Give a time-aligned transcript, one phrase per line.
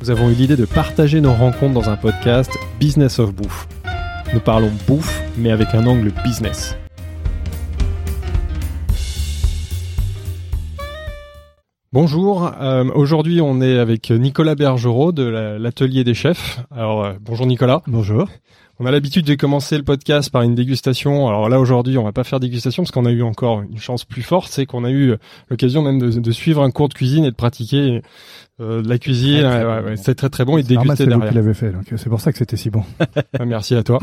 [0.00, 3.66] Nous avons eu l'idée de partager nos rencontres dans un podcast Business of Bouffe.
[4.34, 6.76] Nous parlons bouffe, mais avec un angle business.
[11.92, 16.60] Bonjour, euh, aujourd'hui on est avec Nicolas Bergerot de la- l'atelier des chefs.
[16.70, 17.80] Alors euh, bonjour Nicolas.
[17.86, 18.28] Bonjour.
[18.78, 21.28] On a l'habitude de commencer le podcast par une dégustation.
[21.28, 24.04] Alors là aujourd'hui on va pas faire dégustation parce qu'on a eu encore une chance
[24.04, 25.14] plus forte, c'est qu'on a eu
[25.48, 28.02] l'occasion même de, de suivre un cours de cuisine et de pratiquer
[28.60, 29.44] euh, de la cuisine.
[29.46, 29.88] Ouais, ouais, bon.
[29.88, 31.28] ouais, C'était très très bon et de Normal, déguster c'est vous derrière.
[31.30, 32.82] qui l'avez fait, donc euh, c'est pour ça que c'était si bon.
[33.46, 33.98] Merci à toi.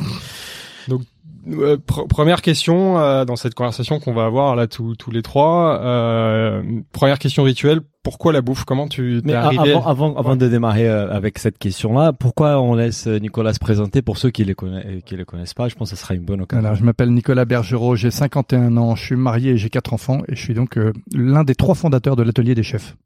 [0.88, 1.02] Donc,
[1.48, 5.80] pr- première question euh, dans cette conversation qu'on va avoir là tous tous les trois.
[5.82, 7.82] Euh, première question rituelle.
[8.04, 8.66] Pourquoi la bouffe?
[8.66, 12.76] Comment tu t'es arrivé avant, avant, avant de démarrer euh, avec cette question-là, pourquoi on
[12.76, 15.70] laisse euh, Nicolas se présenter pour ceux qui les connaissent, qui les connaissent pas?
[15.70, 16.66] Je pense que ce sera une bonne occasion.
[16.66, 20.20] Alors, je m'appelle Nicolas Bergerot, j'ai 51 ans, je suis marié et j'ai quatre enfants
[20.28, 22.98] et je suis donc euh, l'un des trois fondateurs de l'atelier des chefs.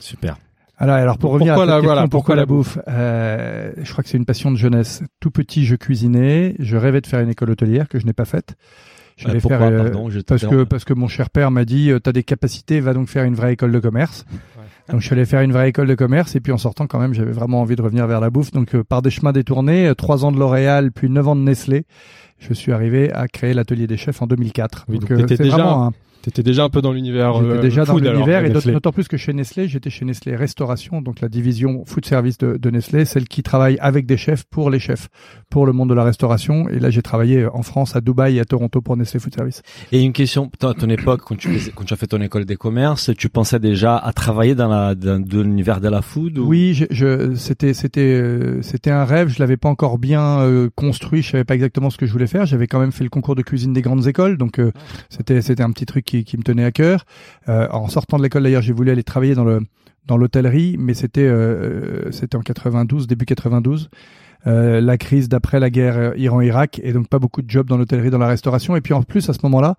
[0.00, 0.36] Super.
[0.80, 3.92] Alors, alors pour revenir Pourquoi à la- question, voilà, pourquoi, pourquoi la bouffe euh, Je
[3.92, 5.02] crois que c'est une passion de jeunesse.
[5.20, 8.24] Tout petit, je cuisinais, je rêvais de faire une école hôtelière que je n'ai pas
[8.24, 8.54] faite.
[9.18, 11.66] Je Euh, pourquoi, faire euh, pardon, je parce que parce que mon cher père m'a
[11.66, 14.24] dit tu as des capacités, va donc faire une vraie école de commerce.
[14.90, 16.98] Donc je suis allé faire une vraie école de commerce et puis en sortant quand
[16.98, 18.50] même j'avais vraiment envie de revenir vers la bouffe.
[18.50, 21.42] Donc euh, par des chemins détournés, euh, trois ans de L'Oréal puis neuf ans de
[21.42, 21.84] Nestlé,
[22.38, 24.86] je suis arrivé à créer l'atelier des chefs en 2004.
[24.88, 25.90] Oui, donc euh, c'est déjà un-
[26.22, 27.34] T'étais déjà un peu dans l'univers.
[27.34, 31.00] J'étais euh, déjà dans l'univers et d'autant plus que chez Nestlé, j'étais chez Nestlé Restauration,
[31.00, 34.68] donc la division food service de, de Nestlé, celle qui travaille avec des chefs pour
[34.68, 35.08] les chefs,
[35.48, 36.68] pour le monde de la restauration.
[36.68, 39.62] Et là, j'ai travaillé en France, à Dubaï et à Toronto pour Nestlé Food Service.
[39.92, 42.44] Et une question, à ton époque, quand tu, faisais- quand tu as fait ton école
[42.44, 46.46] des commerces, tu pensais déjà à travailler dans la, dans, l'univers de la food ou...
[46.46, 49.28] Oui, je, je, c'était c'était euh, c'était un rêve.
[49.28, 51.22] Je l'avais pas encore bien euh, construit.
[51.22, 52.44] Je savais pas exactement ce que je voulais faire.
[52.44, 54.72] J'avais quand même fait le concours de cuisine des grandes écoles, donc euh,
[55.08, 57.04] c'était c'était un petit truc qui, me tenait à cœur.
[57.48, 59.60] Euh, en sortant de l'école d'ailleurs, j'ai voulu aller travailler dans le
[60.06, 63.90] dans l'hôtellerie, mais c'était euh, c'était en 92, début 92.
[64.46, 67.76] Euh, la crise d'après la guerre euh, Iran-Irak et donc pas beaucoup de jobs dans
[67.76, 68.74] l'hôtellerie, dans la restauration.
[68.74, 69.76] Et puis en plus à ce moment-là,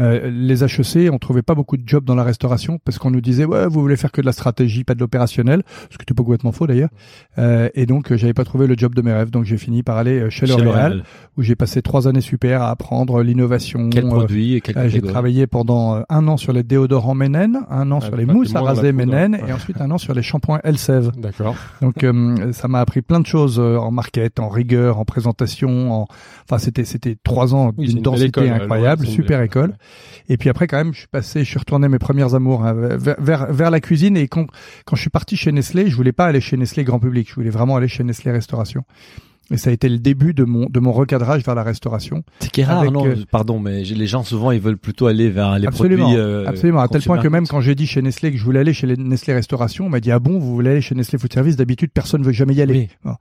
[0.00, 3.20] euh, les HEC, on trouvait pas beaucoup de jobs dans la restauration parce qu'on nous
[3.20, 6.14] disait ouais vous voulez faire que de la stratégie, pas de l'opérationnel, ce qui était
[6.14, 6.90] pas complètement faux d'ailleurs.
[7.38, 9.82] Euh, et donc euh, j'avais pas trouvé le job de mes rêves, donc j'ai fini
[9.82, 11.02] par aller euh, chez, Chez L'Oréal
[11.36, 13.90] où j'ai passé trois années super à apprendre l'innovation.
[13.90, 17.90] Quel euh, produit et euh, j'ai travaillé pendant un an sur les déodorants Ménène, un
[17.92, 19.30] an Ah, sur les mousses à raser ouais.
[19.46, 21.12] et ensuite un an sur les shampoings Elseve.
[21.16, 21.56] D'accord.
[21.82, 22.04] Donc
[22.52, 25.92] ça m'a appris plein de choses euh, en market, en rigueur, en présentation.
[25.92, 26.08] En...
[26.44, 29.74] Enfin c'était c'était trois ans d'une densité école, incroyable, super école.
[30.28, 32.74] Et puis après quand même je suis passé, je suis retourné mes premières amours hein,
[32.74, 34.46] vers, la cuisine et quand
[34.84, 37.34] quand je suis parti chez Nestlé, je voulais pas aller chez Nestlé grand public, je
[37.34, 38.84] voulais vraiment aller chez Nestlé restauration.
[39.52, 42.24] Et ça a été le début de mon de mon recadrage vers la restauration.
[42.40, 45.06] C'est qui est rare, avec, non euh, Pardon, mais les gens souvent ils veulent plutôt
[45.06, 46.20] aller vers les Absolument, produits.
[46.20, 46.80] euh, absolument.
[46.80, 48.88] À tel point que même quand j'ai dit chez Nestlé que je voulais aller chez
[48.88, 51.54] les Nestlé Restauration, on m'a dit ah bon, vous voulez aller chez Nestlé Food Service?
[51.54, 52.74] D'habitude, personne veut jamais y aller.
[52.74, 52.88] Oui.
[53.04, 53.14] Bon.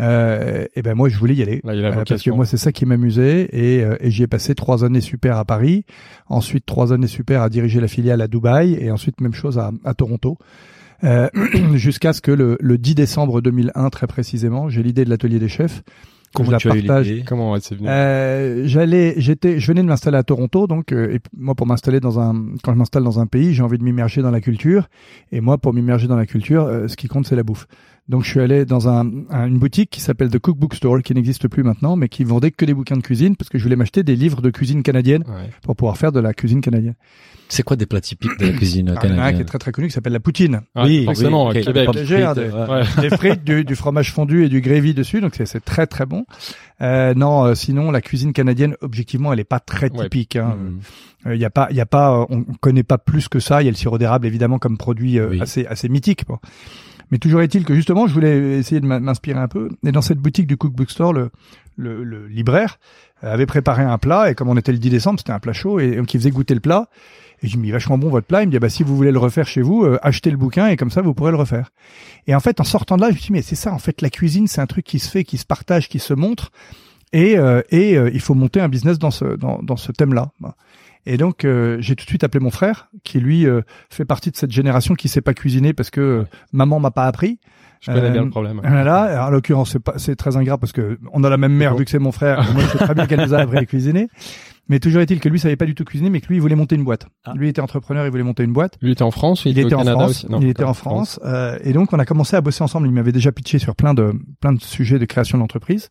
[0.00, 1.60] Euh, et ben moi, je voulais y aller.
[1.62, 3.96] Là, il y a la Euh, parce que moi, c'est ça qui m'amusait et, euh,
[4.00, 5.84] et j'y ai passé trois années super à Paris,
[6.26, 9.70] ensuite trois années super à diriger la filiale à Dubaï et ensuite même chose à,
[9.84, 10.36] à Toronto.
[11.04, 11.28] Euh,
[11.74, 15.48] jusqu'à ce que le, le 10 décembre 2001 très précisément, j'ai l'idée de l'atelier des
[15.48, 15.82] chefs.
[16.32, 17.24] Comment tu as eu partage l'idée?
[17.24, 17.88] Comment c'est venu?
[17.88, 21.98] Euh, j'allais, j'étais, je venais de m'installer à Toronto, donc euh, et moi pour m'installer
[21.98, 24.88] dans un, quand je m'installe dans un pays, j'ai envie de m'immerger dans la culture,
[25.32, 27.66] et moi pour m'immerger dans la culture, euh, ce qui compte c'est la bouffe.
[28.08, 31.14] Donc je suis allé dans un, un- une boutique qui s'appelle The Cookbook Store, qui
[31.14, 33.76] n'existe plus maintenant, mais qui vendait que des bouquins de cuisine, parce que je voulais
[33.76, 35.50] m'acheter des livres de cuisine canadienne Ouais.
[35.62, 36.94] pour pouvoir faire de la cuisine canadienne.
[37.48, 39.22] C'est quoi des plats typiques de la cuisine Alors, il y en a un qui
[39.22, 40.60] est canadienne très très connu qui s'appelle la poutine.
[40.74, 41.60] Ah, Oui, forcément, oui.
[41.62, 41.86] Québec.
[41.86, 42.68] Pommes Légère, frites, des- ouais.
[42.68, 43.08] Ouais.
[43.10, 46.06] des frites, du, du fromage fondu et du gravy dessus, donc c'est- c'est très très
[46.06, 46.24] bon.
[46.80, 50.04] Euh, non, euh, sinon la cuisine canadienne, objectivement, elle est pas très Ouais.
[50.04, 50.36] typique.
[50.36, 50.56] Hein.
[51.26, 51.34] Mhm.
[51.34, 53.62] Il y a pas, il y a pas, euh, on connaît pas plus que ça.
[53.62, 55.40] Il y a le sirop d'érable évidemment comme produit euh, Oui.
[55.40, 56.24] assez assez mythique.
[56.26, 56.38] Bon.
[57.10, 59.68] Mais toujours est-il que justement, je voulais essayer de m'in- m'inspirer un peu.
[59.84, 61.30] Et dans cette boutique du Cookbook Store, le,
[61.76, 62.78] le, le libraire
[63.22, 65.80] avait préparé un plat et comme on était le 10 décembre, c'était un plat chaud
[65.80, 66.88] et donc il faisait goûter le plat.
[67.42, 68.42] Et je me dis vachement bon votre plat.
[68.42, 70.68] Il me dit bah si vous voulez le refaire chez vous, euh, achetez le bouquin
[70.68, 71.70] et comme ça vous pourrez le refaire.
[72.26, 73.78] Et en fait, en sortant de là, je me suis dit mais c'est ça en
[73.78, 76.52] fait la cuisine, c'est un truc qui se fait, qui se partage, qui se montre.
[77.12, 80.30] Et, euh, et euh, il faut monter un business dans ce dans, dans ce thème-là.
[81.06, 84.30] Et donc euh, j'ai tout de suite appelé mon frère, qui lui euh, fait partie
[84.30, 87.38] de cette génération qui sait pas cuisiner parce que euh, maman m'a pas appris.
[87.80, 88.60] Je connais Euh, bien le problème.
[88.62, 91.74] Voilà, en l'occurrence, c'est pas, c'est très ingrat parce que on a la même mère
[91.74, 92.46] vu que c'est mon frère.
[92.52, 94.08] moi, je sais très bien qu'elle nous a appris à cuisiner.
[94.70, 96.54] Mais toujours est-il que lui savait pas du tout cuisiner, mais que lui, il voulait
[96.54, 97.06] monter une boîte.
[97.26, 97.34] Ah.
[97.36, 98.78] Lui était entrepreneur, il voulait monter une boîte.
[98.80, 100.10] Lui était en France il, Il était au en Canada France.
[100.10, 101.20] aussi Non, il était en France.
[101.24, 102.86] euh, et donc, on a commencé à bosser ensemble.
[102.86, 105.90] Il m'avait déjà pitché sur plein de plein de sujets de création d'entreprise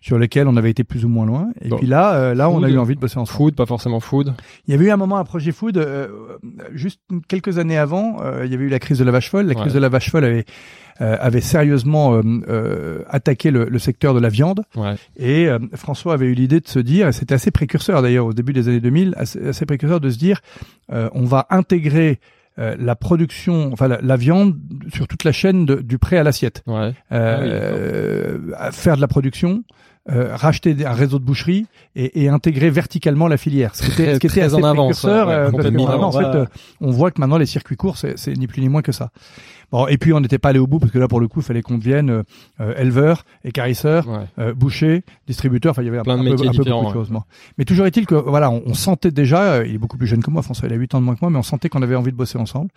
[0.00, 1.48] sur lesquels on avait été plus ou moins loin.
[1.60, 1.76] Et Bon.
[1.78, 3.36] puis là, euh, là, on a eu envie de bosser ensemble.
[3.36, 4.34] Food, pas forcément food.
[4.68, 6.06] Il y avait eu un moment un projet food, euh,
[6.72, 9.46] juste quelques années avant, euh, il y avait eu la crise de la vache folle.
[9.46, 9.74] La crise Ouais.
[9.74, 10.44] de la vache folle avait,
[11.00, 14.62] avait sérieusement euh, euh, attaqué le, le secteur de la viande.
[14.76, 14.94] Ouais.
[15.16, 18.32] Et euh, François avait eu l'idée de se dire, et c'était assez précurseur d'ailleurs au
[18.32, 20.40] début des années 2000, assez, assez précurseur de se dire,
[20.92, 22.18] euh, on va intégrer
[22.58, 24.56] euh, la production, enfin la, la viande
[24.92, 26.62] sur toute la chaîne de- du prêt à l'assiette.
[26.66, 26.92] Ouais.
[27.12, 29.62] Euh, à faire de la production,
[30.10, 33.74] euh, racheter un réseau de boucheries et, et intégrer verticalement la filière.
[33.74, 36.12] Ce qui était, ce qui était assez en avance, précurseur, ouais, euh, parce que en
[36.12, 36.46] fait, euh,
[36.80, 39.10] on voit que maintenant les circuits courts, c'est ni plus ni moins que ça.
[39.70, 41.40] Bon, et puis on n'était pas allé au bout parce que là, pour le coup,
[41.40, 42.22] il fallait qu'on devienne euh,
[42.60, 44.16] euh, éleveur, écarisseur, Ouais.
[44.38, 45.72] euh, boucher, distributeur.
[45.72, 46.92] Enfin, il y avait un, Plein de un peu, un peu beaucoup de ouais.
[46.92, 47.10] choses.
[47.10, 47.26] moi.
[47.58, 50.22] Mais toujours est-il que voilà, on, on sentait déjà, euh, il est beaucoup plus jeune
[50.22, 51.82] que moi, François, il a 8 ans de moins que moi, mais on sentait qu'on
[51.82, 52.70] avait envie de bosser ensemble.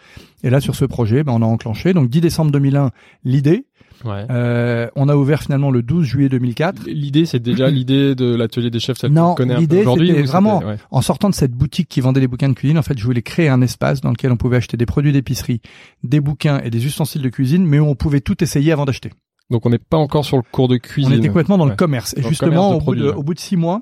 [0.44, 1.94] Et là, sur ce projet, ben, on a enclenché.
[1.94, 2.92] Donc 10 décembre 2001,
[3.24, 3.66] l'idée.
[4.04, 4.26] Ouais.
[4.32, 6.86] Euh, on a ouvert finalement le 12 juillet 2004.
[6.88, 10.24] L'idée, c'est déjà l'idée de l'atelier des chefs, celle Non, qu'on connaît un l'idée, c'était
[10.24, 10.78] vraiment- ouais.
[10.90, 13.22] En sortant de cette boutique qui vendait les bouquins de cuisine, en fait, je voulais
[13.22, 15.62] créer un espace dans lequel on pouvait acheter des produits d'épicerie,
[16.04, 19.12] des bouquins et des ustensiles de cuisine, mais où on pouvait tout essayer avant d'acheter.
[19.50, 21.12] Donc on n'est pas encore sur le cours de cuisine.
[21.14, 21.72] On était complètement dans Ouais.
[21.72, 22.14] le commerce.
[22.18, 23.14] Et Dans justement, commerce au, bout de, produits, ouais.
[23.16, 23.82] au bout de six mois,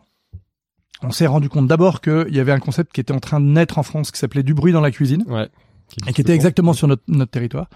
[1.02, 3.46] on s'est rendu compte d'abord qu'il y avait un concept qui était en train de
[3.46, 5.48] naître en France qui s'appelait du bruit dans la cuisine Ouais.
[6.08, 7.68] et qui était exactement sur notre, notre territoire.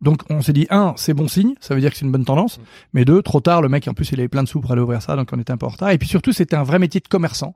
[0.00, 2.24] Donc on s'est dit, un, c'est bon signe, ça veut dire que c'est une bonne
[2.24, 2.60] tendance.
[2.92, 4.82] Mais deux, trop tard, le mec, en plus, il avait plein de sous pour aller
[4.82, 5.90] ouvrir ça, donc on était un peu en retard.
[5.90, 7.54] Et puis surtout, c'était un vrai métier de commerçant.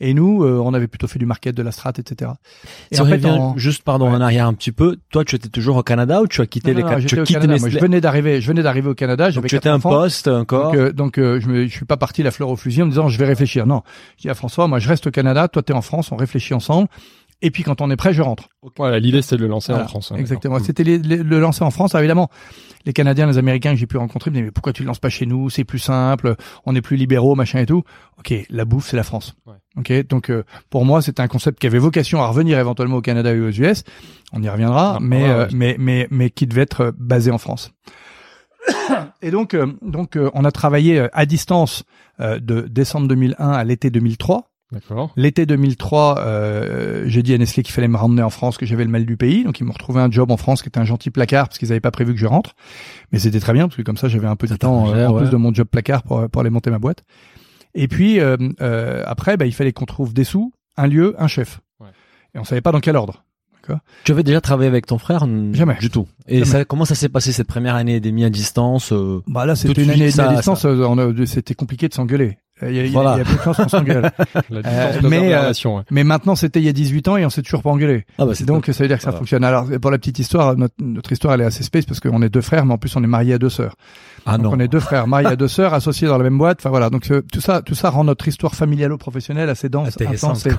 [0.00, 2.32] Et nous, euh, on avait plutôt fait du market, de la strat, etc.
[2.90, 4.16] Et en fait, en- juste pardon Ouais.
[4.16, 6.72] en arrière un petit peu, toi tu étais toujours au Canada ou tu as quitté
[6.72, 7.46] Non, les non, non, tu as quitté.
[7.46, 9.26] Moi, je venais d'arriver, je venais d'arriver au Canada.
[9.26, 9.90] Donc J'avais tu étais un enfants.
[9.90, 10.72] poste encore.
[10.72, 12.86] Donc, euh, donc euh, je me, je suis pas parti la fleur au fusil en
[12.86, 13.66] me disant je vais réfléchir.
[13.66, 13.82] Non,
[14.16, 16.54] je dis à François, moi je reste au Canada, toi t'es en France, on réfléchit
[16.54, 16.88] ensemble.
[17.42, 18.48] Et puis quand on est prêt, je rentre.
[18.78, 20.12] Voilà, l'idée c'était de le lancer Voilà, en France.
[20.12, 20.58] hein, Exactement.
[20.60, 21.94] C'était le lancer en France.
[21.94, 22.30] Alors, évidemment,
[22.86, 24.98] les Canadiens, les Américains que j'ai pu rencontrer me disaient mais pourquoi tu le lances
[24.98, 25.50] pas chez nous?
[25.50, 27.82] C'est plus simple, on est plus libéraux, machin et tout.
[28.18, 29.34] Ok, la bouffe c'est la France.
[29.46, 29.54] Ouais.
[29.76, 33.02] Ok, donc euh, pour moi c'était un concept qui avait vocation à revenir éventuellement au
[33.02, 33.84] Canada et aux US.
[34.32, 37.30] On y reviendra, Ah, mais, ouais, euh, mais mais mais qui devait être euh, basé
[37.30, 37.72] en France.
[39.22, 41.84] Et donc euh, donc euh, on a travaillé à distance
[42.20, 44.50] euh, de décembre 2001 à l'été 2003.
[44.72, 45.12] D'accord.
[45.16, 48.84] L'été 2003, euh, j'ai dit à Nestlé qu'il fallait me ramener en France, que j'avais
[48.84, 49.44] le mal du pays.
[49.44, 51.68] Donc ils m'ont retrouvé un job en France qui était un gentil placard parce qu'ils
[51.68, 52.54] n'avaient pas prévu que je rentre.
[53.12, 55.12] Mais c'était très bien parce que comme ça j'avais un peu de temps euh, en
[55.12, 55.20] ouais.
[55.22, 57.04] plus de mon job placard pour, pour aller monter ma boîte.
[57.74, 61.28] Et puis euh, euh, après, bah, il fallait qu'on trouve des sous, un lieu, un
[61.28, 61.60] chef.
[61.80, 61.88] Ouais.
[62.34, 63.24] Et on savait pas dans quel ordre.
[64.04, 65.26] Tu avais déjà travaillé avec ton frère?
[65.52, 65.76] Jamais.
[65.80, 66.06] Du tout.
[66.28, 66.44] Et Jamais.
[66.50, 69.56] ça, comment ça s'est passé cette première année des mis à distance euh, Bah là,
[69.56, 70.66] c'était une année ça- à distance.
[70.66, 72.36] euh, C'était compliqué de s'engueuler.
[72.62, 73.14] Il y a, il y a- Voilà.
[73.16, 74.10] il y a peu de chances qu'on s'engueule.
[74.66, 75.82] Euh, mais, euh, ouais.
[75.90, 78.04] Mais maintenant, c'était il y a 18 ans et on s'est toujours pas engueulé.
[78.18, 79.18] Ah bah c'est Donc ça veut dire que ça Voilà.
[79.18, 79.44] fonctionne.
[79.44, 82.28] Alors pour la petite histoire, notre, notre histoire elle est assez space parce qu'on est
[82.28, 83.74] deux frères, mais en plus on est mariés à deux sœurs.
[84.26, 84.52] Ah donc non.
[84.56, 86.58] on est deux frères mariés à deux sœurs, associés dans la même boîte.
[86.60, 90.46] Enfin voilà, donc euh, tout ça, tout ça rend notre histoire familialo-professionnelle assez dense, intense
[90.46, 90.50] et,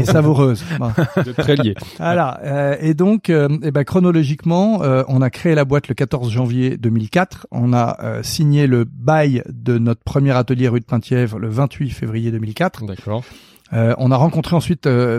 [0.00, 0.64] et savoureuse.
[0.78, 0.94] Voilà.
[1.38, 1.74] Très liés.
[1.98, 2.40] Voilà.
[2.44, 6.30] euh, et donc, euh, eh ben, chronologiquement, euh, on a créé la boîte le 14
[6.30, 7.46] janvier 2004.
[7.50, 11.90] On a euh, signé le bail de notre premier atelier rue de Penthièvre le 28
[11.90, 12.86] février 2004.
[12.86, 13.22] D'accord.
[13.74, 14.86] Euh, on a rencontré ensuite.
[14.86, 15.18] Euh,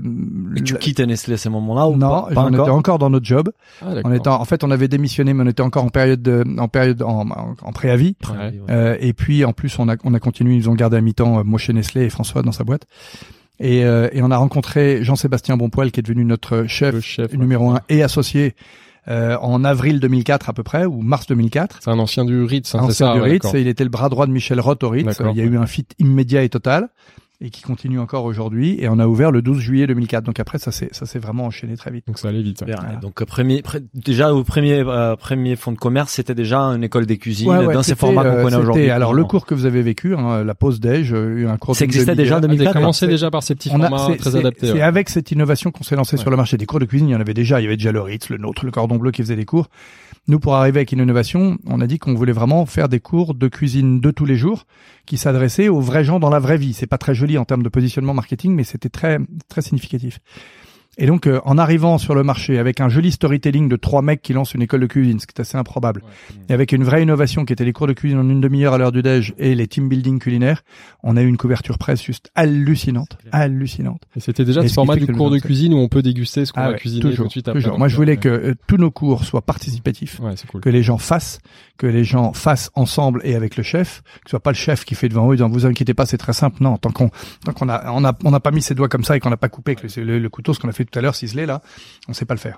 [0.55, 2.99] Et tu quittes Nestlé à ce moment-là ou non, pas, pas on était encore?
[2.99, 3.49] dans notre job.
[3.81, 6.21] Ah, On était en, en fait, on avait démissionné, mais on était encore en période
[6.21, 8.15] de, en période en, en- en préavis.
[8.29, 8.37] Ouais.
[8.37, 8.53] Ouais.
[8.69, 11.39] Euh, et puis en plus, on a on a continué, ils ont gardé à mi-temps,
[11.39, 12.83] euh, moi chez Nestlé et François dans sa boîte.
[13.59, 17.37] Et, euh, et on a rencontré Jean-Sébastien Bonpoil, qui est devenu notre chef, chef, ouais.
[17.37, 18.53] numéro un et associé
[19.07, 21.79] euh, en avril 2004 à peu près ou mars 2004.
[21.81, 23.13] C'est un ancien du Ritz, hein, c'est Ancien ça.
[23.13, 25.19] du Ritz, et il était le bras droit de Michel Roth au Ritz.
[25.31, 26.89] Il y a eu un fit immédiat et total
[27.43, 28.77] et qui continue encore aujourd'hui.
[28.79, 30.23] Et on a ouvert le 12 juillet 2004.
[30.23, 32.07] Donc après, ça s'est ça s'est vraiment enchaîné très vite.
[32.07, 32.63] Donc ça allait vite.
[32.65, 32.95] Voilà.
[33.01, 33.61] Donc euh, premier,
[33.93, 37.65] déjà au premier euh, premier fonds de commerce, c'était déjà une école des cuisines Ouais,
[37.65, 38.89] ouais, dans ces formats qu'on euh, connaît aujourd'hui.
[38.89, 41.75] Alors le cours que vous avez vécu, hein, la pause déj, eu un cours.
[41.75, 42.53] Ça existait déjà en demi-heure.
[42.53, 44.67] Ah, vous avez 2004, commencé déjà par ces petits On formats très adaptés.
[44.67, 44.81] C'est ouais.
[44.81, 46.21] avec cette innovation qu'on s'est lancé Ouais.
[46.21, 46.57] sur le marché.
[46.57, 47.59] Des cours de cuisine, il y en avait déjà.
[47.59, 49.67] Il y avait déjà le Ritz, le nôtre, le Cordon Bleu qui faisait des cours.
[50.27, 53.35] Nous, pour arriver avec une innovation, on a dit qu'on voulait vraiment faire des cours
[53.35, 54.65] de cuisine de tous les jours
[55.05, 56.73] qui s'adressaient aux vrais gens dans la vraie vie.
[56.73, 60.19] C'est pas très joli en termes de positionnement marketing, mais c'était très très significatif.
[60.97, 64.21] Et donc, euh, en arrivant sur le marché avec un joli storytelling de trois mecs
[64.21, 66.03] qui lancent une école de cuisine, ce qui est assez improbable,
[66.49, 68.77] et avec une vraie innovation qui était les cours de cuisine en une demi-heure à
[68.77, 70.61] l'heure du déj et les team building culinaires,
[71.01, 74.01] on a eu une couverture presse juste hallucinante, hallucinante.
[74.15, 76.53] Et c'était déjà Et ce format du cours de cuisine où on peut déguster ce
[76.53, 77.59] qu'on Ah a ouais, cuisiné toujours, tout de suite après.
[77.61, 77.77] toujours.
[77.79, 80.61] Moi, je voulais euh, que euh, tous nos cours soient participatifs, Ouais, c'est cool.
[80.61, 81.39] que les gens fassent,
[81.77, 84.85] que les gens fassent ensemble et avec le chef, que ce soit pas le chef
[84.85, 86.57] qui fait devant eux, disant vous inquiétez pas, c'est très simple.
[86.61, 87.09] Non, tant qu'on
[87.45, 89.29] tant qu'on a on a on n'a pas mis ses doigts comme ça et qu'on
[89.31, 91.15] n'a pas coupé avec le, le- le couteau, ce qu'on a fait tout à l'heure,
[91.15, 91.61] ciselé là,
[92.07, 92.57] on sait pas le faire.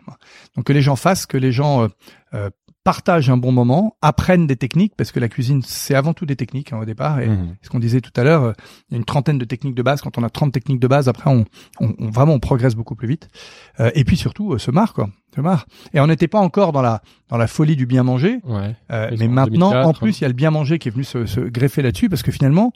[0.55, 1.87] Donc que les gens fassent, que les gens euh,
[2.33, 2.49] euh,
[2.83, 6.35] partagent un bon moment, apprennent des techniques, parce que la cuisine c'est avant tout des
[6.35, 7.19] techniques hein, au départ.
[7.19, 7.55] Et Mhm.
[7.63, 8.53] ce qu'on disait tout à l'heure, euh,
[8.89, 10.01] il y a une trentaine de techniques de base.
[10.01, 11.45] Quand on a 30 techniques de base, après on,
[11.79, 13.27] on, on- vraiment on progresse beaucoup plus vite.
[13.79, 15.65] Euh, et puis surtout euh, se marre quoi, se marre.
[15.95, 18.37] Et on n'était pas encore dans la dans la folie du bien manger.
[18.43, 18.75] Ouais.
[18.91, 21.03] Euh, mais maintenant, 2004, en plus, il y a le bien manger qui est venu
[21.03, 22.71] se, se greffer là-dessus parce que finalement,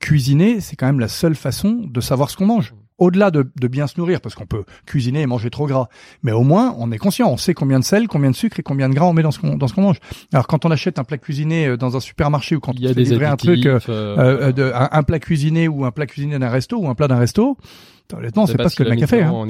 [0.00, 2.74] cuisiner, c'est quand même la seule façon de savoir ce qu'on mange.
[2.98, 5.88] Au-delà de, de bien se nourrir, parce qu'on peut cuisiner et manger trop gras,
[6.22, 8.62] mais au moins on est conscient, on sait combien de sel, combien de sucre et
[8.62, 9.98] combien de gras on met dans ce qu'on dans ce qu'on mange.
[10.32, 12.86] Alors quand on achète un plat cuisiné euh, dans un supermarché ou quand Il y
[12.86, 14.16] a on fait des livrer un truc, euh, euh,
[14.48, 17.08] euh, de- un, un plat cuisiné ou un plat cuisiné d'un resto ou un plat
[17.08, 17.56] d'un resto,
[18.12, 18.88] honnêtement, c'est pas ce que.
[19.22, 19.30] Hein.
[19.32, 19.48] En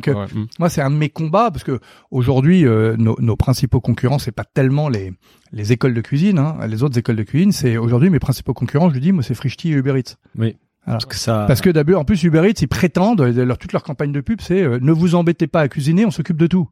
[0.00, 0.14] de.
[0.34, 0.46] Mm.
[0.60, 1.78] Moi, c'est un de mes combats parce que
[2.10, 5.12] aujourd'hui, euh, nos, nos principaux concurrents, c'est pas tellement les
[5.52, 7.52] les écoles de cuisine, hein, les autres écoles de cuisine.
[7.52, 8.88] C'est aujourd'hui mes principaux concurrents.
[8.88, 10.14] Je lui dis, moi, c'est Frishti et Uber Eats.
[10.38, 10.56] Oui.
[10.86, 11.44] Alors, Parce que ça.
[11.46, 14.40] Parce que d'abord, en plus, Uber Eats, ils prétendent, leur, toute leur campagne de pub,
[14.40, 16.68] c'est euh, ne vous embêtez pas à cuisiner, on s'occupe de tout.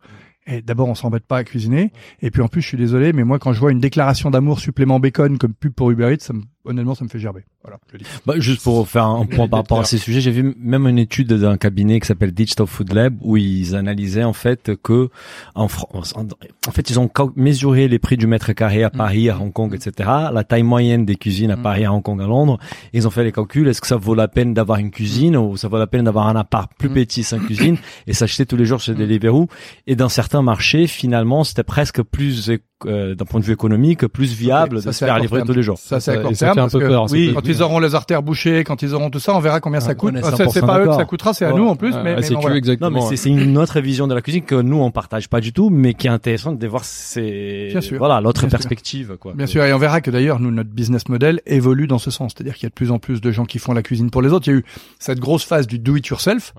[0.47, 1.93] Et d'abord, on s'embête pas à cuisiner.
[2.23, 4.61] Et puis en plus, je suis désolé, mais moi, quand je vois une déclaration d'amour
[4.61, 7.45] supplément bacon comme pub pour Uber Eats, ça me- honnêtement, ça me fait gerber.
[7.65, 7.79] Voilà.
[7.93, 8.05] je dis.
[8.27, 10.99] Bah, juste pour faire un point par rapport à ces sujets, j'ai vu même une
[10.99, 15.09] étude d'un cabinet qui s'appelle Digital Food Lab où ils analysaient en fait que
[15.55, 19.39] en France, en fait, ils ont mesuré les prix du mètre carré à Paris, à
[19.41, 20.09] Hong Kong, etc.
[20.33, 21.63] La taille moyenne des cuisines à Mm.
[21.63, 22.59] Paris, à Hong Kong, à Londres.
[22.93, 23.67] Ils ont fait les calculs.
[23.69, 26.29] Est-ce que ça vaut la peine d'avoir une cuisine ou ça vaut la peine d'avoir
[26.29, 26.95] un appart plus Mm.
[26.95, 29.49] petit sans cuisine et s'acheter tous les jours chez Deliveroo?
[29.87, 32.51] Et dans certains marchés, finalement, c'était presque plus
[32.87, 35.63] euh, d'un point de vue économique, plus viable ça, de se faire livrer tous les
[35.63, 35.79] jours.
[35.79, 36.59] Ça, c'est à court terme.
[36.59, 39.19] un peu peur, ça Oui, quand ils auront les artères bouchées, quand ils auront tout
[39.19, 40.15] ça, on verra combien ça on coûte.
[40.23, 41.59] Ah, C'est 100% c'est pas eux que ça coûtera, c'est à Ouais.
[41.61, 41.93] nous en plus.
[42.05, 42.61] Mais, mais voilà.
[42.81, 45.53] Non, mais c'est- une autre vision de la cuisine que nous on partage pas du
[45.53, 49.33] tout, mais qui est intéressante de voir c'est voilà l'autre perspective quoi.
[49.35, 52.33] Bien sûr, et on verra que d'ailleurs, nous, notre business model évolue dans ce sens.
[52.37, 54.23] C'est-à-dire qu'il y a de plus en plus de gens qui font la cuisine pour
[54.23, 54.47] les autres.
[54.49, 54.65] Il y a eu
[54.99, 56.55] cette grosse phase du do it yourself.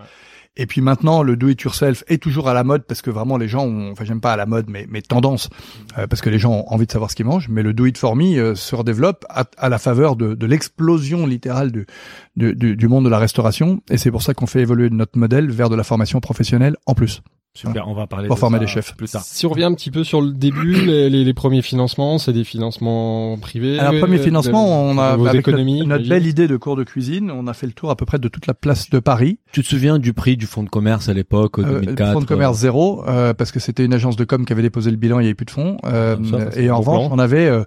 [0.61, 3.37] Et puis maintenant, le do it yourself est toujours à la mode parce que vraiment
[3.37, 5.49] les gens ont, enfin j'aime pas à la mode, mais, mais tendance,
[5.97, 7.47] euh, parce que les gens ont envie de savoir ce qu'ils mangent.
[7.47, 10.45] Mais le do it for me euh, se redéveloppe à, à la faveur de, de
[10.45, 11.87] l'explosion littérale du,
[12.35, 13.81] du, du monde de la restauration.
[13.89, 16.93] Et c'est pour ça qu'on fait évoluer notre modèle vers de la formation professionnelle en
[16.93, 17.21] plus.
[17.55, 18.95] Super, on va parler Pour de former ça des chefs.
[18.95, 19.23] plus tard.
[19.25, 22.31] Si on revient un petit peu sur le début, les, les, les premiers financements, c'est
[22.31, 23.79] des financements privés.
[23.79, 24.63] Alors, premier euh, financement,
[24.93, 27.73] de- on a, avec notre, belle idée de cours de cuisine, on a fait le
[27.73, 29.39] tour à peu près de toute la place de Paris.
[29.51, 32.25] Tu te souviens du prix du fonds de commerce à l'époque Euh, 2004 fonds de
[32.25, 35.19] commerce zéro, euh, parce que c'était une agence de com qui avait déposé le bilan,
[35.19, 35.77] il n'y avait plus de fonds.
[35.85, 37.15] Euh, Ah, ça, et en revanche, plan.
[37.15, 37.63] on avait, euh,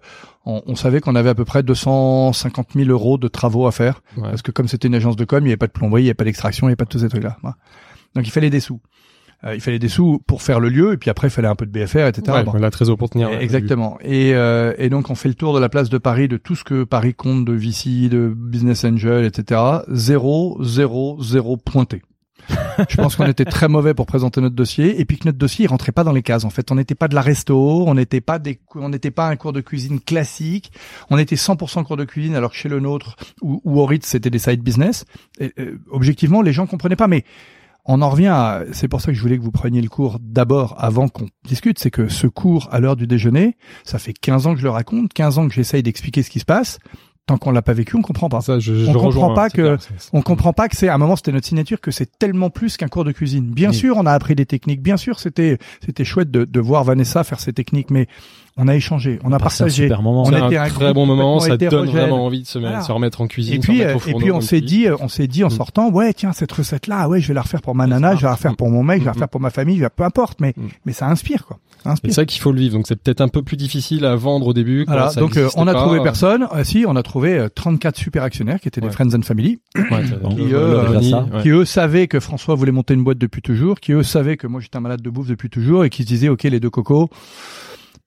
[0.47, 4.01] on, on savait qu'on avait à peu près 250 000 euros de travaux à faire,
[4.17, 4.23] Ouais.
[4.31, 6.05] parce que comme c'était une agence de com, il n'y avait pas de plomberie, il
[6.05, 7.37] n'y avait pas d'extraction, il n'y avait pas de tous ces trucs-là.
[7.43, 7.57] Voilà.
[8.15, 8.81] Donc il fallait des sous.
[9.45, 11.57] Euh, il fallait des sous pour faire le lieu, et puis après il fallait un
[11.57, 12.23] peu de BFR, etc.
[12.29, 12.53] Ouais, Bon.
[12.53, 13.29] la trésor pour tenir.
[13.31, 13.99] Exactement.
[14.03, 16.55] Et, euh, et donc on fait le tour de la place de Paris, de tout
[16.55, 19.61] ce que Paris compte de VC, de Business Angel, etc.
[19.89, 22.03] Zéro, zéro, zéro pointé.
[22.89, 25.65] Je pense qu'on était très mauvais pour présenter notre dossier et puis que notre dossier
[25.65, 26.45] il rentrait pas dans les cases.
[26.45, 29.29] En fait, on n'était pas de la resto, on n'était pas des, on n'était pas
[29.29, 30.73] un cours de cuisine classique.
[31.11, 34.07] On était 100% cours de cuisine alors que chez le nôtre ou, ou au Ritz
[34.07, 35.05] c'était des side business.
[35.39, 37.07] Et, euh, objectivement, les gens comprenaient pas.
[37.09, 37.25] Mais
[37.85, 40.19] on en revient à, c'est pour ça que je voulais que vous preniez le cours
[40.21, 44.47] d'abord avant qu'on discute, c'est que ce cours à l'heure du déjeuner, ça fait 15
[44.47, 46.79] ans que je le raconte, 15 ans que j'essaye d'expliquer ce qui se passe.
[47.27, 48.41] Tant qu'on l'a pas vécu, on comprend pas.
[48.41, 49.79] Ça, je, je On comprend pas que- clair,
[50.13, 52.77] On comprend pas que c'est à un moment c'était notre signature que c'est tellement plus
[52.77, 53.47] qu'un cours de cuisine.
[53.53, 53.77] Bien Oui.
[53.77, 54.83] sûr, on a appris des techniques.
[54.83, 58.09] Bien sûr, c'était c'était chouette de, de voir Vanessa faire ses techniques, mais
[58.57, 59.83] on a échangé, on a Passé un partagé.
[59.85, 60.25] super moment.
[60.25, 62.71] on était un un très groupe bon moment, ça donne vraiment envie de se, mettre-
[62.71, 62.85] Voilà.
[62.85, 63.55] se remettre en cuisine.
[63.55, 65.51] Et puis, euh, et puis on s'est dit, euh, on s'est dit en Mm.
[65.51, 68.27] sortant, ouais, tiens, cette recette-là, ouais, je vais la refaire pour ma nana, je vais
[68.27, 69.15] la refaire pour mon mec, je vais la Mm.
[69.15, 70.63] refaire pour ma famille, je vais- peu importe, mais, Mm.
[70.87, 71.59] mais ça inspire, quoi.
[72.05, 72.75] C'est ça qu'il faut le vivre.
[72.77, 74.85] Donc c'est peut-être un peu plus difficile à vendre au début.
[74.87, 75.81] Voilà, ça donc euh, on a pas.
[75.81, 76.47] trouvé personne.
[76.55, 79.59] Euh, si, on a trouvé euh, 34 super actionnaires qui étaient des friends and family,
[79.77, 81.43] Ouais, Qui, le- euh, ouais.
[81.43, 84.47] qui eux savaient que François voulait monter une boîte depuis toujours, qui eux savaient que
[84.47, 86.71] moi j'étais un malade de bouffe depuis toujours et qui se disaient, ok, les deux
[86.71, 87.11] cocos,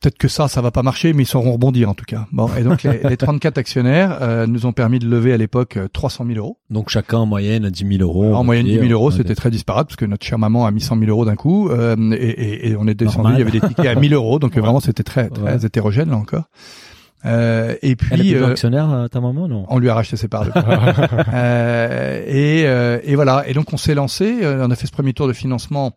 [0.01, 2.27] peut-être que ça, ça va pas marcher, mais ils sauront rebondir en tout cas.
[2.31, 5.77] Bon, et donc les, les 34 actionnaires euh, nous ont permis de lever à l'époque
[5.77, 6.57] euh, 300 000 euros.
[6.69, 8.33] Donc chacun en moyenne 10 000 euros.
[8.35, 10.71] en moyenne 10 000 euros, Ouais, c'était très disparate parce que notre chère maman a
[10.71, 13.41] mis 100 000 euros d'un coup euh, et, et- et on est descendu, il y
[13.41, 14.61] avait des tickets à 1000 euros, donc euh, Ouais.
[14.61, 15.65] vraiment c'était très très Ouais.
[15.65, 16.43] hétérogène là encore.
[17.25, 19.65] Euh, et puis Elle euh, actionnaire, euh, ta maman, non?
[19.69, 20.45] on lui a racheté ses parts.
[21.33, 23.43] Euh, et, euh, et voilà.
[23.47, 24.39] Et donc on s'est lancé.
[24.43, 25.93] euh, on a fait ce premier tour de financement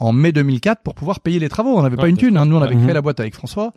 [0.00, 1.76] en mai 2004 pour pouvoir payer les travaux.
[1.76, 2.36] On n'avait pas une thune.
[2.36, 2.46] hein.
[2.46, 3.72] Nous, on avait créé la boîte avec François.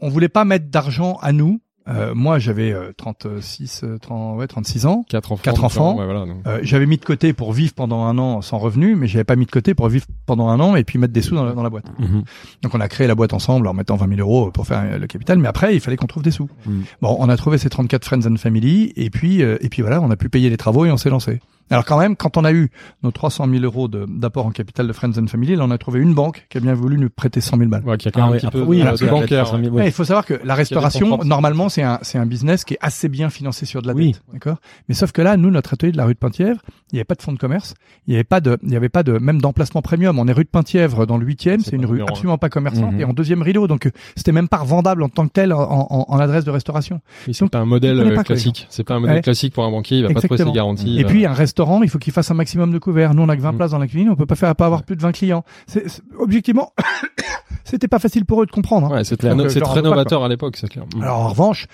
[0.00, 1.60] On voulait pas mettre d'argent à nous.
[1.86, 5.04] Euh, moi, j'avais euh, 36, euh, 30, ouais, 36 ans.
[5.06, 5.42] Quatre enfants.
[5.42, 5.98] Quatre enfants.
[5.98, 6.24] Ouais, voilà.
[6.46, 9.36] Euh, j'avais mis de côté pour vivre pendant un an sans revenu, mais j'avais pas
[9.36, 11.52] mis de côté pour vivre pendant un an et puis mettre des sous dans la,
[11.52, 11.84] dans la boîte.
[11.98, 12.22] Mhm.
[12.62, 14.98] Donc on a créé la boîte ensemble en mettant 20 000 euros pour faire euh,
[14.98, 16.48] le capital, mais après il fallait qu'on trouve des sous.
[16.64, 16.80] Mm.
[17.02, 20.00] Bon, on a trouvé ces 34 friends and family et puis euh, et puis voilà,
[20.00, 21.40] on a pu payer les travaux et on s'est lancé.
[21.70, 22.70] Alors quand même, quand on a eu
[23.02, 26.00] nos 300 000 euros d'apport en capital de friends and family, là on a trouvé
[26.00, 27.82] une banque qui a bien voulu nous prêter 100 000 balles.
[27.84, 29.44] Ouais, qui a quand même Ah un petit après, peu oui, de, de dette bancaire.
[29.44, 29.88] 300 000, Ouais, ouais.
[29.88, 33.08] il faut savoir que la restauration, normalement, c'est un, c'est un business qui est assez
[33.08, 34.12] bien financé sur de la Oui.
[34.12, 34.22] dette.
[34.32, 34.56] D'accord?
[34.88, 36.60] Mais sauf que là, nous, notre atelier de la rue de Penthièvre,
[36.92, 37.74] il n'y avait pas de fonds de commerce.
[38.06, 40.18] Il n'y avait pas de, il n'y avait pas de, même d'emplacement premium.
[40.18, 41.60] On est rue de Penthièvre dans le huitième.
[41.60, 43.00] C'est C'est une rue numéro absolument pas commerçante Mhm.
[43.00, 43.66] et en deuxième rideau.
[43.66, 46.50] Donc, euh, c'était même pas revendable en tant que tel en, en, en adresse de
[46.50, 47.00] restauration.
[47.26, 48.66] Oui, c'est pas un modèle euh, classique.
[48.70, 49.98] C'est pas un modèle classique pour un banquier.
[49.98, 50.98] Il va pas trouver ses garanties.
[51.00, 53.14] Et euh, puis, un restaurant, il faut qu'il fasse un maximum de couverts.
[53.14, 53.56] Nous, on a que 20 Mhm.
[53.58, 54.10] places dans la cuisine.
[54.10, 55.44] On peut pas faire, pas avoir plus de 20 clients.
[55.68, 56.72] C'est, c'est- objectivement,
[57.64, 58.88] c'était pas facile pour eux de comprendre.
[58.88, 58.96] hein.
[58.96, 60.84] ouais, c'est très, Donc, c'est je leur très pas, novateur à l'époque, c'est clair.
[60.96, 61.02] Mm.
[61.02, 61.66] Alors en revanche,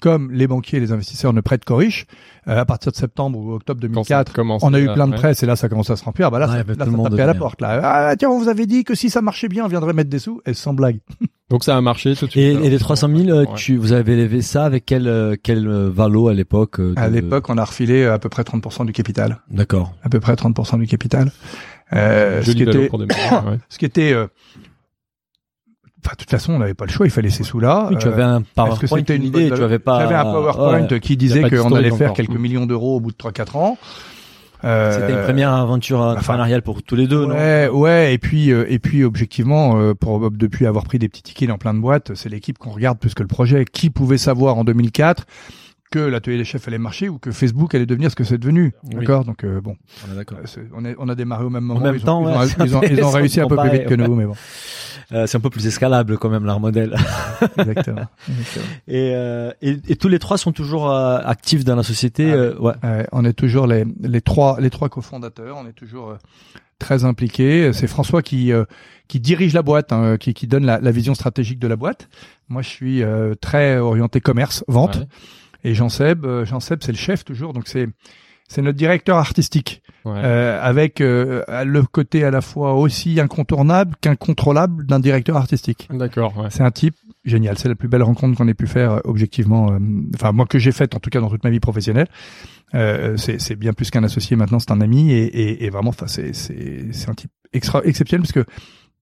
[0.00, 2.06] comme les banquiers et les investisseurs ne prêtent qu'aux riches,
[2.48, 5.06] euh, à partir de septembre ou octobre Quand ça 2004, commence on a eu plein
[5.06, 5.18] de ouais.
[5.18, 6.30] presse et là ça commence à se remplir.
[6.32, 7.60] Bah là, Ouais, ça, bah, là, tout ça tapait à la porte.
[7.60, 7.80] Là.
[8.10, 10.18] Ah tiens, on vous avait dit que si ça marchait bien, on viendrait mettre des
[10.18, 10.40] sous.
[10.46, 10.98] Et sans blague.
[11.50, 12.42] Donc ça a marché tout de suite.
[12.44, 13.54] Et, alors, et les 300 000, euh, Ouais.
[13.56, 17.48] tu, vous avez levé ça avec quel, euh, quel euh, valo à l'époque À l'époque,
[17.48, 19.38] on a refilé à peu près 30% du capital.
[19.50, 19.94] D'accord.
[20.02, 21.30] À peu près 30% du capital.
[21.94, 23.58] Euh, ce qui était, pour démarrer, ouais.
[23.70, 24.26] ce qui était, euh,
[26.04, 27.06] enfin, de toute façon, on n'avait pas le choix.
[27.06, 27.88] Il fallait ces sous-là.
[27.90, 30.00] Oui, tu avais un parce que PowerPoint, c'était une une idée, bonne- tu avais pas...
[30.00, 31.00] J'avais un PowerPoint Ouais.
[31.00, 32.16] qui disait qu'on allait faire encore.
[32.16, 33.78] quelques millions d'euros au bout de 3-4 ans.
[34.64, 38.50] Euh, C'était une première aventure entrepreneuriale pour tous les deux, non Ouais, ouais, et puis
[38.50, 41.78] euh, et puis objectivement, euh, pour depuis avoir pris des petits tickets dans plein de
[41.80, 43.64] boîtes, c'est l'équipe qu'on regarde plus que le projet.
[43.64, 45.26] Qui pouvait savoir en 2004
[45.90, 48.72] que l'atelier des chefs allait marcher ou que Facebook allait devenir ce que c'est devenu
[48.84, 48.96] Oui.
[49.00, 49.76] D'accord, donc euh, bon,
[50.08, 50.38] On est d'accord.
[50.38, 51.80] euh, on, est, on a démarré au même moment.
[51.80, 53.70] même ils ont, temps, ils ont, ouais, ils ont- ils ont réussi un peu plus
[53.70, 54.34] vite que nous, mais bon,
[55.10, 56.94] Euh, c'est un peu plus escalable quand même leur modèle.
[57.56, 58.02] exactement.
[58.28, 58.64] exactement.
[58.88, 62.30] Et, euh, et, et tous les trois sont toujours euh, actifs dans la société.
[62.30, 63.06] Ah ouais.
[63.12, 65.56] On est toujours les, les trois les trois cofondateurs.
[65.56, 66.18] On est toujours
[66.78, 67.72] très impliqués.
[67.72, 68.64] C'est François qui euh,
[69.06, 72.10] qui dirige la boîte, hein, qui, qui donne la, la vision stratégique de la boîte.
[72.50, 74.96] Moi, je suis euh, très orienté commerce, vente.
[74.96, 75.06] Ouais.
[75.64, 77.52] Et Jean Seb, euh, Jean Seb, c'est le chef toujours.
[77.52, 77.88] Donc c'est
[78.50, 80.12] c'est notre directeur artistique, Ouais.
[80.24, 85.86] euh, avec euh, le côté à la fois aussi incontournable qu'incontrôlable d'un directeur artistique.
[85.92, 86.34] D'accord.
[86.38, 86.46] Ouais.
[86.50, 86.94] C'est un type
[87.26, 87.58] génial.
[87.58, 89.72] C'est la plus belle rencontre qu'on ait pu faire euh, objectivement.
[89.72, 89.78] euh,
[90.14, 92.06] Enfin, moi que j'ai faite en tout cas dans toute ma vie professionnelle.
[92.74, 94.58] Euh, c'est c'est bien plus qu'un associé maintenant.
[94.60, 98.22] C'est un ami et, et, et vraiment, enfin, c'est c'est c'est un type extra exceptionnel
[98.22, 98.46] parce que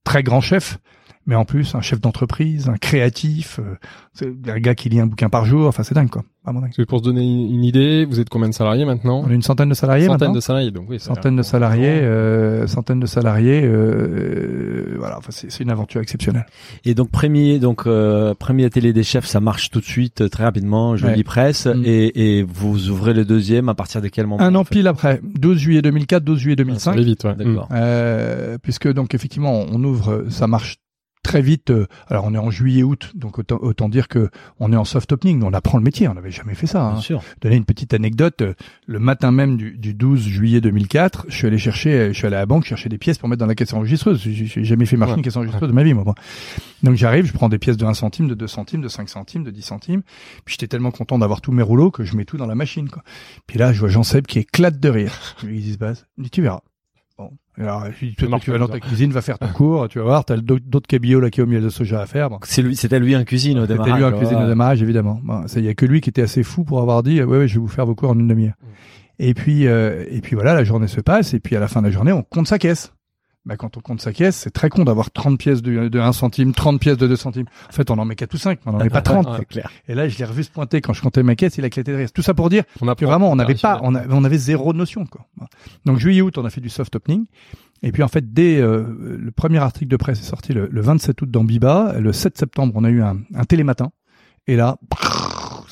[0.03, 0.79] très grand chef.
[1.27, 3.75] Mais en plus, un chef d'entreprise, un créatif, euh,
[4.15, 5.67] c'est un gars qui lit un bouquin par jour.
[5.67, 6.23] Enfin, c'est dingue, quoi.
[6.45, 6.87] Vraiment dingue.
[6.87, 9.25] Pour se donner une idée, vous êtes combien de salariés maintenant?
[9.27, 10.35] On a une centaine de salariés Centaines maintenant.
[10.37, 11.01] de salariés, donc oui.
[11.01, 13.63] ça a Centaines de salariés, euh, centaines de salariés.
[13.65, 16.47] Euh, voilà, enfin, c'est c'est une aventure exceptionnelle.
[16.85, 20.29] Et donc premier, donc euh, premier atelier des chefs, ça marche tout de suite, euh,
[20.29, 20.97] très rapidement.
[20.97, 21.15] Je Ouais.
[21.17, 21.83] lis presse Mm.
[21.85, 24.41] et, et vous ouvrez le deuxième à partir de quel moment?
[24.43, 26.93] Un en an fait pile après, 12 juillet 2004, 12 juillet Ça 2005.
[26.93, 27.35] allait vite, ouais.
[27.37, 27.69] D'accord.
[27.73, 30.77] Euh, puisque donc effectivement on ouvre, ça marche
[31.27, 31.71] très vite.
[31.71, 35.13] euh, Alors on est en juillet-août, donc autant, autant dire que on est en soft
[35.13, 36.79] opening, on apprend le métier, on n'avait jamais fait ça.
[36.89, 37.01] Bien Hein.
[37.01, 37.23] sûr.
[37.41, 38.55] Donner une petite anecdote, euh,
[38.87, 42.27] le matin même du, du 12 juillet 2004, je suis allé chercher, euh, je suis
[42.27, 44.21] allé à la banque chercher des pièces pour mettre dans la caisse enregistreuse.
[44.23, 45.19] J'ai j'ai jamais fait marcher Ouais.
[45.19, 46.05] une caisse enregistreuse de ma vie, moi.
[46.83, 49.43] Donc j'arrive, je prends des pièces de 1 centime, de 2 centimes, de 5 centimes,
[49.45, 50.03] de 10 centimes.
[50.45, 52.89] Puis j'étais tellement content d'avoir tous mes rouleaux que je mets tout dans la machine.
[52.89, 53.03] Quoi.
[53.47, 55.13] Puis là, je vois Jean Seb qui éclate de rire.
[55.43, 56.07] Je dis, se passe.
[56.19, 56.61] Il dit, tu verras.
[57.19, 57.31] Bon.
[57.59, 57.85] Alors,
[58.41, 60.87] tu vas dans ta cuisine, va faire ton cours, tu vas voir, t'as d'autres d'autres
[60.87, 62.29] cabillots là qui ont au miel de soja à faire.
[62.29, 62.39] Bon.
[62.43, 63.99] C'est lui, c'était lui en cuisine au C'était démarrage.
[63.99, 65.19] lui en cuisine au démarrage, évidemment.
[65.23, 67.39] Bon, ça, il y a que lui qui était assez fou pour avoir dit, ouais,
[67.39, 68.55] ouais, je vais vous faire vos cours en une demi-heure.
[69.19, 71.81] Et puis, euh, et puis voilà, la journée se passe, et puis à la fin
[71.81, 72.93] de la journée, on compte sa caisse.
[73.47, 76.13] Bah, quand on compte sa caisse, c'est très con d'avoir 30 pièces de, de 1
[76.13, 77.47] centime, 30 pièces de 2 centimes.
[77.69, 79.29] En fait, on en met 4 ou 5, mais on n'en met pas 30.
[79.39, 79.45] Ouais.
[79.45, 79.71] Clair.
[79.87, 81.93] Et là, je l'ai revu se pointer quand je comptais ma caisse, il a éclaté
[81.93, 82.11] de rire.
[82.13, 84.73] Tout ça pour dire On que vraiment, on n'avait pas, on, a- on avait zéro
[84.73, 85.27] notion, quoi.
[85.85, 87.25] Donc, juillet, août, on a fait du soft opening.
[87.85, 88.83] Et puis, en fait, dès euh,
[89.19, 91.95] le premier article de presse est sorti le, le 27 août dans Biba.
[92.01, 93.91] Le 7 septembre, on a eu un, un télématin.
[94.49, 94.77] Et là,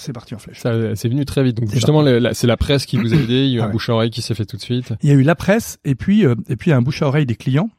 [0.05, 0.61] c'est parti en flèche.
[0.63, 1.57] C'est venu très vite.
[1.57, 3.45] Donc justement, le- la- c'est la presse qui vous a aidé.
[3.47, 3.73] Il y a eu Ah un ouais.
[3.73, 4.93] bouche à oreille qui s'est fait tout de suite.
[5.03, 7.27] Il y a eu la presse et puis euh, et puis un bouche à oreille
[7.27, 7.71] des clients.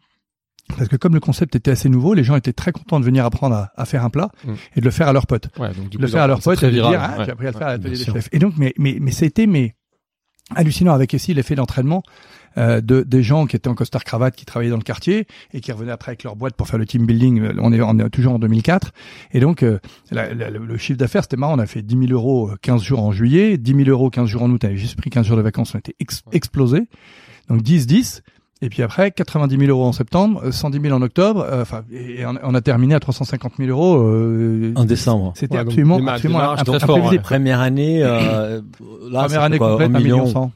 [0.78, 3.24] Parce que comme le concept était assez nouveau, les gens étaient très contents de venir
[3.24, 4.54] apprendre à, à faire un plat Mm.
[4.76, 5.50] et de le faire à leurs potes.
[5.60, 7.26] Ouais, donc du de le coup, faire à leurs potes et de dire ah, Ouais.
[7.26, 8.30] j'ai appris à le faire à l'atelier des chefs.
[8.32, 9.76] Et donc mais mais mais été mais
[10.56, 12.02] hallucinant avec aussi l'effet d'entraînement.
[12.58, 15.62] Euh, de des gens qui étaient en costard cravate, qui travaillaient dans le quartier et
[15.62, 17.42] qui revenaient après avec leur boîte pour faire le team building.
[17.60, 18.92] On est, on est toujours en 2004.
[19.34, 19.80] Et donc, euh,
[20.12, 21.56] la- la- le chiffre d'affaires, c'était marrant.
[21.56, 24.28] On a fait 10 000 euros euh, 15 jours en juillet, 10 000 euros 15
[24.30, 24.62] jours en août.
[24.64, 25.74] On avait juste pris 15 jours de vacances.
[25.76, 26.84] On était ex- explosés.
[27.50, 28.22] Donc 10, 10.
[28.62, 31.42] Et puis après, 90 000 euros en septembre, euh, 110 000 en octobre.
[31.42, 33.98] euh, Enfin, et on, on a terminé à 350 000 euros.
[34.02, 35.34] euh, En décembre.
[35.36, 37.24] C'était Ouais, donc absolument, absolument fort, imprévisible.
[37.24, 38.62] Première année, euh,
[39.12, 40.32] là, Première année quoi, complète, un 1 million million.
[40.32, 40.52] 100.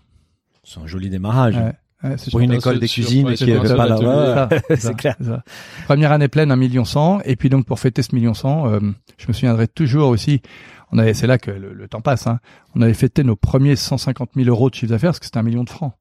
[0.63, 1.55] C'est un joli démarrage.
[1.57, 1.73] Ouais.
[2.03, 3.97] Ouais, Pour une école de cuisine ouais, qui ça, pas là.
[3.97, 4.07] l'atelier.
[4.07, 4.75] ouais.
[4.77, 5.15] Ça, C'est clair.
[5.21, 5.43] ça.
[5.85, 7.21] Première année pleine, 1 million 100.
[7.25, 8.79] Et puis donc pour fêter ce million 100, euh,
[9.17, 10.41] je me souviendrai toujours aussi,
[10.93, 12.39] on avait, c'est là que le, le temps passe, hein,
[12.75, 15.43] on avait fêté nos premiers 150 000 euros de chiffre d'affaires parce que c'était un
[15.43, 15.93] million de francs.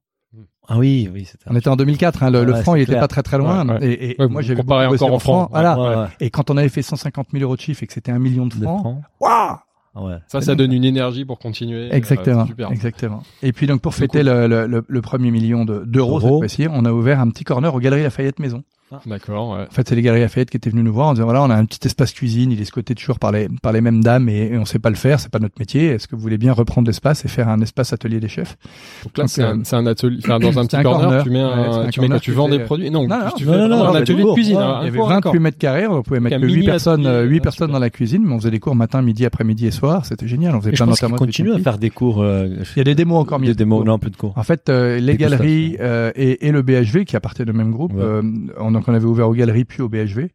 [0.71, 2.91] Ah oui, oui, c'était On était en 2004, hein, le, le Ouais, franc il était
[2.91, 3.01] clair.
[3.01, 3.67] pas très très loin.
[3.67, 3.87] Ouais, ouais.
[3.87, 5.49] Et, et Ouais, moi j'avais bossé encore en francs.
[5.51, 5.77] Voilà.
[5.79, 6.07] Ouais, ouais.
[6.19, 8.45] Et quand on avait fait 150 000 euros de chiffre et que c'était un million
[8.45, 9.01] de francs, francs.
[9.19, 9.57] waouh
[9.95, 10.17] ouais.
[10.27, 11.89] Ça, ça donne une énergie pour continuer.
[11.91, 12.71] euh, Exactement, super.
[12.71, 13.23] exactement.
[13.43, 16.29] Et puis donc pour Du fêter le, le, le, le premier million de- d'euros cette
[16.29, 18.63] fois-ci, on a ouvert un petit corner aux Galeries Lafayette Maison.
[19.05, 19.65] D'accord, ouais.
[19.69, 21.49] En fait, c'est les Galeries Lafayette qui étaient venus nous voir en disant voilà, on
[21.49, 24.29] a un petit espace cuisine, il est scoté toujours par les par les mêmes dames
[24.29, 25.87] et, et on sait pas le faire, c'est pas notre métier.
[25.87, 28.57] Est-ce que vous voulez bien reprendre l'espace et faire un espace atelier des chefs?
[29.03, 31.23] Donc là, c'est euh, un, c'est un atelier, enfin, dans un petit un corner, corner.
[31.23, 32.89] tu mets Ouais, un, un tu mets tu vends des produits?
[32.89, 34.57] Non, Non, non, tu non, fais non, non, un atelier de cuisine.
[34.57, 35.41] Ouais, hein, Il y avait cours, 28 d'accord.
[35.41, 37.71] mètres carrés, on pouvait mettre un que 8 mini personnes, atelier, euh, huit ah, personnes
[37.71, 40.05] dans la cuisine, mais on faisait des cours matin, midi, après-midi et soir.
[40.05, 40.55] C'était génial.
[40.55, 42.21] On faisait plein de continuent à faire des cours.
[42.23, 43.47] euh, Il y a des démos encore mieux.
[43.47, 44.33] des démos, non, un peu de cours.
[44.37, 48.01] En fait, euh, les galeries euh, et, le BHV, qui appartiennent au même groupe, Ouais.
[48.01, 48.21] euh,
[48.59, 50.29] on, donc on avait ouvert aux galeries puis au BHV.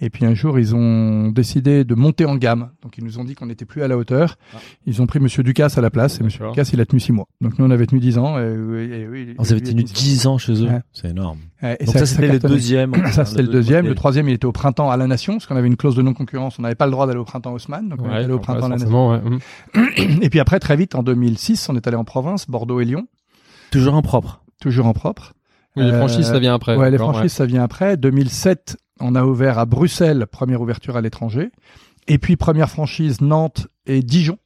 [0.00, 2.70] Et puis un jour, ils ont décidé de monter en gamme.
[2.82, 4.36] Donc ils nous ont dit qu'on n'était plus à la hauteur.
[4.54, 4.58] Ah.
[4.86, 6.20] Ils ont pris Monsieur Ducasse à la place.
[6.20, 6.46] Et Monsieur.
[6.48, 7.26] Ducasse, il a tenu six mois.
[7.40, 8.36] Donc nous, on avait tenu 10 ans.
[8.38, 10.66] Et, et- et- oui, Ah, Vous avez lui, il a tenu 10 ans chez eux.
[10.68, 10.80] Ouais.
[10.92, 11.38] C'est énorme.
[11.62, 12.92] Ouais, et Donc ça, c'était le deuxième.
[13.12, 13.86] Ça, c'était le deuxième.
[13.86, 16.02] Le troisième, il était au printemps à la Nation, parce qu'on avait une clause de
[16.02, 16.58] non-concurrence.
[16.58, 17.88] On n'avait pas le droit d'aller au printemps Haussmann.
[17.88, 19.20] Donc on est Ouais, allé au printemps à la Nation.
[20.22, 23.06] Et puis après, très vite, en 2006, on est allé en province, Bordeaux et Lyon.
[23.70, 24.42] Toujours en propre.
[24.60, 25.34] Toujours en propre.
[25.76, 26.76] Oui, les Euh, franchises, ça vient après.
[26.76, 27.96] Ouais, les franchises, ça vient après.
[27.96, 31.50] 2007, on a ouvert à Bruxelles, première ouverture à l'étranger.
[32.06, 34.38] Et puis première franchise Nantes et Dijon.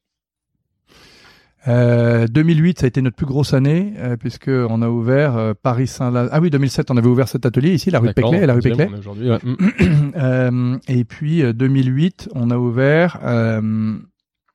[1.67, 5.55] Euh, 2008, ça a été notre plus grosse année euh, puisque on a ouvert euh,
[5.61, 6.31] Paris Saint-Lazare.
[6.33, 8.89] Ah oui, 2007, on avait ouvert cet atelier ici, la rue Péclet, la rue Péclet.
[8.97, 9.39] Aujourd'hui, ouais.
[9.45, 9.57] Hum.
[10.17, 13.97] Euh, et puis euh, 2008, on a ouvert euh,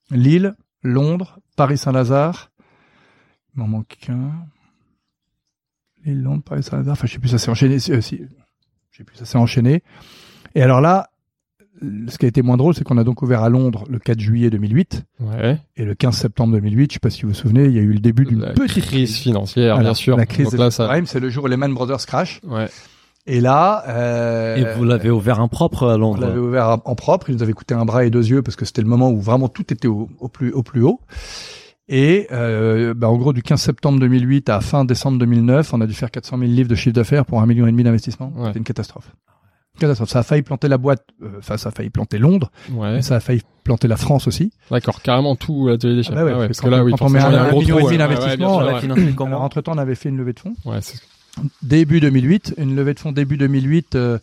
[0.09, 2.49] Lille, Londres, Paris Saint-Lazare.
[3.55, 4.31] Il m'en manque qu'un.
[6.05, 6.93] Lille, Londres, Paris Saint-Lazare.
[6.93, 7.79] Enfin, je sais plus, ça s'est enchaîné.
[7.79, 8.21] si- euh, si-
[8.91, 9.83] je sais plus, ça s'est enchaîné.
[10.55, 11.09] Et alors là,
[12.07, 14.19] ce qui a été moins drôle, c'est qu'on a donc ouvert à Londres le 4
[14.19, 15.59] juillet 2008 Ouais.
[15.75, 16.91] et le 15 septembre 2008.
[16.91, 18.85] Je sais pas si vous vous souvenez, il y a eu le début d'une petite
[18.85, 20.15] crise financière, Voilà, bien sûr.
[20.17, 22.39] La crise là, ça, c'est le jour où Lehman Brothers crash.
[22.43, 22.67] ouais.
[23.25, 26.19] Et là, euh, Et vous l'avez ouvert en propre à On Londres.
[26.19, 28.65] l'avait ouvert en propre, il nous avait coûté un bras et deux yeux parce que
[28.65, 30.99] c'était le moment où vraiment tout était au, au plus, au plus haut.
[31.89, 35.87] Et euh, bah, en gros, du 15 septembre 2008 à fin décembre 2009, on a
[35.87, 38.31] dû faire 400 000 livres de chiffre d'affaires pour un million et demi d'investissement.
[38.35, 38.47] Ouais.
[38.47, 39.11] C'était une catastrophe.
[39.79, 40.09] Catastrophe.
[40.09, 42.93] Ça a failli planter la boîte, euh, enfin ça a failli planter Londres, Ouais.
[42.93, 44.51] mais ça a failli planter la France aussi.
[44.69, 46.13] D'accord, carrément tout l'atelier des chefs.
[46.15, 47.61] bah ouais, Ah ouais, parce parce que là, oui, quand on met un un gros
[47.61, 50.39] million et demi ouais, ouais, d'investissement, comment entre temps, on avait fait une levée de
[50.39, 50.53] fonds.
[50.65, 50.99] Ouais, c'est-
[51.63, 54.19] Début 2008, une levée de fonds début 2008 euh,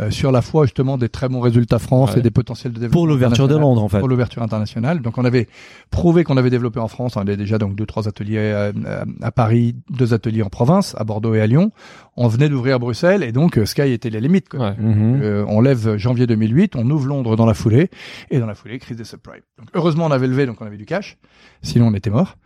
[0.00, 2.18] euh, sur la foi justement des très bons résultats France Ouais.
[2.18, 3.60] et des potentiels de développement Pour l'ouverture de international.
[3.76, 3.98] Londres, en fait.
[4.00, 5.00] pour l'ouverture internationale.
[5.02, 5.48] Donc on avait
[5.90, 7.16] prouvé qu'on avait développé en France.
[7.16, 10.94] On avait déjà donc deux trois ateliers euh, euh, à Paris, deux ateliers en province,
[10.98, 11.70] à Bordeaux et à Lyon.
[12.16, 14.48] On venait d'ouvrir à Bruxelles et donc Sky était les limites.
[14.48, 14.60] Quoi.
[14.70, 14.74] ouais.
[14.78, 15.20] Mhm.
[15.22, 17.88] Euh, on lève janvier 2008, on ouvre Londres dans la foulée
[18.30, 19.42] et dans la foulée crise des subprimes.
[19.58, 21.18] Donc heureusement on avait levé donc on avait du cash,
[21.62, 22.36] sinon on était mort.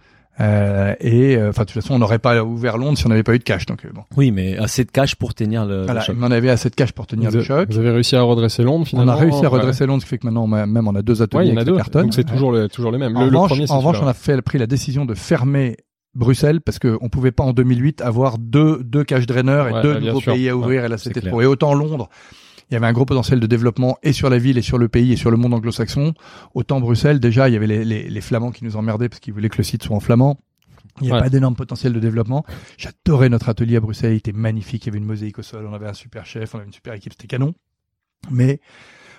[0.40, 3.22] Euh, et euh, enfin de toute façon on n'aurait pas ouvert Londres si on n'avait
[3.24, 3.66] pas eu de cash.
[3.66, 6.16] Donc euh, bon, Oui, mais assez de cash pour tenir le, le voilà, choc.
[6.18, 7.68] on en avait assez de cash pour tenir Vous, le choc.
[7.70, 9.12] vous avez réussi à redresser Londres, On finalement.
[9.12, 9.58] a réussi à ouais.
[9.58, 11.46] redresser Londres, ce qui fait que maintenant on a- même on a deux ateliers Ouais,
[11.48, 11.76] il y en a qui deux.
[11.76, 12.02] cartonnent.
[12.04, 12.32] Donc c'est Ouais.
[12.32, 13.16] toujours le, toujours les mêmes.
[13.16, 15.76] En Le, le revanche, premier, en revanche, on a fait, pris la décision de fermer
[16.14, 19.98] Bruxelles parce qu'on pouvait pas en 2008 avoir deux, deux cash draineurs et Ouais, deux
[20.00, 20.32] nouveaux sûr.
[20.34, 21.40] pays à ouvrir et là c'était trop.
[21.42, 22.08] Et autant Londres,
[22.70, 24.88] il y avait un gros potentiel de développement et sur la ville et sur le
[24.88, 26.14] pays et sur le monde anglo-saxon.
[26.54, 29.32] Autant Bruxelles, déjà, il y avait les, les, les Flamands qui nous emmerdaient parce qu'ils
[29.32, 30.38] voulaient que le site soit en flamand.
[31.00, 31.24] Il n'y avait Ouais.
[31.26, 32.44] pas d'énorme potentiel de développement.
[32.76, 35.66] J'adorais notre atelier à Bruxelles, il était magnifique, il y avait une mosaïque au sol,
[35.70, 37.54] on avait un super chef, on avait une super équipe, c'était canon.
[38.30, 38.60] Mais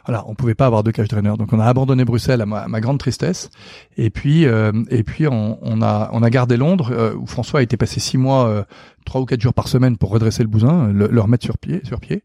[0.05, 1.33] voilà, on pouvait pas avoir de cash drainer.
[1.37, 3.49] Donc on a abandonné Bruxelles à ma, à ma grande tristesse.
[3.97, 7.61] Et puis euh, et puis on, on a on a gardé Londres euh, où François
[7.61, 8.63] a été passé six mois, euh,
[9.05, 11.81] trois ou quatre jours par semaine pour redresser le bousin, le, le remettre sur pied
[11.85, 12.23] sur pied.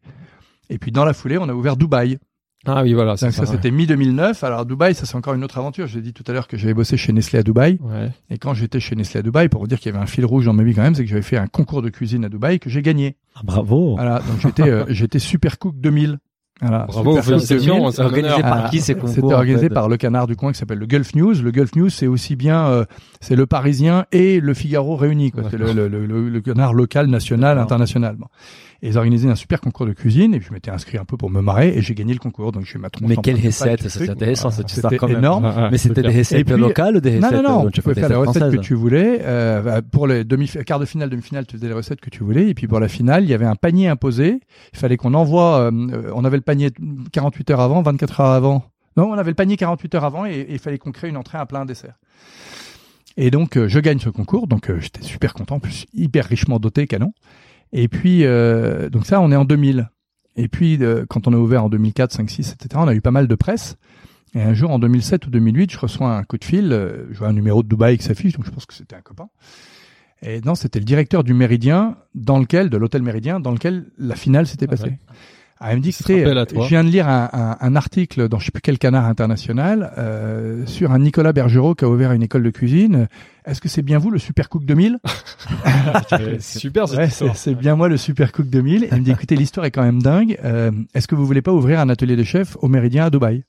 [0.70, 2.18] Et puis dans la foulée, on a ouvert Dubaï.
[2.66, 3.16] Ah oui, voilà.
[3.16, 3.46] Donc ça, ouais.
[3.46, 4.42] c'était mi 2009.
[4.42, 5.87] Alors Dubaï, ça c'est encore une autre aventure.
[5.87, 7.79] J'ai dit tout à l'heure que j'avais bossé chez Nestlé à Dubaï.
[7.83, 8.11] Ouais.
[8.31, 10.24] Et quand j'étais chez Nestlé à Dubaï, pour vous dire qu'il y avait un fil
[10.24, 12.31] rouge dans ma vie quand même, c'est que j'avais fait un concours de cuisine à
[12.31, 13.16] Dubaï que j'ai gagné.
[13.35, 13.96] Ah, bravo.
[13.96, 16.18] Voilà, donc j'étais euh, j'étais super cook 2000.
[16.61, 17.92] Voilà, Bravo, félicitations, 2000.
[17.92, 20.37] c'est organisé par Ah, qui ces concours C'était organisé en fait par le canard du
[20.37, 21.35] coin qui s'appelle le Gulf News.
[21.42, 22.85] Le Gulf News, c'est aussi bien, euh,
[23.20, 25.33] c'est le Parisien et le Figaro réunis.
[25.33, 25.42] quoi.
[25.50, 28.14] C'est le, le, le, le- canard local, national, international.
[28.16, 28.27] Bon.
[28.85, 31.16] Et ils organisaient un super concours de cuisine et puis je m'étais inscrit un peu
[31.16, 32.53] pour me marrer et j'ai gagné le concours.
[32.53, 35.16] Donc j'ai ma tronche Mais quelle recette C'est intéressant cette histoire C'était quand même.
[35.20, 35.47] énorme.
[35.47, 37.62] Ah, ah, Mais c'était des recettes Et puis- locales ou des Non, recettes non, non,
[37.64, 39.20] dont tu pouvais faire les recettes que tu voulais.
[39.23, 42.51] Euh, pour les demi quarts de finale, demi-finale, tu faisais les recettes que tu voulais.
[42.51, 44.40] Et puis pour la finale, il y avait un panier imposé.
[44.75, 45.61] Il fallait qu'on envoie.
[45.61, 46.70] euh, euh, on avait le panier
[47.12, 48.64] 48 heures avant, 24 heures avant.
[48.99, 51.38] Non, on avait le panier 48 heures avant et, il fallait qu'on crée une entrée,
[51.38, 51.94] un plat, un dessert.
[53.16, 56.27] Et donc euh, je gagne ce concours, donc euh, j'étais super content, en plus hyper
[56.27, 57.12] richement doté, canon.
[57.76, 59.90] Et puis euh, donc ça, on est en 2000.
[60.37, 63.00] Et puis euh, quand on a ouvert en 2004, 5, 6, etc., on a eu
[63.00, 63.76] pas mal de presse.
[64.37, 66.72] Et un jour, en 2007 ou 2008, je reçois un coup de fil.
[66.72, 69.00] euh, je vois un numéro de Dubaï qui s'affiche, donc je pense que c'était un
[69.00, 69.28] copain.
[70.22, 74.16] Et non, c'était le directeur du Méridien, dans lequel, de l'hôtel Méridien, dans lequel la
[74.16, 74.84] finale s'était Ah passée.
[74.84, 74.98] ouais.
[75.60, 76.24] Ah, il me dit, écoutez,
[76.64, 79.92] je viens de lire un, un- un article dans je sais plus quel canard international
[79.96, 83.08] euh, sur un Nicolas Bergerot qui a ouvert une école de cuisine.
[83.46, 84.98] Est-ce que c'est bien vous, le Super Cook 2000
[86.40, 88.84] C'est Super Ouais, c'est bien moi le Super Cook 2000.
[88.84, 90.38] Et il me dit, écoutez, l'histoire est quand même dingue.
[90.44, 93.44] Euh, Est-ce que vous voulez pas ouvrir un atelier de chef au Méridien à Dubaï?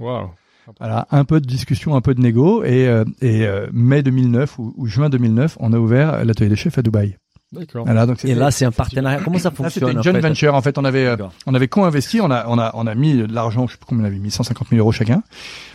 [0.00, 0.30] Waouh.
[0.78, 2.62] Voilà, un peu de discussion, un peu de négo.
[2.62, 6.56] Et, euh, et euh, mai 2009 ou, ou juin 2009, on a ouvert l'atelier des
[6.56, 7.16] chefs à Dubaï.
[7.50, 7.86] D'accord.
[7.86, 9.20] Voilà, donc Et là, c'est un partenariat.
[9.24, 10.54] Comment ça là, fonctionne c'était une joint venture.
[10.54, 13.14] En fait, on avait, euh, on avait co-investi, on a, on a, on a mis
[13.14, 15.22] de l'argent, je sais pas combien on avait mis, 150 000 euros chacun,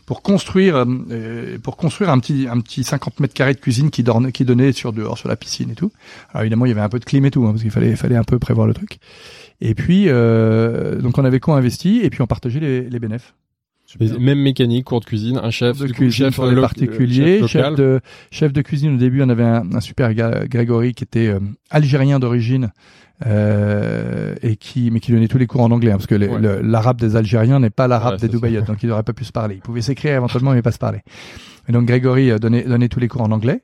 [0.05, 3.89] pour construire, euh, euh, pour construire un petit, un petit 50 mètres carrés de cuisine
[3.89, 5.91] qui donnait, qui donnait sur dehors, sur la piscine et tout.
[6.31, 7.95] Alors évidemment, il y avait un peu de clim et tout, hein, parce qu'il fallait,
[7.95, 8.99] fallait un peu prévoir le truc.
[9.59, 13.33] Et puis, euh, donc on avait co-investi et puis on partageait les, les bénéfices.
[13.99, 17.75] Même mécanique, cours de cuisine, un chef, de cuisine chef pour les lo- particuliers, chef
[17.75, 17.99] de
[18.31, 21.39] chef de cuisine au début on avait un, un super gars Grégory qui était euh,
[21.69, 22.71] algérien d'origine
[23.25, 26.59] euh, et qui mais qui donnait tous les cours en anglais hein, parce que Ouais.
[26.63, 29.31] l'arabe des Algériens n'est pas l'arabe Ouais, des Dubaïotes donc ils n'auraient pas pu se
[29.31, 29.55] parler.
[29.55, 30.99] Ils pouvaient s'écrire éventuellement mais pas se parler.
[31.67, 33.61] Et donc Grégory euh, donnait donnait tous les cours en anglais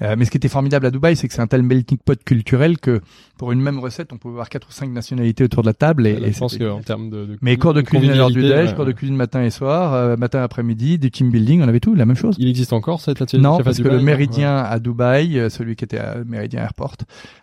[0.00, 2.22] Euh, mais ce qui était formidable à Dubaï, c'est que c'est un tel melting pot
[2.24, 3.00] culturel que
[3.36, 6.06] pour une même recette, on pouvait avoir quatre ou cinq nationalités autour de la table.
[6.06, 8.14] Et, Et et je pense c'était- qu'en termes de, de mais cours de cuisine à
[8.14, 11.30] l'heure du déj, ouais, cours de cuisine matin et soir, euh, matin après-midi, du team
[11.30, 12.36] building, on avait tout, la même chose.
[12.38, 15.48] Il existe encore cet atelier de Non, parce que Dubaï, le Méridien à Dubaï, euh,
[15.48, 16.94] celui qui était à Méridien Airport,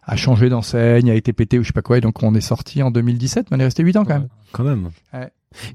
[0.04, 2.42] a changé d'enseigne, a été pété ou je sais pas quoi, et donc on est
[2.42, 4.28] sorti en 2017, mais on est resté 8 ans quand même.
[4.54, 4.90] Quand même.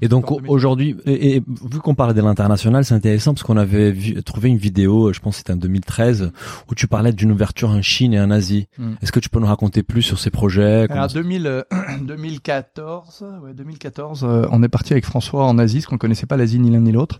[0.01, 0.51] Et donc En 2000.
[0.51, 4.49] aujourd'hui, et, et vu qu'on parlait de l'international, c'est intéressant parce qu'on avait vu, trouvé
[4.49, 6.31] une vidéo, je pense c'était en 2013,
[6.69, 8.67] où tu parlais d'une ouverture en Chine et en Asie.
[8.77, 8.91] Mm.
[9.01, 11.61] Est-ce que tu peux nous raconter plus sur ces projets Alors ça- 2000, euh,
[12.01, 16.37] 2014, ouais, 2014, euh, on est parti avec François en Asie, parce qu'on connaissait pas
[16.37, 17.19] l'Asie ni l'un ni l'autre.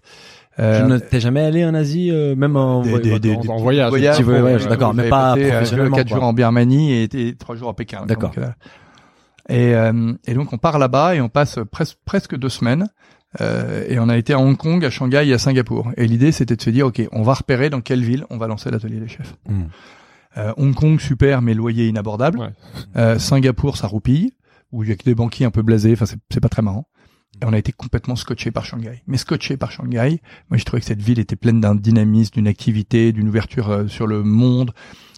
[0.60, 3.20] Euh, Tu ne t'es jamais allé en Asie, euh, même en Des- des- des- en-
[3.20, 3.90] des en petits voyage.
[3.90, 4.20] voyage,
[4.64, 6.18] ouais, d'accord, mais pas passé, euh, professionnellement, Quatre quoi.
[6.18, 8.06] jours en Birmanie et, et trois jours à Pékin.
[8.06, 8.32] D'accord.
[9.50, 12.88] Et, euh, et donc on part là-bas et on passe pres- presque deux semaines.
[13.40, 15.92] Euh, et on a été à Hong Kong, à Shanghai et à Singapour.
[15.96, 18.48] Et l'idée c'était de se dire, ok, on va repérer dans quelle ville on va
[18.48, 19.36] lancer l'atelier des chefs.
[19.48, 19.64] Hmm.
[20.38, 22.40] Euh, Hong Kong super, mais loyer inabordable.
[22.40, 22.50] Ouais.
[22.98, 24.34] Euh, Singapour ça roupille,
[24.72, 25.94] où il y a que des banquiers un peu blasés.
[25.94, 26.88] Enfin c'est c'est pas très marrant.
[27.42, 29.02] Et on a été complètement scotché par Shanghai.
[29.08, 32.48] Mais scotché par Shanghai, moi je trouvais que cette ville était pleine d'un dynamisme, d'une
[32.48, 34.74] activité, d'une ouverture euh, sur le monde.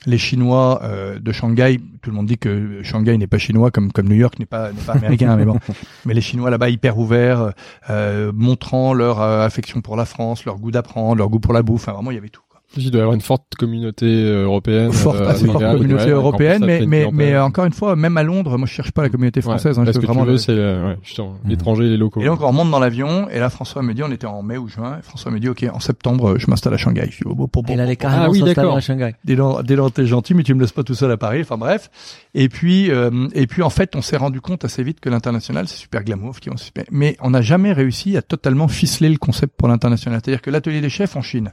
[0.05, 3.91] Les Chinois euh, de Shanghai, tout le monde dit que Shanghai n'est pas chinois comme
[3.91, 5.57] comme New York n'est pas n'est pas américain, mais bon.
[6.05, 7.53] Mais les Chinois là-bas hyper ouverts,
[7.89, 11.63] euh, montrant leur euh, affection pour la France, leur goût d'apprendre, leur goût pour la
[11.63, 11.83] bouffe.
[11.83, 12.42] Enfin, vraiment il y avait tout.
[12.75, 14.91] Il doit y avoir une forte communauté euh, européenne.
[14.91, 18.17] Forte, euh, assez forte communauté ouais, européenne, mais mais mais euh, encore une fois, même
[18.17, 19.77] à Londres, moi je cherche pas la communauté Ouais, française.
[19.77, 21.49] hein, là, je ce veux que vraiment tu veux, le- c'est euh, ouais, justement, Mhm.
[21.51, 22.21] l'étranger et les locaux.
[22.21, 24.57] Et donc on remonte dans l'avion et là François me dit, on était en mai
[24.57, 27.05] ou juin, et François me dit ok en septembre je m'installe à Shanghai.
[27.11, 28.75] Je dis, oh, bon, bon, bon, Il allait bon, carrément Ah oui, d'accord.
[28.75, 29.13] à Shanghai.
[29.23, 31.41] dès lors, dès lors t'es gentil, mais tu me laisses pas tout seul à Paris.
[31.41, 31.89] Enfin bref.
[32.33, 35.67] Et puis, euh, et puis en fait, on s'est rendu compte assez vite que l'international,
[35.67, 36.49] c'est super glamour, qui-
[36.91, 40.19] mais on n'a jamais réussi à totalement ficeler le concept pour l'international.
[40.23, 41.51] C'est-à-dire que l'atelier des chefs en Chine.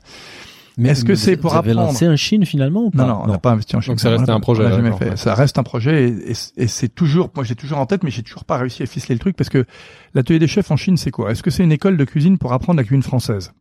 [0.78, 3.08] Mais Est-ce que c'est vous pour avez apprendre lancé en Chine finalement ou pas Non,
[3.08, 3.92] non, on n'a pas investi en Chine.
[3.92, 5.10] Donc ça l'a un projet, on l'a jamais fait.
[5.10, 5.16] ouais.
[5.16, 8.10] Ça reste un projet et, et- et c'est toujours, moi j'ai toujours en tête, mais
[8.10, 9.64] j'ai toujours pas réussi à ficeler le truc parce que
[10.14, 11.30] l'atelier des chefs en Chine, c'est quoi?
[11.32, 13.52] Est-ce que c'est une école de cuisine pour apprendre la cuisine française?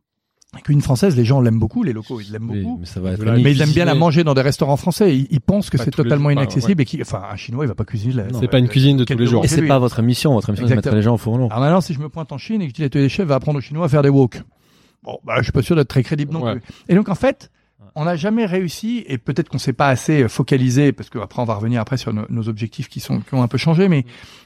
[0.52, 2.78] La cuisine française, les gens l'aiment beaucoup, les locaux ils l'aiment Oui, beaucoup.
[2.80, 3.24] mais ça va être.
[3.24, 5.16] Mais ils aiment bien la manger dans des restaurants français.
[5.16, 7.76] Ils, ils pensent que c'est totalement jours, inaccessible et qui, enfin, un chinois, il va
[7.76, 8.14] pas cuisiner.
[8.14, 9.44] la- C'est pas une cuisine de tous les jours.
[9.44, 10.32] Et c'est pas votre mission.
[10.34, 11.46] Votre mission, c'est de mettre les gens au fourneau.
[11.50, 13.28] Alors maintenant, si je me pointe en Chine et que je dis l'atelier des chefs
[13.28, 14.42] va apprendre aux Chinois à faire des wok.
[15.02, 16.52] Bon, bah, je suis pas sûr d'être très crédible non Ouais.
[16.58, 16.62] plus.
[16.88, 17.50] Et donc, en fait,
[17.94, 21.44] on n'a jamais réussi, et peut-être qu'on s'est pas assez focalisé, parce que après on
[21.44, 24.04] va revenir après sur nos, nos objectifs qui sont qui ont un peu changé, mais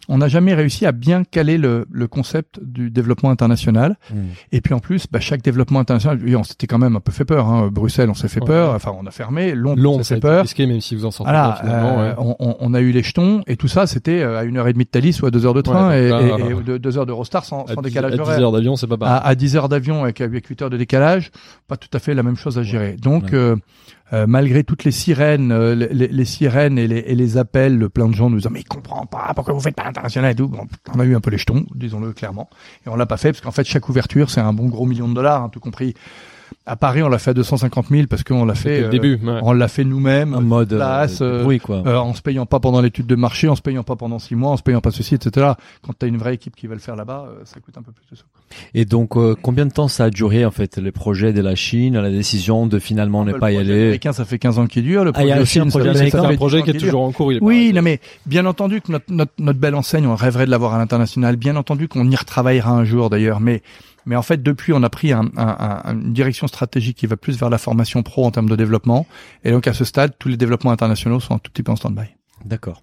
[0.09, 3.97] on n'a jamais réussi à bien caler le, le concept du développement international.
[4.11, 4.17] Mm.
[4.53, 7.13] Et puis en plus, bah, chaque développement international, oui, on s'était quand même un peu
[7.13, 7.49] fait peur.
[7.49, 7.69] Hein.
[7.73, 8.47] Bruxelles, on s'est fait Ouais.
[8.47, 8.75] peur.
[8.75, 9.55] Enfin, on a fermé.
[9.55, 10.43] Londres, Londres, on s'est fait peur.
[10.43, 12.01] risqué, même si vous en sortez Voilà, pas finalement.
[12.01, 12.15] euh, ouais.
[12.41, 14.73] on, on- a eu les jetons et tout ça, c'était euh, à une heure et
[14.73, 17.07] demie de Thalys ou à deux heures de train et, et- et de- deux heures
[17.07, 18.41] d'Eurostar sans, sans à 10, décalage à 10 horaire.
[18.41, 19.15] heures d'avion, c'est pas pareil.
[19.23, 21.31] À, à 10 heures d'avion avec, avec 8 heures de décalage,
[21.69, 22.97] pas tout à fait la même chose à gérer.
[23.01, 23.55] Donc, euh,
[24.13, 28.37] euh, malgré toutes les sirènes, euh, les, sirènes et les, appels, plein de gens nous
[28.37, 30.49] disant mais il comprend pas pourquoi vous faites pas l'international et tout.
[30.49, 32.51] Bon, on a eu un peu les jetons, disons-le clairement,
[32.85, 35.09] et on l'a pas fait parce qu'en fait chaque ouverture c'est un bon gros million
[35.09, 35.95] de dollars, hein, tout compris.
[36.67, 39.21] À Paris on l'a fait à 250 000 parce qu'on l'a fait, le euh, début.
[39.23, 39.39] ouais.
[39.43, 40.35] on l'a fait nous-mêmes.
[40.35, 41.83] En mode euh, place, euh, oui quoi.
[41.87, 44.35] Euh, en se payant pas pendant l'étude de marché, en se payant pas pendant six
[44.35, 45.49] mois, en se payant pas ceci, etc.
[45.83, 47.83] Quand tu as une vraie équipe qui va le faire là-bas, euh, ça coûte un
[47.83, 48.25] peu plus de sous.
[48.73, 51.55] Et donc euh, combien de temps ça a duré en fait les projets de la
[51.55, 53.83] Chine, la décision de finalement ne Le pas y projet aller.
[53.83, 55.05] américain, ça fait 15 ans qu'il dure.
[55.05, 56.23] Le Ah, il y a projet aussi un Chine, projet américain.
[56.25, 57.31] Un projet 10 ans qui est toujours en cours.
[57.31, 60.47] Il est Oui, non, mais bien entendu que notre, notre, notre belle enseigne, on rêverait
[60.47, 61.37] de l'avoir à l'international.
[61.37, 63.41] Bien entendu qu'on y retravaillera un jour d'ailleurs.
[63.41, 63.63] Mais,
[64.07, 67.17] mais en fait, depuis, on a pris un, un- un- une direction stratégique qui va
[67.17, 69.07] plus vers la formation pro en termes de développement.
[69.45, 71.77] Et donc, à ce stade, tous les développements internationaux sont un tout petit peu en
[71.77, 72.14] stand-by.
[72.45, 72.83] D'accord.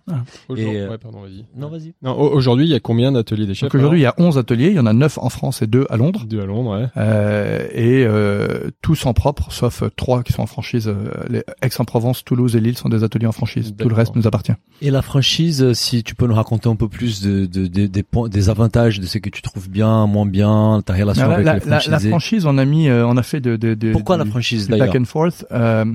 [0.50, 1.45] Aujourd'hui- Et, euh, ouais, pardon, vas-y.
[1.56, 1.93] Non vas-y.
[2.02, 4.38] Non, aujourd'hui, il y a combien d'ateliers des chefs Donc aujourd'hui, il y a 11
[4.38, 4.69] ateliers.
[4.69, 6.21] Il y en a 9 en France et 2 à Londres.
[6.21, 6.88] alors Deux à Londres, ouais.
[6.97, 10.88] Euh, et euh, tous en propre, sauf euh, trois qui sont en franchise.
[10.88, 13.74] Euh, les Aix-en-Provence, Toulouse et Lille sont des ateliers en franchise.
[13.78, 14.54] Tout le reste nous appartient.
[14.82, 17.86] Et la franchise, euh, si tu peux nous raconter un peu plus de, de- de-
[17.88, 21.36] des points, des avantages de ce que tu trouves bien, moins bien, ta relation Alors,
[21.36, 22.10] avec la, les la- la franchisés.
[22.10, 24.78] franchise, on a mis, euh, on a fait de, de, de Pourquoi la franchise du
[24.78, 25.45] back and forth.
[25.52, 25.86] Euh,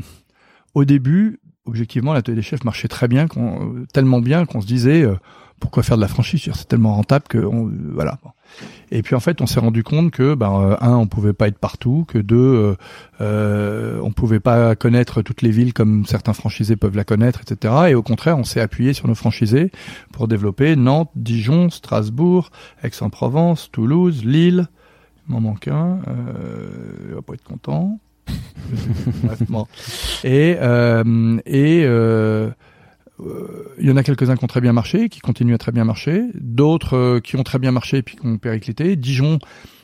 [0.74, 5.02] au début, objectivement, l'atelier des chefs marchait très bien, euh, tellement bien qu'on se disait
[5.02, 5.16] euh,
[5.60, 6.50] pourquoi faire de la franchise?
[6.54, 8.18] C'est tellement rentable que euh, voilà.
[8.90, 11.58] Et puis en fait, on s'est rendu compte que ben un, on pouvait pas être
[11.58, 12.76] partout, que deux,
[13.20, 17.74] euh, on pouvait pas connaître toutes les villes comme certains franchisés peuvent la connaître, etc.
[17.88, 19.72] Et au contraire, on s'est appuyé sur nos franchisés
[20.12, 22.50] pour développer Nantes, Dijon, Strasbourg,
[22.82, 24.68] Aix-en-Provence, Toulouse, Lille.
[25.28, 26.00] Il m'en manque un.
[26.06, 26.68] Euh,
[27.08, 27.98] il va pas être content.
[29.24, 29.66] Bref, bon.
[30.24, 32.50] Et euh, et euh,
[33.20, 35.72] euh, il y en a quelques-uns qui ont très bien marché, qui continuent à très
[35.72, 38.96] bien marcher, d'autres euh, qui ont très bien marché et puis qui ont périclité.
[38.96, 39.38] Dijon,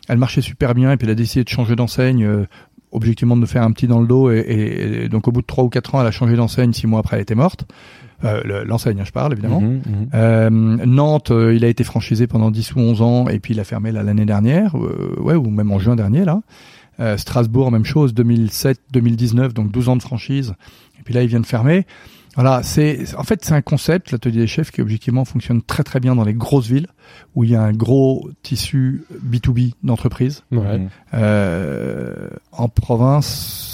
[0.09, 2.25] elle marchait super bien et puis elle a décidé de changer d'enseigne.
[2.25, 2.45] euh,
[2.95, 5.41] objectivement de nous faire un petit dans le dos et, et- et donc au bout
[5.41, 7.65] de trois ou quatre ans elle a changé d'enseigne six mois après elle était morte
[8.23, 10.09] euh, le- l'enseigne hein, je parle évidemment Mhm, mhm.
[10.13, 13.61] euh, Nantes, euh, il a été franchisé pendant 10 ou 11 ans et puis il
[13.61, 16.43] a fermé l'année dernière, euh, ouais, ou même en juin dernier là.
[17.01, 20.55] Euh, Strasbourg, même chose, 2007-2019, donc 12 ans de franchise.
[20.99, 21.87] Et puis là, il vient de fermer.
[22.35, 26.01] Voilà, c'est en fait c'est un concept, l'atelier des chefs, qui objectivement fonctionne très très
[26.01, 26.87] bien dans les grosses villes
[27.35, 30.43] où il y a un gros tissu B2B d'entreprise.
[30.51, 30.79] Ouais.
[30.79, 30.89] Mhm.
[31.13, 33.72] Euh, en province,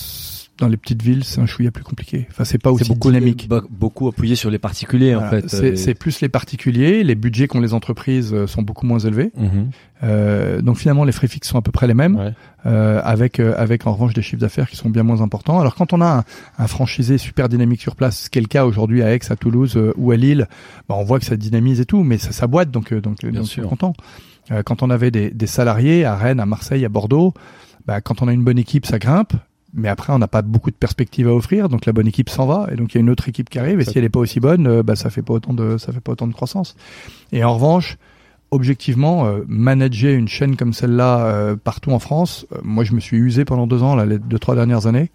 [0.59, 2.27] dans les petites villes, c'est un chouïa plus compliqué.
[2.31, 3.49] Enfin, c'est pas aussi C'est beaucoup, dynamique.
[3.71, 5.49] beaucoup appuyé sur les particuliers en Voilà, fait.
[5.49, 8.99] c'est euh, c'est plus les particuliers, les budgets qu'ont les entreprises euh, sont beaucoup moins
[8.99, 9.31] élevés.
[9.37, 9.71] Mhm.
[10.03, 12.33] Euh, donc finalement, les frais fixes sont à peu près les mêmes, Ouais.
[12.67, 15.59] euh, avec euh, avec en revanche des chiffres d'affaires qui sont bien moins importants.
[15.61, 16.25] Alors quand on a un,
[16.63, 19.37] un franchisé super dynamique sur place, ce qui est le cas aujourd'hui à Aix, à
[19.37, 20.47] Toulouse ou à Lille,
[20.89, 23.41] bah, on voit que ça dynamise et tout, mais ça, ça boite, donc donc, Bien
[23.41, 23.63] donc sûr.
[23.63, 23.93] on est content.
[24.65, 27.35] Quand on avait des, des salariés à Rennes, à Marseille, à Bordeaux,
[27.87, 29.35] bah, quand on a une bonne équipe, ça grimpe.
[29.75, 32.47] Mais après, on n'a pas beaucoup de perspectives à offrir, donc la bonne équipe s'en
[32.47, 34.09] va, et donc il y a une autre équipe qui arrive, et si elle n'est
[34.09, 36.33] pas aussi bonne, euh, bah, ça fait pas autant de ça fait pas autant de
[36.33, 36.75] croissance.
[37.33, 37.99] Et en revanche,
[38.51, 43.19] objectivement, euh, manager une chaîne comme celle-là euh, partout en France, moi je me suis
[43.19, 45.11] usé pendant deux ans, là, les deux trois dernières années,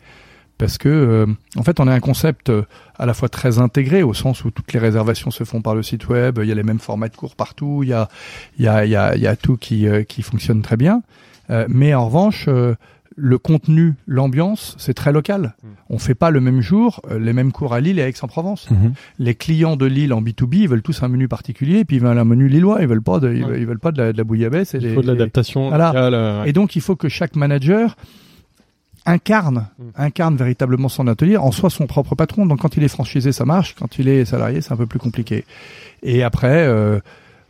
[0.59, 1.25] parce que
[1.57, 2.51] en fait on a un concept
[2.99, 5.81] à la fois très intégré au sens où toutes les réservations se font par le
[5.81, 8.07] site web, il y a les mêmes formats de cours partout, il y a
[8.59, 11.01] il y a il y a, il y a tout qui qui fonctionne très bien,
[11.67, 12.47] mais en revanche
[13.15, 15.53] le contenu, l'ambiance, c'est très local.
[15.63, 15.67] Mm.
[15.89, 18.69] On fait pas le même jour euh, les mêmes cours à Lille et à Aix-en-Provence
[18.71, 18.93] Mhm.
[19.19, 22.17] les clients de Lille en B2B, ils veulent tous un menu particulier, puis ils veulent
[22.17, 23.49] un menu lillois, ils veulent pas de, ils, Ouais.
[23.51, 24.73] veulent, ils veulent pas de la, de la bouillabaisse.
[24.73, 25.69] Et Il des- faut de l'adaptation.
[25.69, 25.87] Voilà.
[25.87, 26.49] locale, euh, ouais.
[26.49, 27.95] Et donc, il faut que chaque manager
[29.05, 29.83] incarne, Mm.
[29.97, 32.45] incarne véritablement son atelier, en soit son propre patron.
[32.45, 33.75] Donc, quand il est franchisé, ça marche.
[33.75, 35.43] Quand il est salarié, c'est un peu plus compliqué.
[36.03, 36.99] Et après, euh,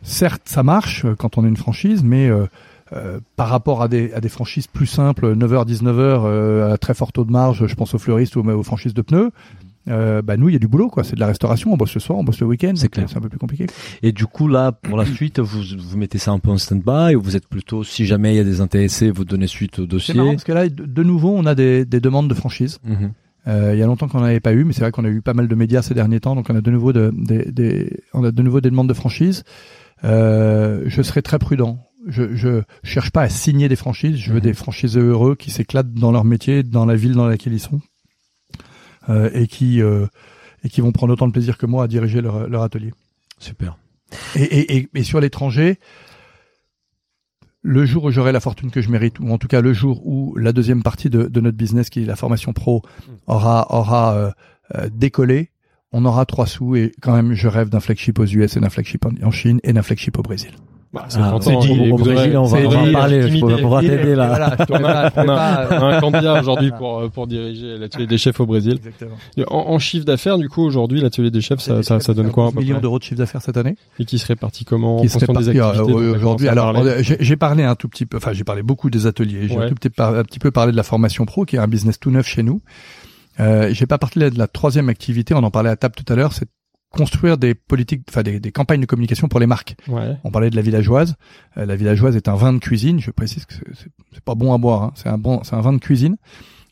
[0.02, 2.46] certes, ça marche euh, quand on est une franchise, mais euh,
[2.92, 6.94] euh, par rapport à des, à des franchises plus simples, 9h, 19h, euh, à très
[6.94, 9.30] fort taux de marge, je pense aux fleuristes ou aux franchises de pneus,
[9.88, 11.04] euh, bah nous, il y a du boulot, quoi.
[11.04, 12.72] C'est de la restauration, on bosse le soir, on bosse le week-end.
[12.74, 13.06] C'est clair.
[13.08, 13.66] C'est un peu plus compliqué.
[14.02, 17.14] Et du coup là, pour la suite, vous vous mettez ça un peu en stand-by
[17.16, 19.82] ou vous êtes plutôt, si jamais il y a des intéressés, vous donnez suite au
[19.82, 20.14] C'est dossier.
[20.14, 22.78] marrant parce que là, de, nouveau, on a des, des demandes de franchise.
[22.84, 23.12] Mhm.
[23.46, 25.08] Euh, il y a longtemps qu'on n'en avait pas eu, mais c'est vrai qu'on a
[25.10, 27.52] eu pas mal de médias ces derniers temps, donc on a de nouveau de, des,
[27.52, 29.44] des- on a de nouveau des demandes de franchise.
[30.02, 31.78] Euh, je serai très prudent.
[32.06, 34.16] Je, je cherche pas à signer des franchises.
[34.16, 34.42] Je veux Mhm.
[34.42, 37.80] des franchisés heureux qui s'éclatent dans leur métier, dans la ville dans laquelle ils sont.
[39.08, 40.06] euh, et qui euh,
[40.64, 42.92] et qui vont prendre autant de plaisir que moi à diriger leur, leur atelier.
[43.38, 43.76] Super.
[44.34, 45.78] Et, et, et, et sur l'étranger,
[47.62, 50.06] le jour où j'aurai la fortune que je mérite, ou en tout cas le jour
[50.06, 52.82] où la deuxième partie de, de notre business, qui est la formation pro,
[53.26, 54.30] aura aura euh,
[54.74, 55.50] euh, décollé,
[55.92, 58.70] on aura trois sous et quand même je rêve d'un flagship aux US et d'un
[58.70, 60.52] flagship en Chine et d'un flagship au Brésil.
[60.94, 64.14] Bah, c'est Ah, dit, au Brésil, on va, on en parler, je pourrais pouvoir t'aider
[64.14, 64.28] là.
[64.28, 68.06] Voilà, On a, on a fais pas- un candidat aujourd'hui pour euh, pour diriger l'atelier
[68.06, 68.74] des chefs au Brésil.
[68.76, 69.16] Exactement.
[69.50, 72.44] En, en chiffre d'affaires, du coup, aujourd'hui, l'atelier des chefs, ça, ça, ça donne quoi
[72.44, 75.00] à 11 peu millions d'euros de chiffre d'affaires cette année Et qui se répartit comment
[75.00, 76.48] qui en serait fonction des parti euh, activités on a aujourd'hui.
[76.48, 79.48] Alors, euh, j'ai parlé un tout petit peu, enfin, j'ai parlé beaucoup des ateliers.
[79.48, 79.64] J'ai Ouais.
[79.64, 81.98] un, tout petit, un petit peu parlé de la formation pro, qui est un business
[81.98, 82.60] tout neuf chez nous.
[83.40, 85.34] Euh, j'ai pas parlé de la troisième activité.
[85.34, 86.32] On en parlait à table tout à l'heure.
[86.32, 86.46] C'est
[86.94, 89.76] construire des politiques, enfin des, des campagnes de communication pour les marques.
[89.88, 90.16] Ouais.
[90.24, 91.14] On parlait de la villageoise.
[91.56, 93.00] Euh, la villageoise est un vin de cuisine.
[93.00, 93.90] Je précise que c'est-
[94.24, 94.82] pas bon à boire.
[94.84, 94.92] hein.
[94.94, 96.16] C'est un bon, c'est un vin de cuisine.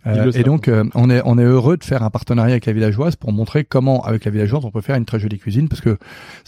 [0.07, 2.73] Euh, et donc, euh, on est on est heureux de faire un partenariat avec la
[2.73, 5.81] villageoise pour montrer comment, avec la villageoise, on peut faire une très jolie cuisine, parce
[5.81, 5.97] que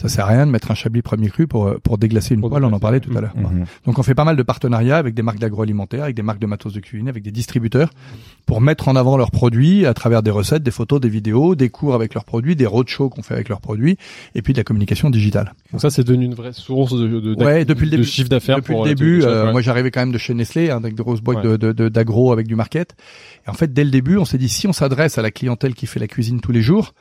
[0.01, 2.41] ça sert à rien de mettre un chablis premier cru pour euh, pour déglacer une
[2.41, 2.65] Pour poêle.
[2.65, 3.33] On en parlait tout à l'heure.
[3.35, 3.65] Mhm.
[3.85, 6.47] Donc, on fait pas mal de partenariats avec des marques d'agroalimentaire, avec des marques de
[6.47, 7.91] matos de cuisine, avec des distributeurs,
[8.45, 11.69] pour mettre en avant leurs produits à travers des recettes, des photos, des vidéos, des
[11.69, 13.97] cours avec leurs produits, des roadshows qu'on fait avec leurs produits,
[14.35, 15.53] et puis de la communication digitale.
[15.71, 18.07] Donc ça, c'est devenu une vraie source de, de, Ouais, depuis le de début.
[18.07, 19.51] chiffre d'affaires Depuis pour le début, des ouais.
[19.53, 21.43] moi j'arrivais quand même de chez Nestlé, hein, avec de grosses boîtes Ouais.
[21.43, 22.95] de- de de- d'agro avec du market.
[23.45, 25.75] Et en fait, dès le début, on s'est dit si on s'adresse à la clientèle
[25.75, 26.93] qui fait la cuisine tous les jours,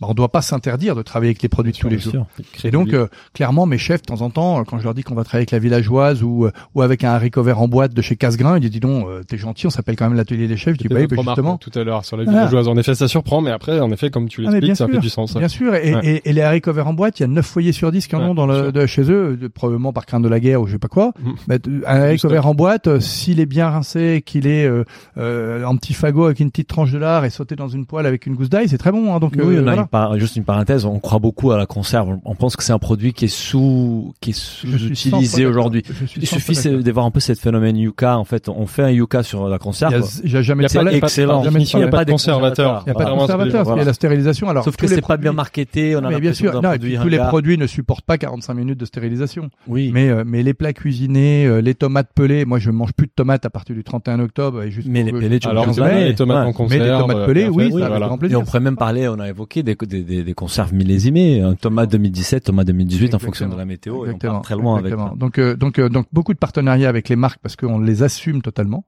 [0.00, 2.26] bah, on doit pas s'interdire de travailler avec les produits de tous les jours.
[2.64, 5.14] Et donc, euh, clairement, mes chefs, de temps en temps, quand je leur dis qu'on
[5.14, 8.02] va travailler avec la villageoise ou euh, ou avec un haricot vert en boîte de
[8.02, 10.56] chez Casgrain, ils disent dis donc, euh, t'es gentil, on s'appelle quand même l'atelier des
[10.56, 10.74] chefs.
[10.74, 11.58] Je dis bah bah, justement.
[11.58, 12.68] tout à l'heure sur la villageoise.
[12.68, 15.00] En effet, ça surprend, mais après, en effet, comme tu Ah, l'expliques, ça fait sûr,
[15.00, 15.36] du sens.
[15.36, 16.00] Bien sûr, et, Ouais.
[16.24, 18.16] et, et les haricots verts en boîte, il y a 9 foyers sur 10 qui
[18.16, 20.66] en ont dans le, de, chez eux, de- probablement par crainte de la guerre ou
[20.66, 21.12] je sais pas quoi.
[21.22, 21.34] Mhm.
[21.48, 24.84] Mais, euh, un haricot vert en boîte, s'il est bien rincé, qu'il est euh,
[25.18, 28.06] euh, en petit fagot avec une petite tranche de lard et sauté dans une poêle
[28.06, 29.14] avec une gousse d'ail, c'est très bon.
[29.14, 29.88] Hein, donc, Oui, euh, voilà.
[29.90, 30.84] Par- juste une parenthèse.
[30.86, 32.18] On croit beaucoup à la conserve.
[32.24, 35.82] On pense que c'est un produit qui est sous, qui est sous-utilisé aujourd'hui.
[36.16, 36.84] Il suffit fois c'est d'accord.
[36.84, 38.18] de voir un peu cette phénomène yucca.
[38.18, 39.94] En fait, on fait un yucca sur la Il conserve.
[39.94, 41.42] a, il y a jamais Il pas- excellent.
[41.44, 42.82] Il y il y a pas de conservateur.
[42.86, 44.48] Il n'y a pas de conservateur, qu'il y a la stérilisation.
[44.48, 45.96] Alors, Sauf que c'est pas bien marketé.
[45.96, 48.04] On a mais bien sûr, d'un non, et produit puis tous les produits ne supportent
[48.04, 49.50] pas 45 minutes de stérilisation.
[49.66, 49.90] Oui.
[49.92, 53.12] Mais euh, mais les plats cuisinés, euh, les tomates pelées, moi je mange plus de
[53.14, 56.36] tomates à partir du 31 octobre et juste Mais les pelées, tu Alors, les tomates
[56.36, 56.82] en mais conserve.
[56.82, 59.62] les tomates euh, pelées, bien oui, ça Et on pourrait même parler, on a évoqué
[59.62, 63.64] des, des, des, des conserves millésimées, un tomate 2017, tomate 2018 en fonction de la
[63.64, 63.94] météo.
[63.94, 65.10] Et on Exactement, part très loin avec exactement.
[65.10, 65.16] ça.
[65.18, 68.42] Donc, euh, donc, euh, donc beaucoup de partenariats avec les marques parce qu'on les assume
[68.42, 68.84] totalement.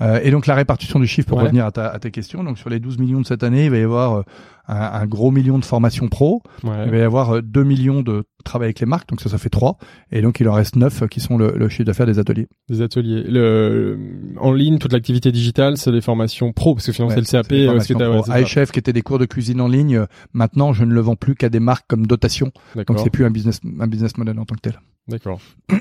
[0.00, 1.44] Euh, et donc la répartition du chiffre pour Ouais.
[1.44, 2.42] revenir à ta, à ta question.
[2.42, 4.22] Donc sur les 12 millions de cette année, il va y avoir euh,
[4.66, 6.42] un, un gros million de formations pro.
[6.64, 6.70] Ouais.
[6.86, 9.08] Il va y avoir euh, 2 millions de travail avec les marques.
[9.08, 9.78] Donc ça, ça fait 3.
[10.12, 12.46] Et donc il en reste 9 qui sont le, le chiffre d'affaires des ateliers.
[12.68, 13.22] Des ateliers.
[13.26, 13.98] Le,
[14.38, 17.42] en ligne, toute l'activité digitale, c'est les formations pro, parce que finalement, Ouais, c'est le
[17.42, 17.52] CAP.
[17.52, 17.92] euh, ce
[18.32, 19.96] que iChef qui était des cours de cuisine en ligne.
[19.96, 22.52] euh, Maintenant, je ne le vends plus qu'à des marques comme dotation.
[22.76, 24.80] Donc c'est plus un business, un business model en tant que tel.
[25.08, 25.40] D'accord.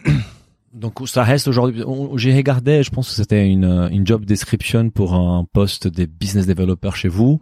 [0.73, 1.83] Donc ça reste aujourd'hui.
[2.15, 6.47] J'ai regardé, je pense que c'était une, une job description pour un poste des business
[6.47, 7.39] developers chez vous,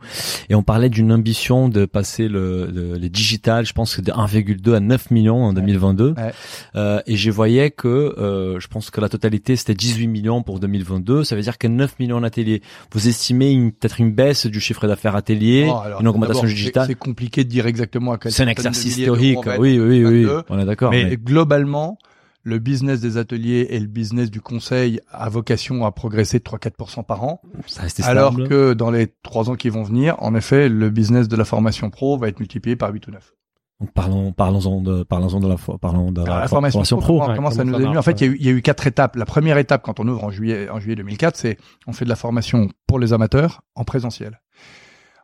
[0.50, 4.12] et on parlait d'une ambition de passer le, le- les digital, je pense que de
[4.12, 6.14] 1,2 à 9 millions en 2022.
[6.18, 6.32] Ouais.
[6.76, 10.60] Euh, et je voyais que, euh, je pense que la totalité c'était 18 millions pour
[10.60, 11.24] 2022.
[11.24, 12.62] Ça veut dire que 9 millions en atelier.
[12.92, 16.88] Vous estimez une- peut-être une baisse du chiffre d'affaires atelier, Oh, alors, une augmentation digitale?
[16.88, 19.12] C'est compliqué de dire exactement à quel C'est un exercice être
[19.60, 20.24] Oui, oui, oui.
[20.26, 20.44] 22.
[20.50, 20.92] On est d'accord.
[20.92, 21.98] Mais, mais- globalement,
[22.44, 27.04] le business des ateliers et le business du conseil a vocation à progresser de 3-4%
[27.06, 27.42] par an.
[27.68, 28.48] ça restait Alors stable.
[28.50, 31.90] que dans les trois ans qui vont venir, en effet, le business de la formation
[31.90, 33.34] pro va être multiplié par 8 ou 9.
[33.80, 37.18] Donc parlons, parlons-en de, parlons de la, parlons de la, Alors, la for- formation, pro,
[37.20, 37.98] comment, ouais, comment ça nous ça est venu?
[37.98, 39.16] En fait, il y, a eu- il y a eu quatre étapes.
[39.16, 42.10] La première étape, quand on ouvre en juillet, en juillet 2004, c'est on fait de
[42.10, 44.40] la formation pour les amateurs en présentiel.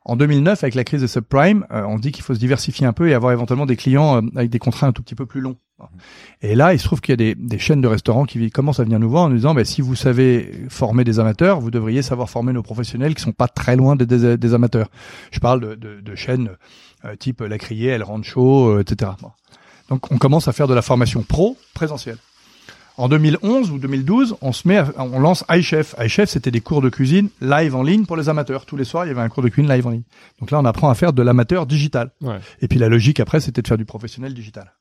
[0.08, 2.94] En 2009, avec la crise des subprimes, euh, on dit qu'il faut se diversifier un
[2.94, 5.42] peu et avoir éventuellement des clients euh, avec des contrats un tout petit peu plus
[5.42, 5.58] longs.
[6.42, 8.80] Et là, il se trouve qu'il y a des, des chaînes de restaurants qui commencent
[8.80, 11.70] à venir nous voir en nous disant, bah, si vous savez former des amateurs, vous
[11.72, 14.88] devriez savoir former nos professionnels qui sont pas très loin des, des- des amateurs.
[15.32, 16.52] Je parle de, de- de chaînes
[17.06, 19.12] euh, type La Criée, El Rancho, etc.
[19.22, 19.32] Bon.
[19.90, 22.18] Donc, on commence à faire de la formation pro présentielle.
[22.98, 25.94] En 2011 ou 2012, on se met, à- on lance iChef.
[26.00, 28.66] iChef, c'était des cours de cuisine live en ligne pour les amateurs.
[28.66, 30.02] Tous les soirs, il y avait un cours de cuisine live en ligne.
[30.40, 32.10] Donc là, on apprend à faire de l'amateur digital.
[32.22, 32.40] Ouais.
[32.62, 34.74] Et puis la logique après, c'était de faire du professionnel digital.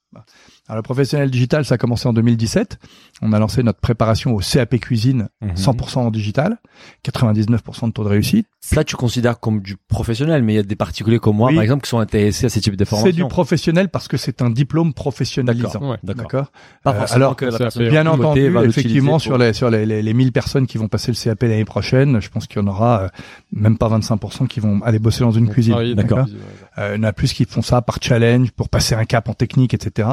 [0.69, 2.79] Alors, le professionnel digital, ça a commencé en 2017.
[3.23, 5.55] On a lancé notre préparation au CAP cuisine Mhm.
[5.57, 6.59] 100% en digital,
[7.05, 8.47] 99% de taux de réussite.
[8.61, 11.55] Ça, tu considères comme du professionnel, mais il y a des particuliers comme moi, Oui.
[11.55, 13.07] par exemple, qui sont intéressés à ce type de formation.
[13.07, 15.91] C'est du professionnel parce que c'est un diplôme professionnalisant.
[15.91, 15.99] Ouais.
[16.03, 16.51] D'accord.
[16.87, 20.03] Euh, forcément alors, que la Bien entendu, va effectivement, pour- sur les sur les, les,
[20.03, 22.69] les 1000 personnes qui vont passer le CAP l'année prochaine, je pense qu'il y en
[22.69, 23.09] aura euh,
[23.53, 25.95] même pas 25% qui vont aller bosser dans une cuisine.
[25.95, 26.19] D'accord.
[26.27, 26.33] ouais.
[26.79, 29.29] Euh, il y en a plus qui font ça par challenge, pour passer un cap
[29.29, 30.09] en technique, etc.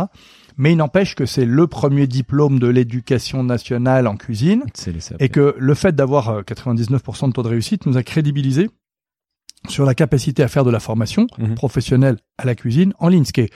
[0.57, 4.63] Mais il n'empêche que c'est le premier diplôme de l'éducation nationale en cuisine
[5.19, 8.69] et que le fait d'avoir euh, 99% de taux de réussite nous a crédibilisé
[9.69, 11.55] sur la capacité à faire de la formation Mhm.
[11.55, 13.49] professionnelle à la cuisine en ligne, ce qui est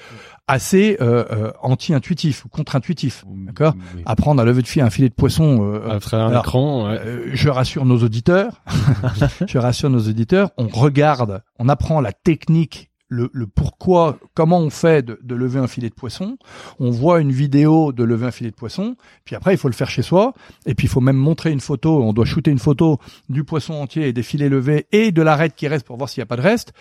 [0.47, 3.25] assez euh, euh, anti-intuitif ou contre-intuitif.
[3.45, 3.73] D'accord?
[3.93, 4.03] Oui.
[4.05, 5.59] Apprendre à lever de fil un filet de poisson.
[5.63, 6.97] euh, À travers un écran, ouais.
[7.05, 8.61] euh, je rassure nos auditeurs.
[9.47, 10.51] je rassure nos auditeurs.
[10.57, 15.59] On regarde, on apprend la technique, le, le pourquoi, comment on fait de, de lever
[15.59, 16.37] un filet de poisson.
[16.79, 18.95] On voit une vidéo de lever un filet de poisson.
[19.23, 20.33] Puis après, il faut le faire chez soi.
[20.65, 22.01] Et puis, il faut même montrer une photo.
[22.03, 22.99] On doit shooter une photo
[23.29, 26.21] du poisson entier et des filets levés et de l'arête qui reste pour voir s'il
[26.21, 26.73] n'y a pas de reste.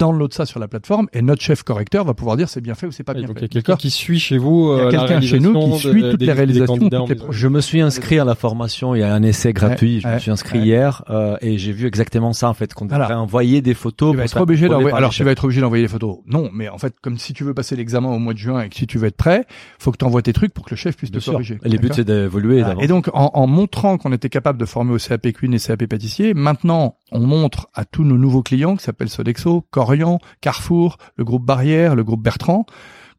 [0.00, 2.86] Download ça sur la plateforme et notre chef correcteur va pouvoir dire c'est bien fait
[2.86, 3.42] ou c'est pas bien donc il fait.
[3.42, 5.52] y a quelqu'un qui suit chez vous Il y a euh, la quelqu'un chez nous
[5.72, 7.16] qui suit de- toutes des- les des réalisations, toutes les.
[7.30, 10.18] Je me suis inscrit à la formation, il y a un essai gratuit, je me
[10.18, 10.64] suis inscrit ouais.
[10.64, 13.04] hier euh, et j'ai vu exactement ça en fait, qu'on Voilà.
[13.04, 14.12] devrait envoyer des photos.
[14.12, 14.96] Tu vas être obligé d'envoyer.
[14.96, 16.18] Alors les tu vas être obligé d'envoyer les photos.
[16.26, 18.68] Non, mais en fait, comme si tu veux passer l'examen au mois de juin et
[18.68, 19.44] que si tu veux être prêt,
[19.78, 21.32] faut que tu envoies tes trucs pour que le chef puisse Bien te sûr.
[21.34, 21.58] corriger.
[21.64, 22.58] Et le but D'accord c'est d'évoluer.
[22.58, 22.86] et Voilà.
[22.86, 26.32] donc, en, en montrant qu'on était capable de former au CAP cuisine et CAP pâtissier,
[26.34, 31.44] maintenant, on montre à tous nos nouveaux clients qui s'appellent Sodexo, Corian, Carrefour, le groupe
[31.44, 32.66] Barrière, le groupe Bertrand,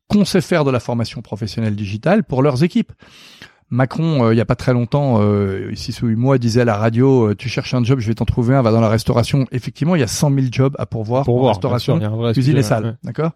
[0.08, 2.92] qu'on sait faire de la formation professionnelle digitale pour leurs équipes.
[3.70, 6.66] Macron, euh, il y a pas très longtemps, euh, six ou huit mois, disait à
[6.66, 8.62] la radio euh, "Tu cherches un job, je vais t'en trouver un.
[8.62, 11.40] Va dans la restauration." Effectivement, il y a 100 000 jobs à pourvoir Pour en
[11.40, 11.98] voir, restauration,
[12.34, 12.94] cuisine et salle, ouais.
[13.06, 13.32] d'accord?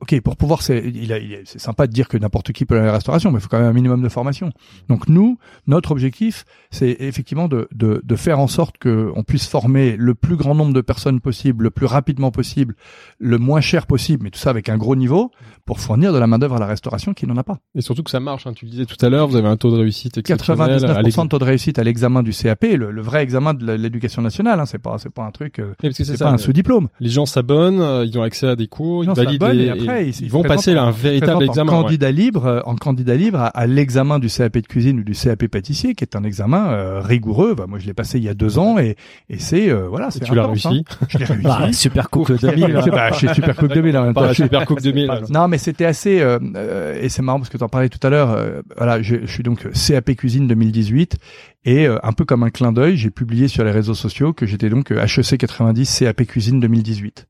[0.00, 2.64] Ok, pour pouvoir, c'est, il a, il a- c'est sympa de dire que n'importe qui
[2.64, 4.52] peut aller à la restauration, mais il faut quand même un minimum de formation.
[4.88, 9.48] Donc nous, notre objectif, c'est effectivement de, de, de faire en sorte que on puisse
[9.48, 12.76] former le plus grand nombre de personnes possible, le plus rapidement possible,
[13.18, 15.32] le moins cher possible, mais tout ça avec un gros niveau,
[15.66, 17.58] pour fournir de la main d'œuvre à la restauration qui n'en a pas.
[17.74, 18.46] Et surtout que ça marche.
[18.46, 18.52] Hein.
[18.54, 20.60] Tu le disais tout à l'heure, vous avez un taux de réussite exceptionnel.
[20.62, 21.24] à 99% l'examen.
[21.24, 24.60] de taux de réussite à l'examen du CAP, le, le vrai examen de l'éducation nationale.
[24.60, 26.88] Hein, c'est pas, c'est pas un truc, euh, c'est pas un sous-diplôme.
[27.00, 29.40] Les gens s'abonnent, euh, ils ont accès à des cours, ils valident
[29.88, 31.72] après, ils- ils, vont passer là, un véritable examen.
[31.72, 31.82] En ouais.
[31.84, 35.12] candidat libre, euh, en candidat libre à, à l'examen du CAP de cuisine ou du
[35.12, 37.54] CAP pâtissier, qui est un examen euh, rigoureux.
[37.54, 38.96] Bah, moi, je l'ai passé il y a deux ans et,
[39.28, 40.84] et c'est euh, voilà, Et c'est tu l'as réussi.
[40.88, 41.06] hein.
[41.08, 41.46] Je l'ai réussi.
[41.48, 42.74] Ah, super cook 2000.
[42.76, 44.32] Je sais pas, chez Super Coupe 2000 en même temps.
[44.34, 45.10] Super Coupe 2000.
[45.30, 48.04] Non, mais c'était assez euh, euh, et c'est marrant parce que tu en parlais tout
[48.06, 48.30] à l'heure.
[48.30, 51.16] euh, voilà, je, je suis donc CAP cuisine 2018
[51.64, 54.46] et euh, un peu comme un clin d'œil, j'ai publié sur les réseaux sociaux que
[54.46, 57.26] j'étais donc HEC 90 CAP cuisine 2018.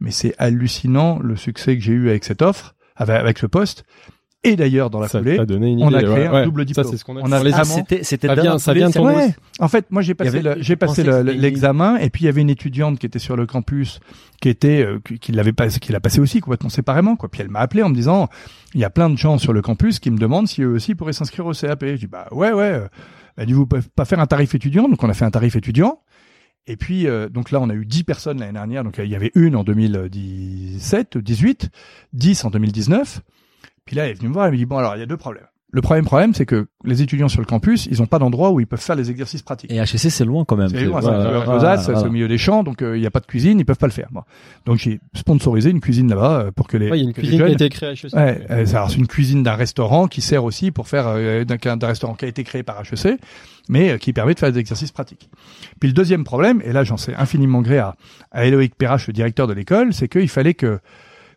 [0.00, 3.84] Mais c'est hallucinant le succès que j'ai eu avec cette offre, avec, ce poste.
[4.42, 6.44] Et d'ailleurs, dans la Ça foulée, donné on a créé ouais, un ouais.
[6.46, 6.86] double diplôme.
[6.86, 7.32] Ça, c'est ce qu'on a On fait.
[7.34, 9.06] a Pour les vraiment- C'était, c'était Ça vient- ça de ton.
[9.06, 9.34] Ouais.
[9.58, 12.40] En fait, moi j'ai passé avait- le, j'ai le- l'examen et puis il y avait
[12.40, 14.00] une étudiante qui était sur le campus
[14.40, 17.28] qui était euh, qui, qui l'avait passé qui l'a passé aussi complètement séparément quoi.
[17.28, 18.28] Puis elle m'a appelé en me disant
[18.72, 20.94] il y a plein de gens sur le campus qui me demandent si eux aussi
[20.94, 21.84] pourraient s'inscrire au CAP.
[21.84, 22.80] Je dis bah ouais ouais.
[23.36, 25.54] Elle dit vous pouvez pas faire un tarif étudiant donc on a fait un tarif
[25.54, 26.00] étudiant.
[26.66, 29.16] Et puis euh, donc là on a eu 10 personnes l'année dernière donc il y
[29.16, 31.70] avait une en 2017, 18,
[32.12, 33.22] 10 en 2019.
[33.84, 35.06] Puis là elle est venue me voir elle me dit bon alors il y a
[35.06, 35.46] deux problèmes.
[35.72, 38.58] Le premier problème, c'est que les étudiants sur le campus, ils n'ont pas d'endroit où
[38.58, 39.70] ils peuvent faire les exercices pratiques.
[39.70, 40.68] Et HEC, c'est loin quand même.
[40.68, 42.02] C'est loin, c'est Voilà, voilà.
[42.02, 43.86] au milieu des champs, donc euh, il n'y a pas de cuisine, ils peuvent pas
[43.86, 44.08] le faire.
[44.10, 44.22] Bon.
[44.66, 47.14] Donc j'ai sponsorisé une cuisine là-bas euh, pour que les, Ouais, il y a une
[47.14, 48.12] cuisine qui a été créée à HEC.
[48.14, 51.86] Ouais, euh, c'est une cuisine d'un restaurant qui sert aussi pour faire euh, d'un d'un
[51.86, 53.18] restaurant qui a été créé par HEC,
[53.68, 55.30] mais euh, qui permet de faire des exercices pratiques.
[55.78, 57.94] Puis le deuxième problème, et là j'en sais infiniment gré à,
[58.32, 60.80] à Eloïc Perrache, le directeur de l'école, c'est qu'il fallait que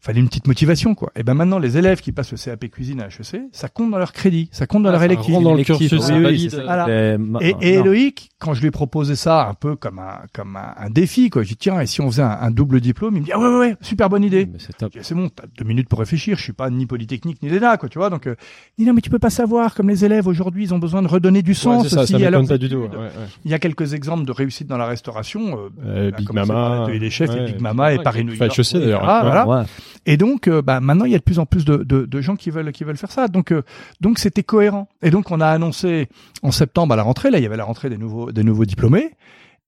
[0.05, 1.11] fallait une petite motivation quoi.
[1.15, 3.97] Et ben maintenant les élèves qui passent le CAP cuisine à HEC, ça compte dans
[3.97, 5.33] leur crédit, ça compte dans Ah, leur ça électif.
[5.41, 6.49] dans le cursus, oui, oui.
[6.65, 6.87] Voilà.
[6.89, 7.17] Et
[7.61, 7.93] Et, et non.
[8.39, 11.43] Quand je lui ai proposé ça un peu comme un comme un, un défi, quoi,
[11.43, 13.39] j'ai dit tiens, et si on faisait un, un double diplôme, il me dit ah
[13.39, 14.45] ouais ouais, ouais super bonne idée.
[14.51, 14.59] Mais
[15.01, 16.37] c'est bon, t'as deux minutes pour réfléchir.
[16.37, 18.09] Je suis pas ni polytechnique ni l'ENA, quoi, tu vois.
[18.09, 18.35] Donc, euh,
[18.77, 19.73] il dit non, mais tu peux pas savoir.
[19.75, 22.19] Comme les élèves aujourd'hui, ils ont besoin de redonner du sens c'est ça, aussi ça
[22.19, 22.83] pas du tout.
[22.83, 22.95] études.
[22.95, 23.09] ouais, ouais.
[23.45, 25.57] Il y a quelques exemples de réussite dans la restauration.
[25.57, 26.87] euh, Euh, Big Mama.
[27.09, 28.39] chefs et ouais, Big Mama et ouais, Paris New York.
[28.73, 29.65] D'ailleurs.
[30.05, 32.21] Et donc, euh, bah, maintenant, il y a de plus en plus de, de, de
[32.21, 33.27] gens qui veulent qui veulent faire ça.
[33.27, 33.61] Donc, euh,
[34.01, 34.89] donc c'était cohérent.
[35.01, 36.09] Et donc, on a annoncé
[36.41, 37.31] en septembre à la rentrée.
[37.31, 39.11] Là, il y avait la rentrée des nouveaux des nouveaux diplômés.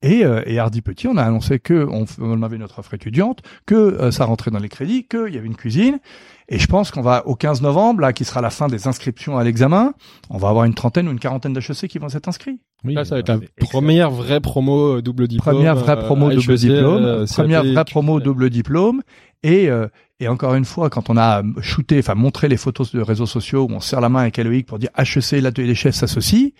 [0.02, 3.40] Et, euh, et Hardy Petit, on a annoncé que on, on avait notre offre étudiante,
[3.66, 6.00] que euh, ça rentrait dans les crédits, qu'il y avait une cuisine.
[6.48, 9.38] Et je pense qu'on va au 15 novembre, là, qui sera la fin des inscriptions
[9.40, 9.94] à l'examen,
[10.30, 12.60] on va avoir une trentaine ou une quarantaine d'HEC qui vont s'être inscrits.
[12.84, 13.70] Oui, Là, ça va être la c'est excellent.
[13.70, 15.56] première vraie promo euh, double diplôme.
[15.56, 19.02] Première vraie euh, promo HEC, double diplôme, euh, première vraie promo double diplôme,
[19.42, 19.88] Et, euh,
[20.20, 23.68] et encore une fois, quand on a shooté, enfin montré les photos de réseaux sociaux
[23.70, 26.53] où on serre la main avec Eloïc pour dire HEC, l'atelier des chefs s'associe,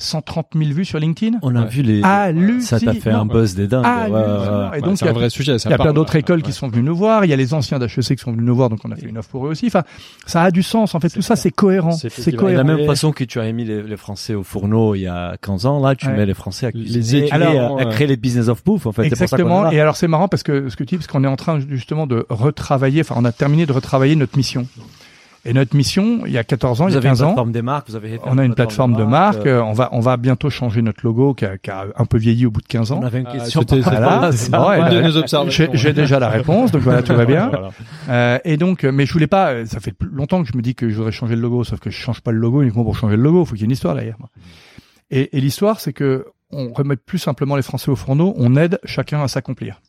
[0.00, 1.38] 130 000 vues sur LinkedIn.
[1.42, 1.68] On a Ouais.
[1.68, 2.02] vu les.
[2.02, 2.60] Hallucinant.
[2.60, 3.84] Ça t'a fait un buzz des dingues.
[3.86, 4.70] Ah, ouais, ouais, hallucinant.
[4.70, 4.78] ouais.
[4.78, 5.56] Et donc, c'est il y un a- vrai sujet.
[5.56, 7.24] Il y a plein d'autres écoles qui sont venues nous voir.
[7.24, 9.06] Il y a les anciens d'HEC qui sont venus nous voir, donc on a fait
[9.06, 9.66] une offre pour eux aussi.
[9.66, 9.82] Enfin,
[10.26, 10.94] ça a du sens.
[10.94, 11.92] En fait, tout ça, c'est cohérent.
[11.92, 12.78] C'est effectivement- De la cohérent.
[12.78, 15.66] même façon que tu as mis les, les Français au fourneau il y a 15
[15.66, 16.16] ans, là, tu Ouais.
[16.16, 17.92] mets les Français à Les cuisiner et étudiants, à, à ouais.
[17.92, 19.08] créer les business of bouffe, en fait.
[19.08, 19.70] Pour ça Exactement.
[19.70, 21.60] Et alors c'est marrant parce que ce que tu dis, parce qu'on est en train
[21.60, 23.00] justement de retravailler.
[23.02, 24.66] Enfin, on a terminé de retravailler notre mission.
[25.46, 27.22] Et notre mission, il y a 14 ans, Vous il y a avez une 15
[27.22, 29.46] ans, plateforme des marques, vous avez on a une plateforme de marque.
[29.46, 32.04] euh, euh, On va, on va bientôt changer notre logo qui a, qui a un
[32.04, 33.00] peu vieilli au bout de 15 ans.
[33.02, 33.60] On avait une Ah, question.
[33.60, 35.50] c'était- par c'était- rapport à Voilà, observations.
[35.50, 37.48] J'ai j'ai déjà la réponse, donc voilà, tout va bien.
[37.50, 37.70] Voilà.
[38.10, 39.52] Euh, et donc, euh, mais je voulais pas.
[39.52, 41.80] euh, Ça fait longtemps que je me dis que je voudrais changer le logo, sauf
[41.80, 43.42] que je change pas le logo uniquement pour changer le logo.
[43.42, 44.16] Il faut qu'il y ait une histoire derrière.
[45.10, 48.34] Et, et l'histoire, c'est que on remet plus simplement les Français au fourneau.
[48.36, 49.80] On aide chacun à s'accomplir.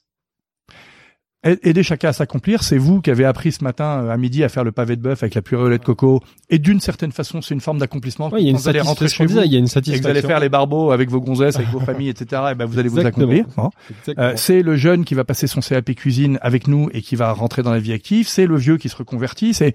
[1.44, 4.50] Aider chacun à s'accomplir, c'est vous qui avez appris ce matin euh, à midi à
[4.50, 6.22] faire le pavé de bœuf avec la purée au lait de coco.
[6.52, 8.30] Et d'une certaine façon, c'est une forme d'accomplissement.
[8.30, 9.28] Ouais, il y a une Quand vous allez rentrer satisfaction.
[9.40, 10.28] chez vous, Il y a une et que vous allez satisfaction.
[10.28, 12.44] faire les barbeaux avec vos gonzesses, avec vos familles, etc.
[12.52, 13.46] Et ben vous allez vous accomplir.
[13.46, 13.72] Exactement.
[14.20, 17.32] Euh, c'est le jeune qui va passer son CAP cuisine avec nous et qui va
[17.34, 18.28] rentrer dans la vie active.
[18.28, 19.56] C'est le vieux qui se reconvertit.
[19.56, 19.74] C'est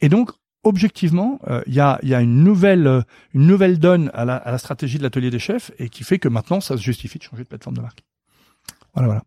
[0.00, 0.30] et donc
[0.62, 3.00] objectivement, euh, il y a, il y a une nouvelle euh,
[3.34, 6.20] une nouvelle donne à la, à la stratégie de l'atelier des chefs et qui fait
[6.20, 8.04] que maintenant ça se justifie de changer de plateforme de marque.
[8.94, 9.22] Voilà, voilà.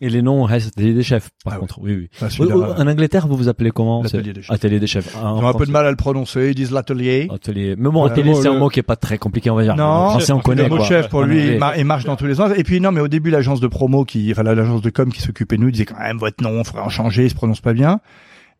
[0.00, 1.78] Et les noms restent des, des chefs, par Ah contre.
[1.80, 2.28] Oui, oui.
[2.40, 4.50] Euh, En Angleterre, vous vous appelez comment L'atelier des chefs.
[4.50, 5.14] Atelier des chefs.
[5.14, 6.48] ils ont un peu de mal à le prononcer.
[6.48, 7.28] Ils disent l'atelier.
[7.32, 7.76] Atelier.
[7.78, 9.76] Mais bon, atelier, c'est un mot, qui est pas très compliqué, on va dire.
[9.76, 10.84] Non, En français, on connaît, le mot quoi.
[10.86, 12.50] chef pour lui il mar- il marche dans tous les sens.
[12.56, 15.20] Et puis non, mais au début l'agence de promo qui, enfin l'agence de com qui
[15.22, 17.60] s'occupait de nous disait quand même votre nom, il faudrait en changer, il se prononce
[17.60, 18.00] pas bien.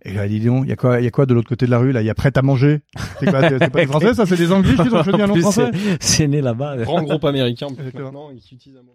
[0.06, 1.70] Et j'ai dit il y a quoi, il y a quoi de l'autre côté de
[1.70, 2.02] la rue là?
[2.02, 2.80] Il y a prêt à manger.
[3.20, 4.26] C'est quoi C'est pas des Français, ça?
[4.26, 5.70] C'est des Anglais qui ont choisi un nom français?
[5.98, 6.76] c'est- né là-bas.
[6.82, 7.68] Grand groupe américain.
[7.94, 8.94] Maintenant, ils utilisent un mot.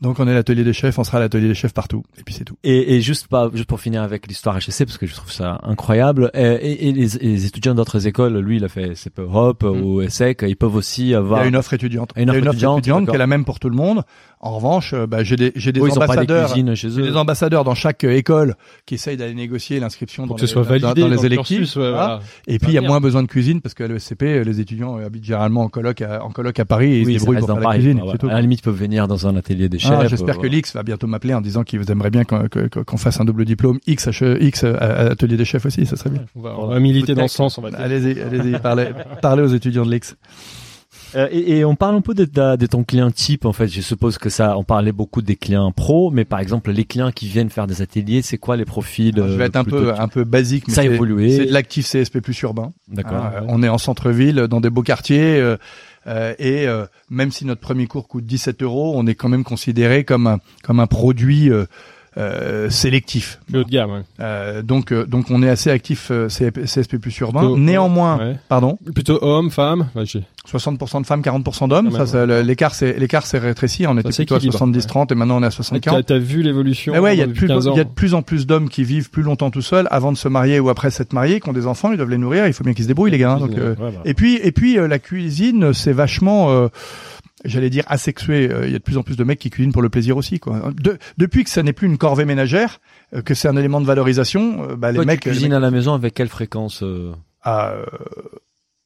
[0.00, 2.04] Donc on est l'atelier des chefs, on sera l'atelier des chefs partout.
[2.18, 2.56] Et puis c'est tout.
[2.62, 5.58] Et, et juste pas, juste pour finir avec l'histoire HEC parce que je trouve ça
[5.64, 6.30] incroyable.
[6.34, 9.82] Et, et- et les, les étudiants d'autres écoles, lui, il a fait CP Hop Mm.
[9.82, 11.40] ou ESSEC, ils peuvent aussi Il y avoir.
[11.42, 12.10] a une offre étudiante.
[12.16, 13.68] Une Il y a offre une offre étudiante, étudiante qui est la même pour tout
[13.68, 14.02] le monde.
[14.40, 16.46] En revanche, euh, bah, j'ai des, j'ai des ils des ambassadeurs.
[16.52, 17.02] cuisines chez eux.
[17.02, 18.54] des ambassadeurs dans chaque euh, école
[18.86, 21.16] qui essayent d'aller négocier l'inscription dans, Pour que ce les- soit dans- validé dans les
[21.16, 21.58] le électifs.
[21.58, 21.96] cursus, ouais, Voilà.
[22.06, 22.20] voilà.
[22.46, 24.96] Et puis il y a moins besoin de cuisine parce qu'à l'ESCP, euh, les étudiants
[24.98, 27.38] habitent généralement en coloc à, en coloc à Paris et ils Oui, se ça débrouillent
[27.40, 27.78] pour faire la Paris.
[27.80, 28.00] cuisine.
[28.30, 29.87] À la limite, ils peuvent venir dans un atelier des chefs.
[29.92, 33.20] Ah, J'espère euh, que l'X va bientôt m'appeler en disant qu'il aimerait bien qu'on fasse
[33.20, 36.24] un double diplôme X, H- X atelier des chefs aussi, ça serait bien.
[36.36, 37.80] On va, on va militer dans ce sens, on va dire.
[37.80, 38.88] Allez-y, allez-y, parlez,
[39.22, 40.16] parlez aux étudiants de l'X.
[41.14, 43.66] Euh, et, et on parle un peu de, ta- de ton client type en fait.
[43.66, 47.12] Je suppose que ça, on parlait beaucoup des clients pro, mais par exemple les clients
[47.12, 49.94] qui viennent faire des ateliers, c'est quoi les profils Je vais euh, être un peu,
[49.98, 51.34] un peu basique, mais Ça a c'est- évolué.
[51.34, 52.72] c'est de l'actif CSP plus urbain.
[52.88, 53.24] D'accord.
[53.24, 55.42] Hein, euh, On est en centre-ville, dans des beaux quartiers,
[56.08, 59.28] euh, euh, et euh, même si notre premier cours coûte 17 euros, on est quand
[59.28, 61.50] même considéré comme un, comme un produit
[62.18, 63.40] euh, sélectif.
[63.48, 63.90] Plus haut de gamme.
[63.92, 64.00] ouais.
[64.20, 67.40] Euh, donc, euh, donc on est assez actif euh, CSP, plus urbain.
[67.40, 68.36] Plutôt- Néanmoins, Ouais.
[68.48, 69.88] pardon, Plutôt homme, femme.
[69.94, 71.90] Ouais, j'ai- 60% de femmes, 40% d'hommes.
[71.92, 73.86] Ça, ça, l'écart, c'est l'écart, s'est rétréci.
[73.86, 76.06] On était plutôt à équilibre, 70-30 et maintenant on est à Ah, 60-40.
[76.06, 77.72] T'as vu l'évolution Mais ouais, il y a de depuis plus, 15 ans.
[77.74, 80.10] il y a de plus en plus d'hommes qui vivent plus longtemps tout seuls avant
[80.10, 82.46] de se marier ou après s'être mariés, qui ont des enfants, ils doivent les nourrir.
[82.46, 83.32] Il faut bien qu'ils se débrouillent, les gars.
[83.32, 83.90] hein, donc, euh, bah.
[84.06, 86.68] et puis, et puis euh, la cuisine, c'est vachement, euh,
[87.44, 88.50] j'allais dire asexué.
[88.50, 90.16] Euh, Il y a de plus en plus de mecs qui cuisinent pour le plaisir
[90.16, 90.40] aussi.
[90.40, 90.72] Quoi.
[90.76, 92.80] De- depuis que ça n'est plus une corvée ménagère,
[93.14, 95.48] euh, que c'est un élément de valorisation, euh, bah, les Toi, mecs, tu les cuisines
[95.50, 97.12] mecs- à la maison avec quelle fréquence euh,
[97.42, 97.84] ah, euh,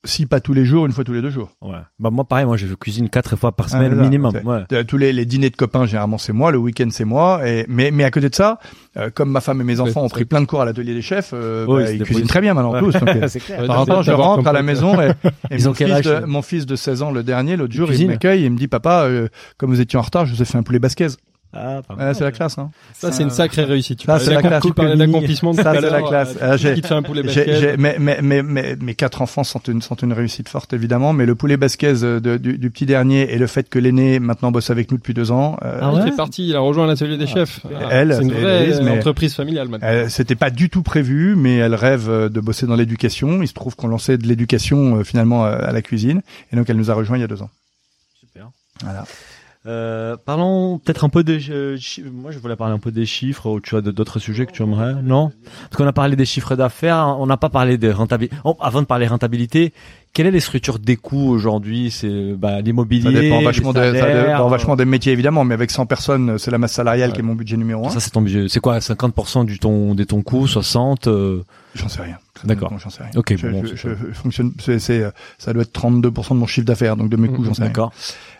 [0.05, 1.51] si pas tous les jours, une fois tous les deux jours.
[1.63, 1.77] Ouais.
[2.01, 4.35] Bah moi pareil, moi je cuisine quatre fois par Ah, semaine minimum.
[4.45, 4.85] Ouais.
[4.85, 6.51] Tous les, les dîners de copains, généralement, c'est moi.
[6.51, 7.41] Le week-end, c'est moi.
[7.47, 8.59] Et, mais, mais à côté de ça,
[8.97, 11.03] euh, comme ma femme et mes enfants ont pris plein de cours à l'atelier des
[11.03, 12.81] chefs, euh, Oui, bah, ils cuisinent très bien maintenant Ouais.
[12.81, 12.93] tous.
[12.93, 13.67] Donc, euh, clair.
[13.67, 15.11] Temps temps, je rentre à la maison et,
[15.51, 17.73] et Ils mon, ont fils âge, de, mon fils de 16 ans, le dernier, l'autre
[17.75, 20.35] jour, il m'accueille et il me dit, papa, euh, comme vous étiez en retard, je
[20.35, 21.07] vous ai fait un poulet basquez.
[21.55, 22.57] Ah, pas c'est la classe.
[22.57, 22.71] Hein.
[22.95, 24.03] Ça, c'est une sacrée réussite.
[24.07, 24.63] Ça, c'est la classe.
[24.63, 26.35] Tu parlais d'accomplissement de Ça, c'est la classe.
[26.41, 28.95] euh, Ah, j'ai- Qui te fait un poulet J'ai- j'ai- mais, mais, mais, mais, mes
[28.95, 31.13] quatre enfants sont une, sont une réussite forte, évidemment.
[31.13, 34.19] Mais le poulet basquez euh, de- du, du petit dernier et le fait que l'aîné
[34.19, 36.87] maintenant bosse avec nous depuis deux ans, euh, Ah Il fait partie, il a rejoint
[36.87, 37.61] l'atelier des chefs.
[37.67, 39.89] Ah, Elle, c'est une c'est vraie Élise, mais- entreprise familiale maintenant.
[39.89, 43.43] Euh, C'était pas du tout prévu, mais elle rêve euh, de bosser dans l'éducation.
[43.43, 46.71] Il se trouve qu'on lançait de l'éducation euh, finalement euh, à la cuisine, et donc
[46.71, 47.51] elle nous a rejoint il y a deux ans.
[48.19, 48.49] Super.
[48.83, 49.05] Voilà.
[49.65, 51.79] Euh, parlons peut-être un peu des euh,
[52.13, 54.65] moi je voulais parler un peu des chiffres ou tu as d'autres sujets que tu
[54.65, 55.31] aimerais non?
[55.71, 58.87] Parce qu'on a parlé des chiffres d'affaires on n'a pas parlé de rentabilité avant de
[58.87, 59.73] parler rentabilité
[60.13, 61.91] quelle est les structures des coûts aujourd'hui?
[61.91, 65.71] C'est bah, l'immobilier, Ça dépend vachement, des, ça dépend vachement des métiers évidemment, mais avec
[65.71, 67.15] 100 personnes, c'est la masse salariale Ouais.
[67.15, 67.91] qui est mon budget numéro un.
[67.91, 68.47] Ça, c'est ton budget.
[68.49, 71.43] C'est quoi 50% du ton, de ton coût 60 euh,
[71.75, 72.19] J'en sais rien.
[72.45, 72.73] D'accord.
[72.79, 73.13] J'en sais rien.
[73.17, 75.05] Ok, Je, bon, je- je- je fonctionne, c'est, c'est,
[75.39, 77.63] ça doit être 32% de mon chiffre d'affaires, donc de mes coûts, Mhm, j'en sais
[77.63, 77.69] rien.
[77.71, 77.93] D'accord.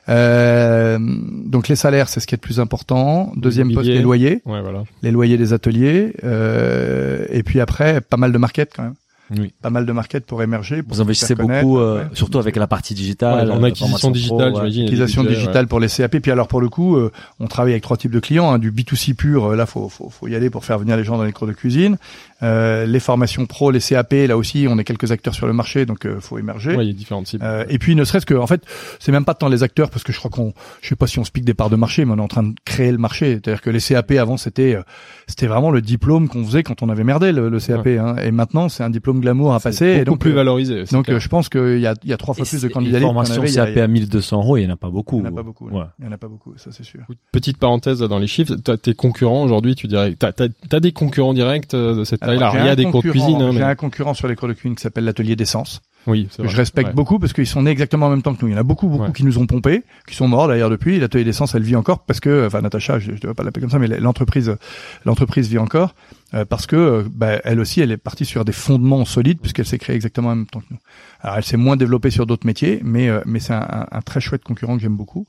[0.09, 3.33] Euh, donc les salaires, c'est ce qui est le plus important.
[3.37, 4.85] Deuxième poste, les loyers, Ouais, voilà.
[5.03, 8.95] les loyers des ateliers, euh, et puis après, pas mal de market quand même.
[9.39, 9.53] Oui.
[9.63, 10.83] Pas mal de market pour émerger.
[10.83, 12.05] Pour Vous se investissez beaucoup, euh, ouais.
[12.15, 13.49] surtout avec la partie digitale.
[13.49, 14.63] Ouais, en acquisition digitale, j'imagine.
[14.65, 16.19] il y a des Utilisation budgets, digitale pour les CAP.
[16.19, 17.11] Puis alors pour le coup, euh,
[17.41, 18.51] on travaille avec trois types de clients.
[18.53, 21.05] hein, du B2C pur, euh, là faut, faut faut y aller pour faire venir les
[21.05, 21.97] gens dans les cours de cuisine.
[22.43, 25.87] Euh, les formations pro, les CAP, là aussi on est quelques acteurs sur le marché,
[25.87, 26.71] donc euh, faut émerger.
[26.71, 27.45] Ouais, Ouais, il y a différentes cibles.
[27.45, 28.63] Euh, et puis ne serait-ce que, en fait,
[28.99, 31.19] c'est même pas tant les acteurs parce que je crois qu'on, je sais pas si
[31.21, 32.99] on se pique des parts de marché, mais on est en train de créer le
[32.99, 33.35] marché.
[33.35, 34.83] C'est-à-dire que les CAP avant c'était, euh,
[35.29, 37.87] c'était vraiment le diplôme qu'on faisait quand on avait merdé le, le CAP.
[37.87, 39.87] Hein, et maintenant c'est un diplôme glamour à passer.
[39.87, 40.85] Et donc, plus euh, valorisé.
[40.93, 41.17] donc clair.
[41.17, 42.99] euh, je pense qu'il y a, il y a trois fois Et plus de candidats
[42.99, 45.21] en formation CAP à 1200 euros, il y en a pas beaucoup.
[45.21, 45.69] il y en a pas beaucoup.
[45.71, 45.85] Ouais.
[45.99, 47.01] Il y en a pas beaucoup, ça c'est sûr.
[47.33, 51.35] Petite parenthèse dans les chiffres, t'as tes concurrents aujourd'hui, tu dirais, t'as as, des concurrents
[51.35, 52.53] directs euh, de cette taille-là?
[52.59, 53.65] Il y a des cours de cuisine, hein, J'ai mais...
[53.65, 55.81] un concurrent sur les cours de cuisine qui s'appelle l'atelier d'essence.
[56.07, 56.49] Oui, que vrai.
[56.51, 56.95] je respecte Ouais.
[56.95, 58.49] beaucoup parce qu'ils sont nés exactement en même temps que nous.
[58.49, 59.13] Il y en a beaucoup, beaucoup Ouais.
[59.13, 60.99] qui nous ont pompés, qui sont morts d'ailleurs depuis.
[60.99, 63.71] L'atelier d'essence, elle vit encore parce que, enfin, Natacha, je ne devrais pas l'appeler comme
[63.71, 64.57] ça, mais l'entreprise,
[65.05, 65.95] l'entreprise vit encore
[66.35, 69.67] euh, parce que, euh, bah, elle aussi, elle est partie sur des fondements solides puisqu'elle
[69.67, 70.79] s'est créée exactement en même temps que nous.
[71.21, 74.01] Alors, elle s'est moins développée sur d'autres métiers, mais, euh, mais c'est un, un- un
[74.03, 75.27] très chouette concurrent que j'aime beaucoup.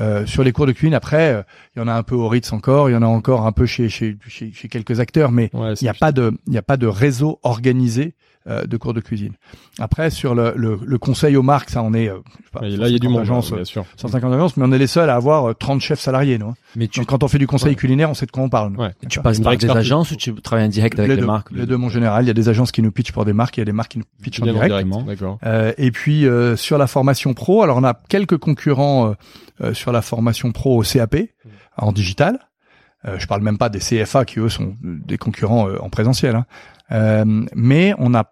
[0.00, 1.42] Euh, sur les cours de cuisine, après, euh,
[1.76, 3.52] il y en a un peu au Ritz encore, il y en a encore un
[3.52, 6.50] peu chez, chez, chez, chez quelques acteurs, mais Ouais, il n'y a pas de, il
[6.50, 8.14] n'y a pas de réseau organisé
[8.46, 9.32] euh, de cours de cuisine.
[9.78, 12.60] Après, sur le, le, le conseil aux marques, ça, on est, euh, je sais pas,
[12.60, 13.84] là, il y a du 150 monde, agences, bien sûr.
[13.96, 16.48] 150 agences, mais on est les seuls à avoir euh, 30 chefs salariés, nous.
[16.48, 16.54] hein.
[16.76, 17.74] Mais tu, Donc, quand on fait du conseil Ouais.
[17.74, 18.76] culinaire, on sait de quoi on parle.
[18.76, 18.90] Ouais.
[19.08, 21.50] tu passes par des agences ou tu travailles en direct avec les les, deux, marques?
[21.52, 22.24] les deux, mon général.
[22.24, 23.72] Il y a des agences qui nous pitchent pour des marques, il y a des
[23.72, 24.66] marques qui nous pitchent en direct.
[24.66, 25.38] direct, D'accord.
[25.46, 29.14] Euh, et puis euh, sur la formation pro, alors on a quelques concurrents euh,
[29.62, 31.16] euh, sur la formation pro au CAP
[31.78, 32.38] en digital.
[33.06, 36.34] Euh, je parle même pas des CFA qui eux sont des concurrents euh, en présentiel.
[36.36, 36.46] hein.
[36.92, 38.24] Euh, mais on n'a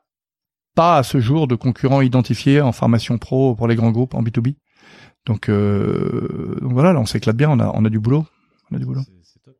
[0.74, 4.22] pas à ce jour de concurrents identifiés en formation pro pour les grands groupes en
[4.22, 4.54] B2B.
[5.26, 8.26] Donc, euh, donc voilà, là on s'éclate bien, on a, on a du boulot.
[8.70, 9.02] On a du boulot.
[9.44, 9.50] Tu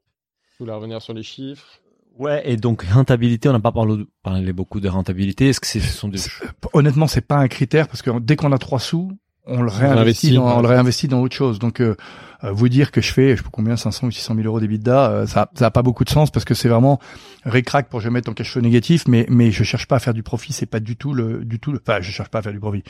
[0.59, 1.67] voulais revenir sur les chiffres
[2.19, 5.49] Ouais, et donc rentabilité, on n'a pas parlé, parlé beaucoup de rentabilité.
[5.49, 6.31] Est-ce que c'est- ce sont des C'est-
[6.75, 9.13] Honnêtement, c'est pas un critère parce que dès qu'on a trois sous,
[9.47, 11.59] on le réinvestit, réinvestit, dans, on le réinvestit dans autre chose.
[11.59, 11.97] Donc, euh,
[12.51, 15.11] vous dire que je fais, je sais pas combien, 500 ou 600 000 euros d'EBITDA,
[15.11, 16.99] euh, ça, ça a pas beaucoup de sens parce que c'est vraiment
[17.45, 20.15] récrac pour jamais mettre en cash flow négatif, mais mais je cherche pas à faire
[20.15, 21.73] du profit, c'est pas du tout le du tout.
[21.73, 22.83] Le, enfin, je cherche pas à faire du profit.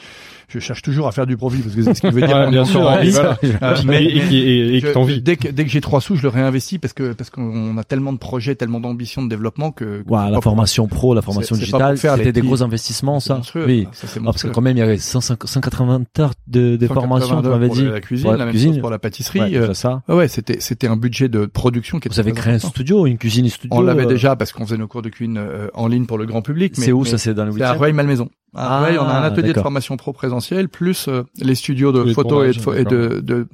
[0.49, 2.65] Je cherche toujours à faire du profit parce que c'est ce qui veut dire bien
[2.65, 3.11] sûr, encore en ouais, vie.
[3.11, 3.39] voilà.
[3.45, 5.21] Euh, Et- mais- et, et, et, et que je- t'en vis.
[5.23, 7.85] dès que dès que j'ai trois sous, je le réinvestis parce que parce qu'on a
[7.85, 11.23] tellement de projets, tellement d'ambitions de développement que, que Ouais, c'est la formation pro, la
[11.23, 13.41] formation digitale, c'était des gros investissements, ça.
[13.55, 13.87] Oui.
[13.93, 16.95] c'est Ah, parce que quand même, il y avait 150 180 heures de, de 180
[17.21, 17.85] formation, tu m'avais dit.
[17.85, 19.41] La cuisine, la même chose pour la pâtisserie.
[19.45, 20.03] Ouais, euh, ça.
[20.09, 23.19] ouais, c'était c'était un budget de production qui était Vous avez créé un studio, une
[23.19, 23.77] cuisine studio.
[23.77, 26.19] On l'avait euh, déjà parce qu'on faisait nos cours de cuisine euh, en ligne pour
[26.19, 26.75] le grand public.
[26.79, 28.29] mais- C'est où mais ça C'est dans le C'est à 8 Rueil-Malmaison.
[28.55, 31.91] À Ah, Rueil, on a un atelier de formation pro présentiel plus euh, les studios
[31.91, 33.47] de photos et de, et de, de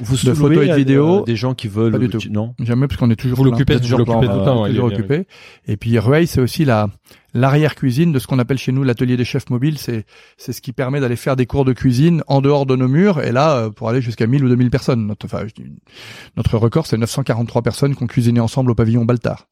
[0.00, 1.24] Vous de photos et de à- vidéos.
[1.24, 1.90] Des gens qui veulent.
[1.92, 2.20] Pas du tout.
[2.30, 2.54] Non.
[2.60, 5.26] jamais parce qu'on est toujours Vous l'occupez, toujours plein, tout le euh, temps, toujours occupé.
[5.66, 6.88] Et puis Rueil, c'est aussi la
[7.36, 9.78] l'arrière cuisine de ce qu'on appelle chez nous l'atelier des chefs mobiles.
[9.78, 10.04] C'est
[10.38, 13.32] ce qui permet d'aller faire des cours de cuisine en dehors de nos murs et
[13.32, 15.06] là euh, pour aller jusqu'à 1000 ou 2000 personnes.
[15.06, 15.44] Notre enfin,
[16.36, 19.46] notre record c'est 943 personnes qui ont cuisiné ensemble au pavillon Baltard.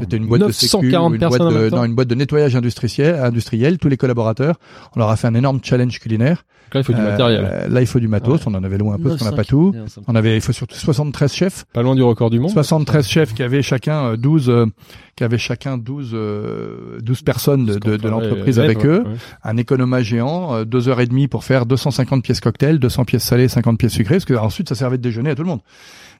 [0.00, 2.56] C'était une boîte de sécu, 940 une personnes boîte de, non, une boîte de nettoyage
[2.56, 4.58] industriel, industriel, tous les collaborateurs.
[4.94, 6.44] On leur a fait un énorme challenge culinaire.
[6.72, 7.66] Donc Là, il faut du Euh, matériel.
[7.68, 8.46] là, il faut du matos.
[8.46, 9.72] On en avait loin un peu parce qu'on n'a pas tout.
[10.08, 11.64] On avait, il faut surtout 73 chefs.
[11.72, 12.50] Pas loin du record du monde.
[12.50, 14.66] 73 chefs qui avaient chacun euh, 12, euh,
[15.14, 19.04] qui avaient chacun 12, euh, 12 personnes de, de, de l'entreprise avec ouais, eux.
[19.06, 19.14] ouais.
[19.44, 23.24] Un économat géant, euh, deux heures et demie pour faire 250 pièces cocktail, 200 pièces
[23.24, 25.60] salées, 50 pièces sucrées, parce que ensuite ça servait de déjeuner à tout le monde.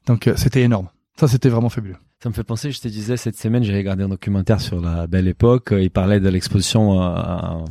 [0.07, 0.87] Donc euh, c'était énorme.
[1.19, 1.97] Ça c'était vraiment fabuleux.
[2.23, 5.07] Ça me fait penser, je te disais, cette semaine, j'ai regardé un documentaire sur la
[5.07, 5.73] belle époque.
[5.73, 7.65] euh, Il parlait de l'exposition euh,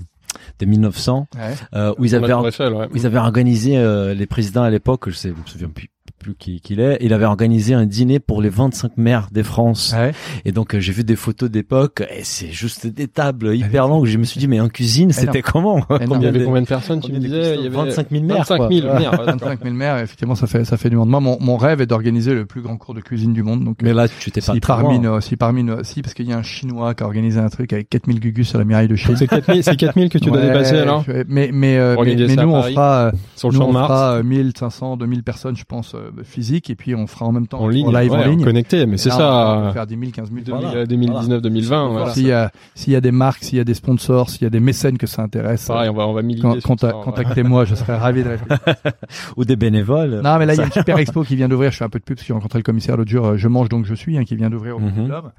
[0.60, 1.28] de 1900,
[1.74, 2.88] euh, où ils avaient, ouais.
[2.92, 5.90] où ils avaient organisé, euh, les présidents à l'époque, je sais, je me souviens plus,
[6.26, 9.44] plus qui, qui il est, il avait organisé un dîner pour les 25 maires des
[9.44, 9.94] France.
[9.96, 10.12] Ouais.
[10.44, 14.06] Et donc, euh, j'ai vu des photos d'époque, et c'est juste des tables hyper longues.
[14.08, 15.78] Je me suis dit, mais en cuisine, c'était comment?
[16.02, 16.22] Énorme.
[16.22, 18.24] Il y avait combien de personnes Tu me combien disais, il y avait 25 000
[18.24, 18.70] maires, 25 quoi.
[18.70, 19.12] 000 maires.
[19.12, 19.26] ouais, d'accord.
[19.50, 21.10] 25 000 maires, effectivement, ça fait ça fait du monde.
[21.10, 23.64] Moi, mon, mon rêve est d'organiser le plus grand cours de cuisine du monde.
[23.64, 25.16] Donc, Mais euh, là, tu t'es pas si parmi, loin.
[25.16, 27.50] nos, si parmi nos, si parce qu'il y a un chinois qui a organisé un
[27.50, 29.16] truc avec 4000 gugus sur la muraille de Chine.
[29.16, 32.38] C'est 4000, c'est 4000 que tu dois Ouais, dépasser alors Mais mais euh, mais, mais
[32.40, 33.88] à nous on Paris, fera euh, sur le champ de on Mars.
[33.88, 37.48] fera euh, 1500 2000 personnes je pense euh, physique et puis on fera en même
[37.48, 38.44] temps En ligne, live ouais, en ligne.
[38.44, 39.58] connecté, mais c'est ça.
[39.60, 40.42] On peut faire 10 000, 15 000.
[40.46, 40.86] 2000, Voilà.
[40.86, 42.14] 2019, 2020, voilà.
[42.14, 44.46] S'il y a s'il y a des marques, s'il y a des sponsors, s'il y
[44.46, 46.48] a des mécènes que ça intéresse, Pareil, on va, on va militer.
[46.62, 48.38] conta- contactez-moi, je serais ravi de.
[49.38, 50.22] Ou des bénévoles.
[50.24, 51.72] Non, mais là, il y a une super expo qui vient d'ouvrir.
[51.72, 53.26] Je fais un peu de pub parce que j'ai rencontré le commissaire l'autre jour.
[53.26, 54.80] euh, Je mange donc je suis, hein, qui vient d'ouvrir au.
[54.80, 55.32] Club.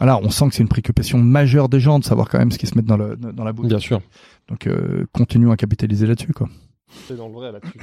[0.00, 2.58] Alors, on sent que c'est une préoccupation majeure des gens de savoir quand même ce
[2.58, 3.66] qui se met dans, le, dans la bouche.
[3.66, 4.00] Bien sûr.
[4.48, 6.48] Donc, euh, continuons à capitaliser là-dessus, quoi.
[7.08, 7.78] C'est dans le vrai là-dessus.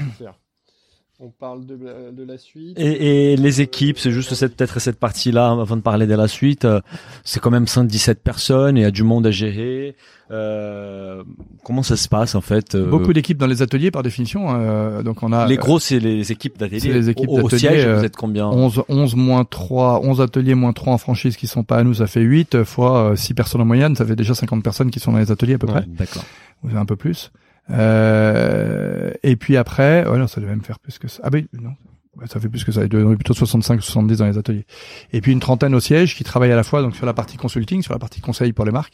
[1.19, 2.77] On parle de, la- de la suite.
[2.77, 6.27] Et, et les équipes, c'est juste cette peut-être cette partie-là avant de parler de la
[6.27, 6.65] suite.
[6.65, 6.81] euh,
[7.23, 9.95] C'est quand même 117 personnes et il y a du monde à gérer.
[10.31, 11.23] Euh,
[11.63, 15.01] comment ça se passe en fait euh, Beaucoup d'équipes dans les ateliers, par définition.
[15.03, 16.79] donc, on a Les gros, c'est les équipes d'atelier.
[16.79, 20.19] C'est les équipes Au- Au d'atelier, siège, vous êtes combien 11, 11 moins 3, 11
[20.19, 23.11] ateliers moins 3 en franchise qui sont pas à nous, ça fait 8 euh, fois
[23.11, 25.53] euh, 6 personnes en moyenne, ça fait déjà 50 personnes qui sont dans les ateliers
[25.53, 25.73] à peu Ouais.
[25.73, 26.23] près, D'accord.
[26.63, 27.31] ou un peu plus.
[27.69, 31.21] Euh, et puis après, ouais, non, ça devait même faire plus que ça.
[31.23, 31.73] Ah ben non,
[32.27, 34.65] ça fait plus que ça, il plutôt 65 70 dans les ateliers.
[35.13, 37.37] Et puis une trentaine au siège qui travaillent à la fois donc sur la partie
[37.37, 38.93] consulting, sur la partie conseil pour les marques,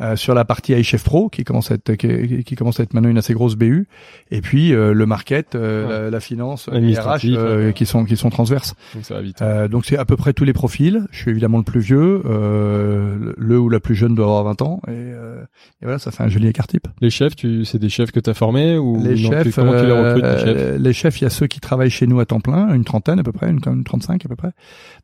[0.00, 2.92] euh, sur la partie iChef Pro qui commence à être qui, qui commence à être
[2.94, 3.86] maintenant une assez grosse BU,
[4.30, 5.88] et puis euh, le market, euh, Ouais.
[6.04, 8.74] la, la finance, les RH euh, qui sont qui sont transverses.
[8.94, 9.40] Donc ça va vite.
[9.42, 11.06] Euh, donc c'est à peu près tous les profils.
[11.10, 14.62] Je suis évidemment le plus vieux, euh, le- ou la plus jeune doit avoir 20
[14.62, 15.42] ans, et, euh,
[15.80, 16.86] et voilà, ça fait un joli écart type.
[17.00, 19.54] Les chefs, tu, c'est des chefs que tu as formés ou Les non, tu- chefs,
[19.54, 20.56] comment tu les recrutes, les chefs?
[20.56, 22.84] euh, les chefs, il y a ceux qui travaillent chez nous à temps plein, une
[22.84, 24.50] trentaine à peu près, une, une 35 à peu près.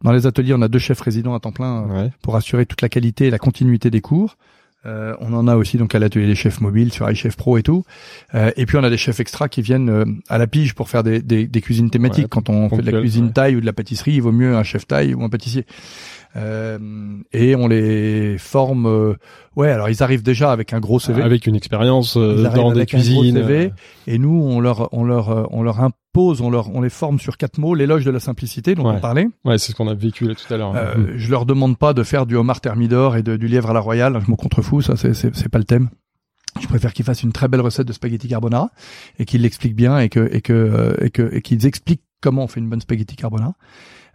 [0.03, 2.11] Dans les ateliers, on a deux chefs résidents à temps plein euh, Ouais.
[2.23, 4.37] pour assurer toute la qualité et la continuité des cours.
[4.87, 7.63] Euh, on en a aussi donc à l'atelier des chefs mobiles sur iChef Pro et
[7.65, 7.83] tout.
[8.35, 10.89] Euh, et puis on a des chefs extra qui viennent euh, à la pige pour
[10.89, 12.25] faire des, des, des cuisines thématiques.
[12.27, 13.33] Ouais, Quand on fait de la cuisine ouais.
[13.33, 15.67] taille ou de la pâtisserie, il vaut mieux un chef taille ou un pâtissier.
[16.37, 16.79] Euh,
[17.33, 18.87] et on les forme.
[18.87, 19.15] euh,
[19.57, 21.23] ouais, alors ils arrivent déjà avec un gros CV.
[21.23, 23.35] Avec une expérience euh, dans des cuisines.
[23.37, 23.73] CV,
[24.07, 27.37] et nous on leur on leur on leur impose, on leur on les forme sur
[27.37, 28.95] quatre mots, l'éloge de la simplicité dont Ouais.
[28.97, 29.29] on parlait.
[29.45, 30.75] Ouais, c'est ce qu'on a vécu là tout à l'heure.
[30.77, 31.07] Euh, Mm.
[31.17, 33.81] Je leur demande pas de faire du homard thermidor et de, du lièvre à la
[33.81, 35.89] royale, je m'en contrefous, ça c'est c'est c'est pas le thème.
[36.61, 38.71] Je préfère qu'ils fassent une très belle recette de spaghetti carbonara
[39.19, 42.49] et qu'ils l'expliquent bien et que et que et que et qu'ils expliquent comment on
[42.49, 43.55] fait une bonne spaghetti carbonara.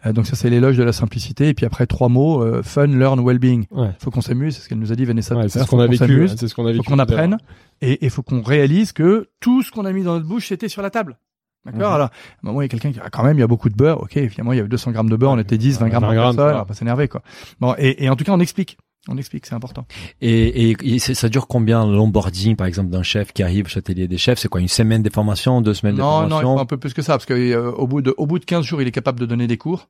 [0.06, 2.88] Euh, donc ça c'est l'éloge de la simplicité et puis après trois mots euh, fun,
[2.88, 3.66] learn, well-being.
[3.72, 3.90] Ouais.
[4.00, 5.36] Faut qu'on s'amuse, c'est ce qu'elle nous a dit Vanessa.
[5.36, 6.28] Ouais, à c'est ce qu'on a vécu.
[6.28, 6.84] C'est ce qu'on a vécu.
[6.84, 7.38] faut qu'on apprenne
[7.82, 10.70] et il faut qu'on réalise que tout ce qu'on a mis dans notre bouche c'était
[10.70, 11.18] sur la table.
[11.66, 11.96] D'accord Mhm.
[11.96, 12.12] Alors, à un
[12.44, 13.76] moment, il y a quelqu'un qui dit, ah, quand même, il y a beaucoup de
[13.76, 14.02] beurre.
[14.02, 16.08] Ok, finalement, il y avait 200 grammes de beurre, on était 10, 20 grammes 20
[16.08, 17.22] par grammes, personne, on va pas s'énerver, quoi.
[17.62, 18.78] Bon, et, et en tout cas, on explique.
[19.10, 19.86] On explique, c'est important.
[20.22, 24.18] Et, et, ça dure combien l'onboarding, par exemple, d'un chef qui arrive chez l'atelier des
[24.18, 24.40] chefs?
[24.40, 26.56] C'est quoi, une semaine de formation, deux semaines de Non, non, il formation?
[26.56, 28.46] faut un peu plus que ça, parce que euh, au bout de, au bout de
[28.46, 29.90] 15 jours, il est capable de donner des cours.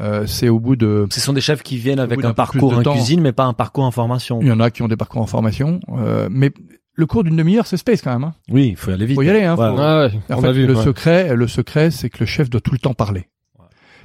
[0.00, 2.72] Euh, c'est au bout de, Ce sont des chefs qui viennent Au avec un parcours
[2.72, 2.92] de en temps.
[2.92, 4.40] cuisine, mais pas un parcours en formation.
[4.42, 6.50] il y en a qui ont des parcours en formation, euh, mais
[6.94, 8.24] le cours d'une demi-heure, c'est space quand même.
[8.24, 8.34] Hein.
[8.50, 9.16] Oui, il faut y aller vite.
[9.16, 9.80] Faut y aller, hein, Ouais, faut- ouais.
[9.82, 10.66] Ah ouais, En on fait, a vu.
[10.66, 10.84] le ouais.
[10.84, 13.26] secret, le secret, c'est que le chef doit tout le temps parler.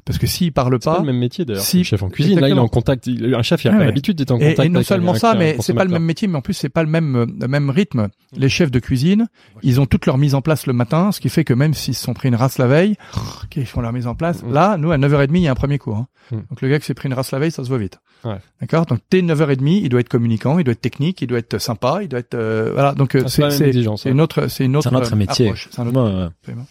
[0.06, 1.64] Parce que s'il parle C'est pas pas, le même métier d'ailleurs.
[1.64, 3.08] Si, le chef en cuisine, là, il est en contact.
[3.08, 3.86] il- Un chef, il a Ah ouais.
[3.86, 4.66] l'habitude d'être en Et, contact.
[4.68, 6.54] et non avec seulement un- ça, mais c'est pas le même métier, mais en plus
[6.54, 8.10] c'est pas le même euh, le même rythme.
[8.38, 9.28] Les chefs de cuisine,
[9.64, 11.96] ils ont toute leur mise en place le matin, ce qui fait que même s'ils
[11.96, 12.96] se sont pris une race la veille,
[13.46, 14.44] ok, ils font leur mise en place.
[14.44, 14.54] Mm.
[14.54, 15.98] Là, nous à 9h30, il y a un premier cours.
[15.98, 16.08] hein.
[16.32, 16.36] Mm.
[16.52, 17.98] Donc le gars qui s'est pris une race la veille, ça se voit vite.
[18.24, 18.38] Ouais.
[18.62, 18.86] D'accord?
[18.86, 22.00] Donc dès 9h30, il doit être communicant, il doit être technique, il doit être sympa,
[22.04, 22.94] il doit être euh, voilà.
[22.94, 23.72] Donc euh, Ah, c'est
[24.06, 25.48] une autre c'est une autre C'est un autre métier.
[25.48, 25.70] approche.
[25.72, 26.28] C'est un autre- Ouais, ouais.
[26.42, 26.68] absolument.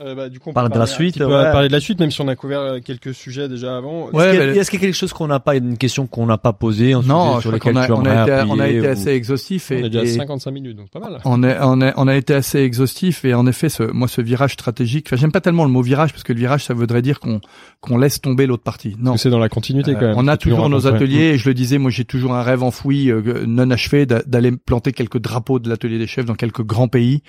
[0.00, 1.52] Euh, bah, du coup, on Parle peut de la suite, peu- ouais.
[1.52, 4.08] parler de la suite, même si on a couvert euh, quelques sujets déjà avant.
[4.10, 5.54] Ouais, Est-ce qu'il y a- mais- Est-ce qu'il y a quelque chose qu'on n'a pas,
[5.56, 8.22] une question qu'on n'a pas posée, un Non, sur lequel qu'on a, tu on a
[8.22, 10.76] été, on a été ou- assez exhaustif On et, est déjà à et- 55 minutes,
[10.76, 11.18] donc pas mal.
[11.24, 14.20] On, est, on, est, on a été assez exhaustif et en effet, ce, moi, ce
[14.22, 17.02] virage stratégique, enfin, j'aime pas tellement le mot virage parce que le virage, ça voudrait
[17.02, 17.40] dire qu'on
[17.80, 18.96] qu'on laisse tomber l'autre partie.
[18.98, 19.16] Non.
[19.16, 20.14] C'est dans la continuité Euh, quand même.
[20.16, 23.10] on a toujours nos ateliers et je le disais, moi, j'ai toujours un rêve enfoui,
[23.10, 26.88] euh, non achevé, d'a- d'aller planter quelques drapeaux de l'atelier des chefs dans quelques grands
[26.88, 27.22] pays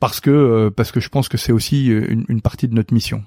[0.00, 2.92] parce que euh, parce que je pense que c'est aussi euh, une, partie de notre
[2.92, 3.22] mission.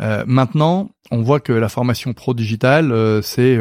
[0.00, 3.58] Euh, maintenant, on voit que la formation pro digitale, euh, c'est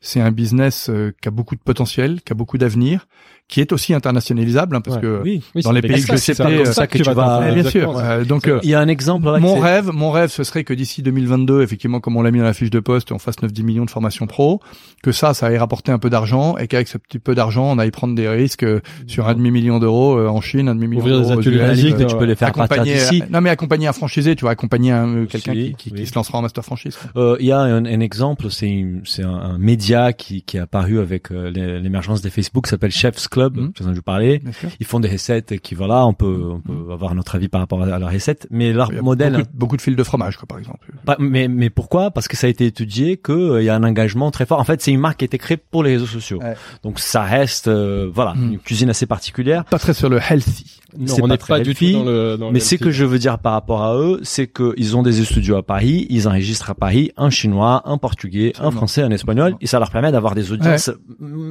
[0.00, 3.08] c'est un business qui a beaucoup de potentiel, qui a beaucoup d'avenir,
[3.48, 5.02] qui est aussi internationalisable, hein, parce Ouais.
[5.02, 5.42] que Oui.
[5.54, 7.14] Oui, dans les pays ça, que je c'est citais, avec euh, ça que tu vas
[7.14, 7.80] vas- bien sûr.
[7.88, 7.98] exactement.
[7.98, 9.38] euh, donc euh, Il y a un exemple là.
[9.38, 12.44] mon rêve, mon rêve, ce serait que d'ici 2022, effectivement, comme on l'a mis dans
[12.44, 14.60] la fiche de poste, on fasse 9-10 millions de formations pro,
[15.02, 17.78] que ça, ça aille rapporter un peu d'argent et qu'avec ce petit peu d'argent, on
[17.78, 20.86] aille prendre des risques euh, sur un demi million d'euros euh, en Chine, un demi
[20.88, 23.22] million Ouvrir des d'euros ateliers tu peux les faire partir accompagner, d'ici.
[23.30, 25.58] non mais accompagner un franchisé, tu vois, accompagner un, quelqu'un Si.
[25.58, 26.00] qui, qui, Oui.
[26.00, 26.98] qui se lancera en master franchise.
[27.16, 30.56] Euh, Il y a un, un exemple, c'est une- c'est un, un média qui, qui
[30.58, 33.72] est apparu avec euh, l'é- l'émergence des Facebook, qui s'appelle Chef's Club.
[34.04, 34.38] Parler.
[34.38, 34.68] Bien sûr.
[34.80, 37.82] Ils font des recettes qui, voilà, on peut, on peut avoir notre avis par rapport
[37.82, 39.32] à, leurs recettes, mais leur Il y a modèle.
[39.32, 40.90] beaucoup, de- beaucoup de fils de fromage, quoi, par exemple.
[41.04, 42.10] Pas- mais, mais pourquoi?
[42.10, 44.58] Parce que ça a été étudié que euh, y a un engagement très fort.
[44.60, 46.38] En fait, c'est une marque qui a été créée pour les réseaux sociaux.
[46.40, 46.54] Ouais.
[46.82, 48.52] Donc ça reste, euh, voilà, Mhm.
[48.52, 49.64] une cuisine assez particulière.
[49.64, 50.80] Pas très sur le healthy.
[50.96, 52.36] Non, C'est on n'est pas du tout dans le.
[52.38, 55.12] Dans Mais ce que je veux dire par rapport à eux, c'est qu'ils ont des
[55.24, 59.54] studios à Paris, ils enregistrent à Paris un chinois, un portugais, un français, un espagnol,
[59.60, 60.90] et ça leur permet d'avoir des audiences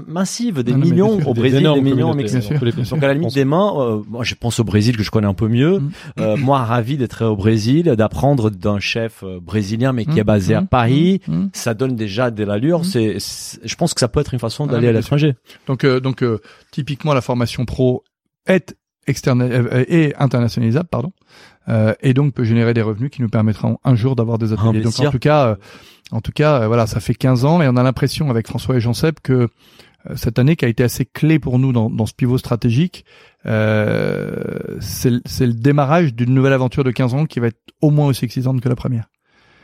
[0.07, 1.29] massives, des Non, non, millions sûr.
[1.29, 2.43] au Des Brésil, des énormes millions au Mexique.
[2.61, 2.71] Les.
[2.71, 5.27] Donc à la limite des mains, euh, moi je pense au Brésil que je connais
[5.27, 5.79] un peu mieux.
[5.79, 5.91] Mm.
[6.19, 10.25] Euh, moi ravi d'être au Brésil, d'apprendre d'un chef euh, brésilien mais qui est Mm,
[10.25, 11.21] basé à mm, Paris.
[11.27, 11.49] mm, mm.
[11.53, 12.81] Ça donne déjà de l'allure.
[12.81, 12.83] Mm.
[12.83, 13.17] C'est,
[13.63, 15.35] je pense que ça peut être une façon Ah, d'aller mais à l'étranger.
[15.67, 16.39] Donc, euh, donc euh,
[16.71, 18.03] typiquement, la formation pro
[18.45, 18.75] est
[19.07, 21.11] externe euh, et internationalisable, pardon,
[21.69, 24.81] euh, et donc peut générer des revenus qui nous permettront un jour d'avoir des ateliers.
[24.81, 25.55] Donc, en tout cas, euh,
[26.11, 28.75] en tout cas, euh, voilà, ça fait 15 ans et on a l'impression avec François
[28.75, 29.47] et Jean-Seb que euh,
[30.15, 33.05] cette année qui a été assez clé pour nous dans, dans ce pivot stratégique,
[33.45, 37.59] euh, c'est le- c'est le démarrage d'une nouvelle aventure de 15 ans qui va être
[37.81, 39.09] au moins aussi excitante que la première.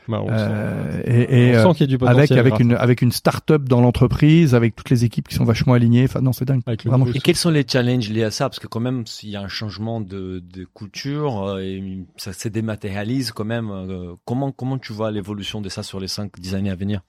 [0.10, 2.20] Bah, on Euh, sent- et et, on euh, sent y a du potentiel.
[2.20, 5.72] avec avec une avec une start-up dans l'entreprise, avec toutes les équipes qui sont vachement
[5.74, 6.04] alignées.
[6.04, 6.60] Enfin non, c'est dingue.
[6.86, 7.08] Vraiment.
[7.08, 8.50] Et quels sont les challenges liés à ça?
[8.50, 12.34] Parce que quand même, s'il y a un changement de, de culture, euh, et ça
[12.34, 13.70] se dématérialise quand même.
[13.72, 17.00] euh, comment comment tu vois l'évolution de ça sur les 5-10 années à venir?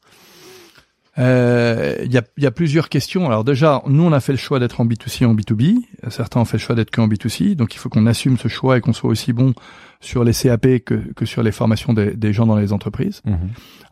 [1.19, 3.27] Euh, Il y, a, y a plusieurs questions.
[3.27, 5.77] Alors déjà, nous, on a fait le choix d'être en B2C et en B2B.
[6.09, 7.55] Certains ont fait le choix d'être que en B2C.
[7.55, 9.55] Donc, il faut qu'on assume ce choix et qu'on soit aussi bon
[10.01, 13.23] sur les CAP que, que sur les formations des, des gens dans les entreprises.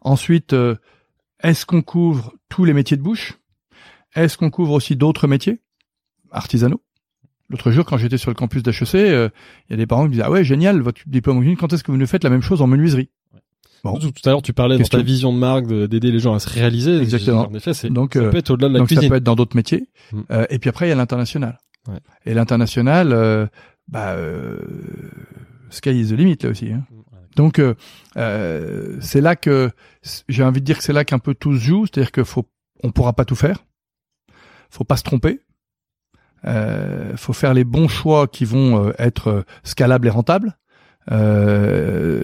[0.02, 0.74] Ensuite, euh,
[1.42, 3.38] est-ce qu'on couvre tous les métiers de bouche?
[4.14, 5.60] Est-ce qu'on couvre aussi d'autres métiers?
[6.30, 6.82] Artisanaux
[7.48, 9.28] L'autre jour, quand j'étais sur le campus d'HEC, euh,
[9.68, 11.56] il y a des parents qui me disaient «Ah ouais, génial, votre diplôme en cuisine,
[11.58, 13.10] quand est-ce que vous nous faites la même chose en menuiserie?»
[13.84, 13.98] Bon.
[13.98, 14.98] Tout, tout à l'heure, tu parlais dans Question.
[14.98, 16.98] ta vision de marque de- d'aider les gens à se réaliser.
[17.00, 17.48] Exactement.
[17.48, 19.10] En effet, Donc, ça euh, peut être au-delà de la Donc ça cuisine.
[19.10, 19.88] peut être dans d'autres métiers.
[20.12, 20.20] Mm.
[20.30, 21.58] Euh, et puis après il y a l'international.
[21.88, 21.98] Ouais.
[22.26, 23.46] Et l'international, euh,
[23.88, 24.58] bah, euh,
[25.70, 26.70] sky is the limit là aussi.
[26.72, 26.84] Hein.
[27.34, 27.74] Donc euh,
[28.16, 29.70] euh, c'est là que
[30.28, 32.46] j'ai envie de dire que c'est là qu'un peu tout se joue, c'est-à-dire que faut,
[32.84, 33.64] on pourra pas tout faire,
[34.70, 35.40] faut pas se tromper,
[36.44, 40.56] euh, faut faire les bons choix qui vont être scalables et rentables.
[41.10, 42.22] Euh,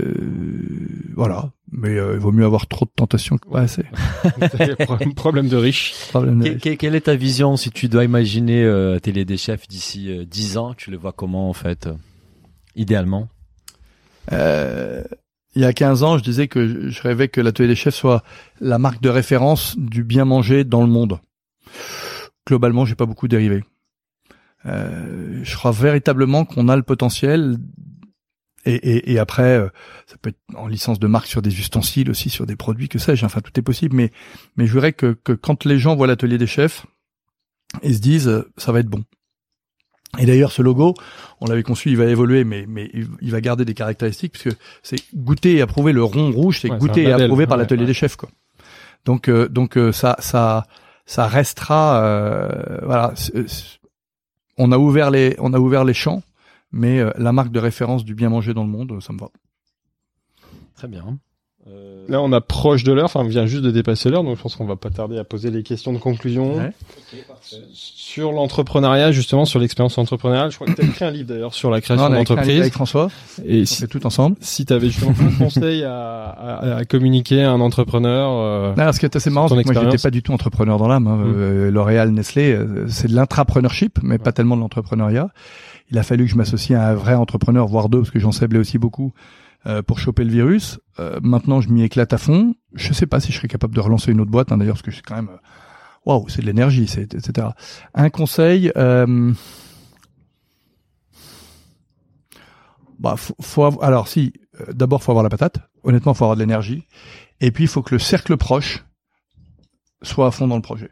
[1.16, 3.82] voilà, mais euh, il vaut mieux avoir trop de tentations que pas assez.
[5.16, 5.94] Problème- de riche.
[6.10, 9.36] Problème de- Que- que- Quelle est ta vision si tu dois imaginer euh, Atelier des
[9.36, 11.94] chefs d'ici euh, 10 ans Tu le vois comment en fait euh,
[12.76, 13.28] Idéalement?
[14.32, 15.02] Euh,
[15.56, 17.94] il y a 15 ans, je disais que je- je rêvais que l'atelier des chefs
[17.96, 18.22] soit
[18.60, 21.18] la marque de référence du bien manger dans le monde.
[22.46, 23.64] Globalement, j'ai pas beaucoup dérivé.
[24.66, 27.56] Euh, je crois véritablement qu'on a le potentiel.
[28.64, 29.68] Et, et, et après, euh,
[30.06, 32.98] ça peut être en licence de marque sur des ustensiles aussi, sur des produits, que
[32.98, 33.24] sais-je.
[33.24, 33.94] Enfin, tout est possible.
[33.96, 34.10] Mais,
[34.56, 36.84] mais je voudrais que, que quand les gens voient l'atelier des chefs,
[37.82, 39.04] ils se disent, euh, ça va être bon.
[40.18, 40.94] Et d'ailleurs, ce logo,
[41.40, 44.96] on l'avait conçu, il va évoluer, mais, mais il- va garder des caractéristiques, puisque c'est
[45.14, 47.86] goûter et approuver le rond rouge, c'est Ouais, goûter et approuvé par Ouais, l'atelier ouais.
[47.88, 48.30] des chefs, quoi.
[49.04, 50.66] Donc, euh, donc euh, ça, ça,
[51.06, 53.12] ça restera, euh, voilà.
[54.56, 56.22] On a ouvert les, on a ouvert les champs,
[56.72, 59.28] mais euh, la marque de référence du bien manger dans le monde, ça me va.
[60.76, 61.18] Très bien.
[61.66, 63.04] Euh, Là, on approche de l'heure.
[63.06, 65.24] Enfin, on vient juste de dépasser l'heure, donc je pense qu'on va pas tarder à
[65.24, 66.56] poser les questions de conclusion.
[66.56, 66.72] Ouais.
[67.72, 71.52] Sur l'entrepreneuriat, justement, sur l'expérience entrepreneuriale, je crois que tu as écrit un livre d'ailleurs
[71.52, 72.60] sur la création d'entreprise.
[72.60, 73.10] avec François,
[73.44, 74.36] Et on si, fait tout ensemble.
[74.40, 78.90] si tu avais justement un conseil à, à, à communiquer à un entrepreneur, euh, Non,
[78.92, 81.06] ce qui est assez marrant, c'est que moi, j'étais pas du tout entrepreneur dans l'âme.
[81.06, 81.16] Hein.
[81.16, 81.34] Mm.
[81.36, 82.58] Euh, L'Oréal, Nestlé,
[82.88, 85.28] c'est de l'intrapreneurship, mais pas tellement de l'entrepreneuriat.
[85.90, 88.32] Il a fallu que je m'associe à un vrai entrepreneur, voire deux, parce que j'en
[88.32, 89.12] sablais aussi beaucoup,
[89.66, 90.78] euh, pour choper le virus.
[91.00, 92.54] Euh, maintenant, je m'y éclate à fond.
[92.74, 94.82] Je sais pas si je serais capable de relancer une autre boîte, hein, d'ailleurs, parce
[94.82, 95.30] que c'est quand même...
[95.30, 95.36] euh,
[96.06, 97.48] Waouh, c'est de l'énergie, c'est etc.
[97.94, 98.70] Un conseil...
[98.76, 99.32] Euh,
[102.98, 105.58] bah, faut, faut avoir- alors si, euh, d'abord faut avoir la patate.
[105.84, 106.84] Honnêtement, faut avoir de l'énergie.
[107.40, 108.84] Et puis il faut que le cercle proche
[110.02, 110.86] soit à fond dans le projet.
[110.86, 110.90] ouais,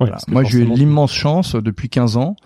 [0.00, 0.18] Voilà.
[0.28, 2.36] Moi, j'ai eu l'immense chance depuis 15 ans.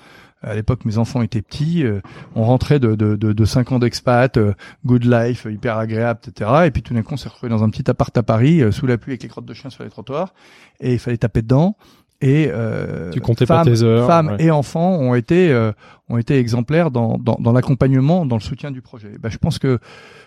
[0.43, 1.82] À l'époque, mes enfants étaient petits.
[1.84, 2.01] euh,
[2.34, 4.53] on rentrait de, de, de, de 5 ans d'expat, euh,
[4.84, 6.51] good life, hyper agréable, etc.
[6.66, 8.70] Et puis tout d'un coup, on s'est retrouvé dans un petit appart à Paris, euh,
[8.70, 10.34] sous la pluie avec les crottes de chien sur les trottoirs.
[10.80, 11.76] Et il fallait taper dedans.
[12.22, 14.45] Et euh, Tu comptais pas femmes, tes heures, femmes ouais.
[14.45, 15.72] et enfants ont été euh,
[16.09, 19.13] ont été exemplaires dans, dans, dans l'accompagnement, dans le soutien du projet.
[19.21, 19.79] Ben, je pense que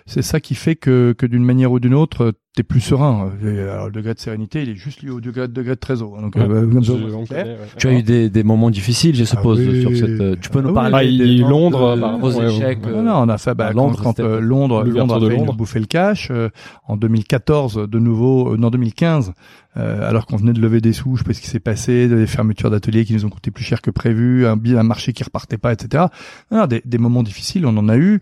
[0.06, 3.32] c'est ça qui fait que, que d'une manière ou d'une autre, t'es plus serein.
[3.44, 6.20] Et alors, le degré de sérénité, il est juste lié au degré, degré de trésor.
[6.20, 7.58] Donc, Ouais, euh, Je- ouais.
[7.78, 9.82] Tu as eu des, des moments difficiles, je suppose, oui.
[9.82, 10.20] sur cette.
[10.20, 12.80] euh, Tu peux nous Ah parler Ah, des- Londres, de- apparemment, gros ouais, échecs.
[12.86, 12.92] ouais.
[12.92, 15.30] euh, Non, non, on a fait bah, quand, Londres, quand, euh, Londres, Londres de a
[15.30, 15.54] fait Londres.
[15.54, 16.30] bouffer le cash.
[16.32, 16.50] euh,
[16.88, 19.34] en 2014, de nouveau, euh, non 2015,
[19.78, 22.08] euh, alors qu'on venait de lever des sous, je sais pas ce qui s'est passé,
[22.08, 25.24] des fermetures d'ateliers qui nous ont coûté plus cher que prévu, un, un marché qui
[25.24, 26.06] repartait pas, etc.
[26.52, 28.20] Non, des, des moments difficiles, on en a eu.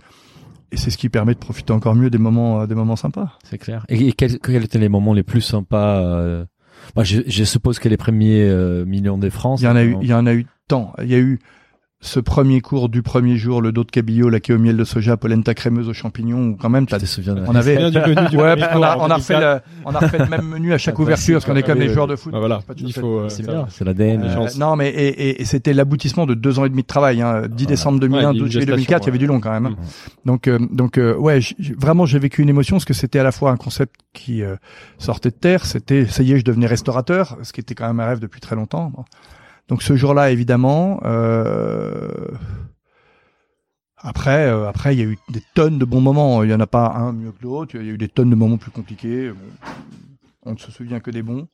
[0.72, 3.38] Et c'est ce qui permet de profiter encore mieux des moments, euh, des moments sympas.
[3.44, 3.86] C'est clair.
[3.90, 6.46] Et, et quels, quels étaient les moments les plus sympas euh...
[6.96, 9.62] bah, je, je suppose que les premiers euh, millions des francs.
[9.62, 10.94] Il y en a eu, il y en a eu tant.
[11.02, 11.40] Il y a eu
[12.00, 14.84] ce premier cours du premier jour, le dos de cabillaud, la queue au miel de
[14.84, 17.34] soja, polenta crémeuse aux champignons, où quand même, t'as te souviens.
[17.34, 19.40] de- on avait, Bien du menu du ouais, premier on a, on a refait 2004.
[19.66, 21.80] le, on a refait le même menu à chaque Ah, ouverture, parce qu'on est comme
[21.80, 21.94] les ouais.
[21.96, 22.32] joueurs de foot.
[22.36, 23.22] Ah, voilà, il faut.
[23.22, 24.22] euh, C'est ça- bien, c'est l'ADN.
[24.24, 27.20] Euh, non, mais et, et, et c'était l'aboutissement de deux ans et demi de travail.
[27.22, 27.44] Hein.
[27.50, 29.10] 10 décembre 2001, Ouais, il y a eu 12 une juillet gestation, 2004, il y
[29.10, 29.66] avait du long quand même.
[29.66, 29.70] hein.
[29.72, 30.28] Mm.
[30.28, 31.40] Donc, euh, donc euh, ouais,
[31.80, 34.56] vraiment, j'ai vécu une émotion parce que c'était à la fois un concept qui euh,
[35.00, 35.66] sortait de terre.
[35.66, 38.40] C'était, ça y est, je devenais restaurateur, ce qui était quand même un rêve depuis
[38.40, 38.92] très longtemps.
[38.96, 39.04] Bon.
[39.68, 41.00] Donc ce jour-là, évidemment.
[41.06, 42.10] Euh...
[44.00, 46.44] Après, euh, après, il y a eu des tonnes de bons moments.
[46.44, 47.76] Il y en a pas un mieux que l'autre.
[47.76, 49.32] Il y a eu des tonnes de moments plus compliqués.
[49.32, 49.72] Bon,
[50.48, 51.48] on ne se souvient que des bons,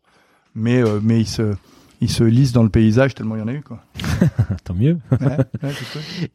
[0.53, 1.55] mais euh, mais ils se
[1.99, 3.79] ils se lisent dans le paysage tellement il y en a eu quoi.
[4.65, 4.97] Tant mieux.
[5.11, 5.73] Ouais, ouais.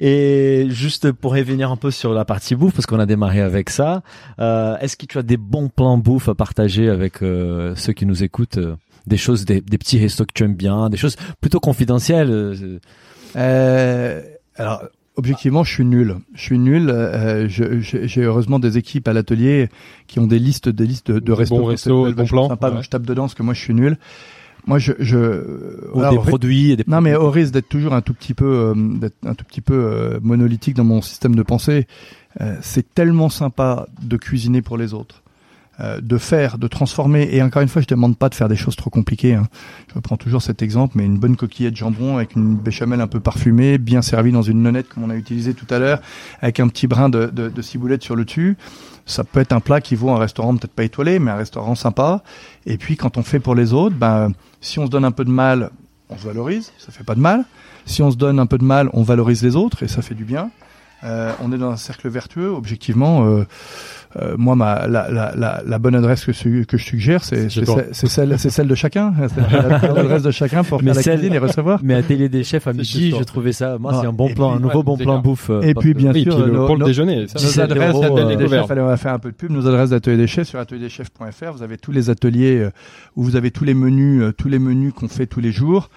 [0.01, 3.70] Et juste pour revenir un peu sur la partie bouffe, parce qu'on a démarré avec
[3.70, 4.03] ça,
[4.41, 8.07] euh, est-ce que tu as des bons plans bouffe à partager avec euh, ceux qui
[8.07, 8.59] nous écoutent
[9.07, 12.78] Des choses, des, des petits restos que tu aimes bien, des choses plutôt confidentielles euh,
[13.36, 14.22] Euh,
[14.57, 14.82] alors,
[15.16, 16.16] objectivement, je suis nul.
[16.34, 16.90] Je suis nul.
[16.90, 19.68] Euh, J'ai heureusement des équipes à l'atelier
[20.07, 22.74] qui ont des listes, des listes de, de restos, plans, sympas, ouais.
[22.74, 23.99] donc je tape dedans parce que moi, je suis nul.
[24.66, 28.03] Moi, je, je ou des produits et des Non, mais au risque d'être toujours un
[28.03, 31.42] tout petit peu, euh, d'être un tout petit peu euh, monolithique dans mon système de
[31.42, 31.86] pensée,
[32.42, 35.22] euh, c'est tellement sympa de cuisiner pour les autres,
[35.81, 37.29] euh, de faire, de transformer.
[37.33, 39.35] Et encore une fois, je demande pas de faire des choses trop compliquées.
[39.35, 39.47] hein.
[39.89, 43.20] Je reprends toujours cet exemple, mais une bonne coquillette jambon avec une béchamel un peu
[43.20, 46.01] parfumée, bien servie dans une nonnette comme on a utilisé tout à l'heure,
[46.41, 48.57] avec un petit brin de, de, de ciboulette sur le dessus.
[49.07, 51.74] Ça peut être un plat qui vaut un restaurant peut-être pas étoilé, mais un restaurant
[51.74, 52.22] sympa.
[52.66, 55.24] Et puis quand on fait pour les autres, ben si on se donne un peu
[55.24, 55.70] de mal,
[56.11, 57.45] on se valorise, ça fait pas de mal.
[57.87, 60.14] Si on se donne un peu de mal, on valorise les autres et ça fait
[60.14, 60.51] du bien.
[61.05, 62.49] Euh, on est dans un cercle vertueux.
[62.51, 63.44] Objectivement, euh,
[64.16, 68.51] euh, moi, ma, la, la, la, la bonne adresse que, je suggère, c'est celle, c'est
[68.51, 69.12] celle, de chacun.
[69.34, 71.78] C'est la bonne adresse de chacun pour Mais faire la celle- cuisine et recevoir.
[71.84, 74.51] Mais Atelier des chefs à midi, je trouvais ça, moi, Ah, c'est un bon plan,
[74.51, 75.22] puis- un nouveau ouais, bon plan clair.
[75.22, 75.51] bouffe.
[75.51, 77.28] euh, Et puis, bien Oui, sûr, puis le- nos- pour le nos- déjeuner.
[77.28, 79.36] ça, Nos 17 adresses d'atelier euh, des chefs, allez, on va faire un peu de
[79.36, 79.51] pub.
[79.53, 81.53] Nos adresses d'atelier des chefs sur atelierdeschefs.fr.
[81.53, 82.70] Vous avez tous les ateliers euh,
[83.14, 85.90] où vous avez tous les menus, tous les menus qu'on fait tous les jours.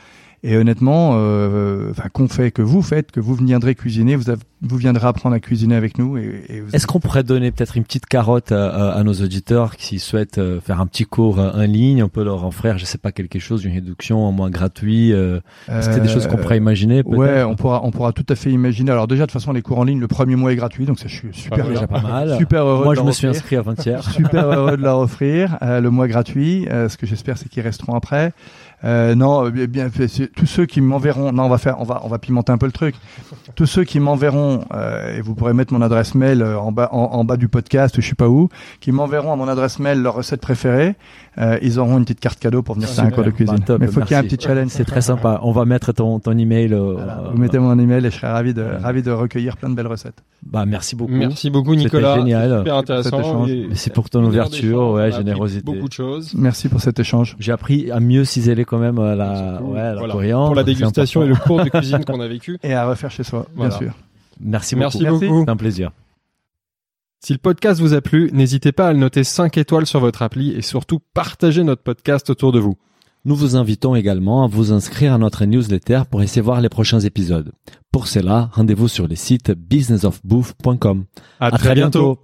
[0.43, 4.23] Et honnêtement, euh, enfin qu'on fait, que vous faites, que vous viendrez cuisiner, vous,
[4.63, 6.17] vous viendrez apprendre à cuisiner avec nous.
[6.17, 9.13] Et, et vous Est-ce qu'on pourrait donner peut-être une petite carotte à, à- à nos
[9.13, 12.79] auditeurs qui souhaitent euh, faire un petit cours euh, en ligne On peut leur offrir,
[12.79, 15.13] je sais pas, quelque chose, une réduction en moins gratuit.
[15.13, 18.49] Euh, c'est des choses qu'on pourrait imaginer Ouais, on pourra, on pourra tout à fait
[18.51, 18.89] imaginer.
[18.91, 20.97] Alors déjà, de toute façon, les cours en ligne, le premier mois est gratuit, donc
[20.97, 22.37] ça, je suis super, Ah, déjà pas mal.
[22.39, 22.83] super heureux.
[22.85, 24.03] Moi, de je me suis inscrit avant-hier.
[24.09, 26.67] Super heureux de leur offrir euh, le mois gratuit.
[26.71, 28.33] Euh, ce que j'espère, c'est qu'ils resteront après.
[28.83, 29.89] Euh, non, euh, bien,
[30.35, 31.31] tous ceux qui m'enverront.
[31.31, 32.95] Non, on va faire, on va, on va pimenter un peu le truc.
[33.55, 36.99] Tous ceux qui m'enverront, euh, et vous pourrez mettre mon adresse mail en bas, en,
[36.99, 38.47] en bas du podcast, je sais pas où,
[38.79, 40.95] qui m'enverront à mon adresse mail leur recette préférée,
[41.37, 43.15] euh, ils auront une petite carte cadeau pour venir Ah, faire un super.
[43.15, 43.55] cours de cuisine.
[43.57, 44.69] Bah, top, Mais il faut qu'il y ait un petit challenge.
[44.69, 45.39] C'est très sympa.
[45.43, 46.73] On va mettre ton, ton email.
[46.73, 49.57] euh, Voilà, euh, vous mettez mon email et je serai ravi de, ravi de recueillir
[49.57, 50.23] plein de belles recettes.
[50.45, 51.11] Bah, merci beaucoup.
[51.11, 52.15] Merci beaucoup C'était Nicolas.
[52.17, 52.59] génial.
[52.59, 53.45] Super intéressant.
[53.45, 55.63] Merci pour ton ouverture, ouais, générosité.
[55.63, 56.33] Beaucoup de choses.
[56.35, 57.35] Merci pour cet échange.
[57.39, 60.45] J'ai appris à mieux ciseler quand même euh, la, ouais, la voilà, coriandre.
[60.47, 62.57] Pour la dégustation et le cours de cuisine qu'on a vécu.
[62.63, 63.69] Et à refaire chez soi, Voilà.
[63.69, 63.93] bien sûr.
[64.39, 64.97] Merci beaucoup.
[64.99, 65.43] Merci beaucoup.
[65.45, 65.91] C'est un plaisir.
[67.23, 70.23] Si le podcast vous a plu, n'hésitez pas à le noter 5 étoiles sur votre
[70.23, 72.77] appli et surtout partagez notre podcast autour de vous.
[73.25, 77.51] Nous vous invitons également à vous inscrire à notre newsletter pour recevoir les prochains épisodes.
[77.91, 81.03] Pour cela, rendez-vous sur le site businessofbooth.com.
[81.39, 82.17] À, À très bientôt.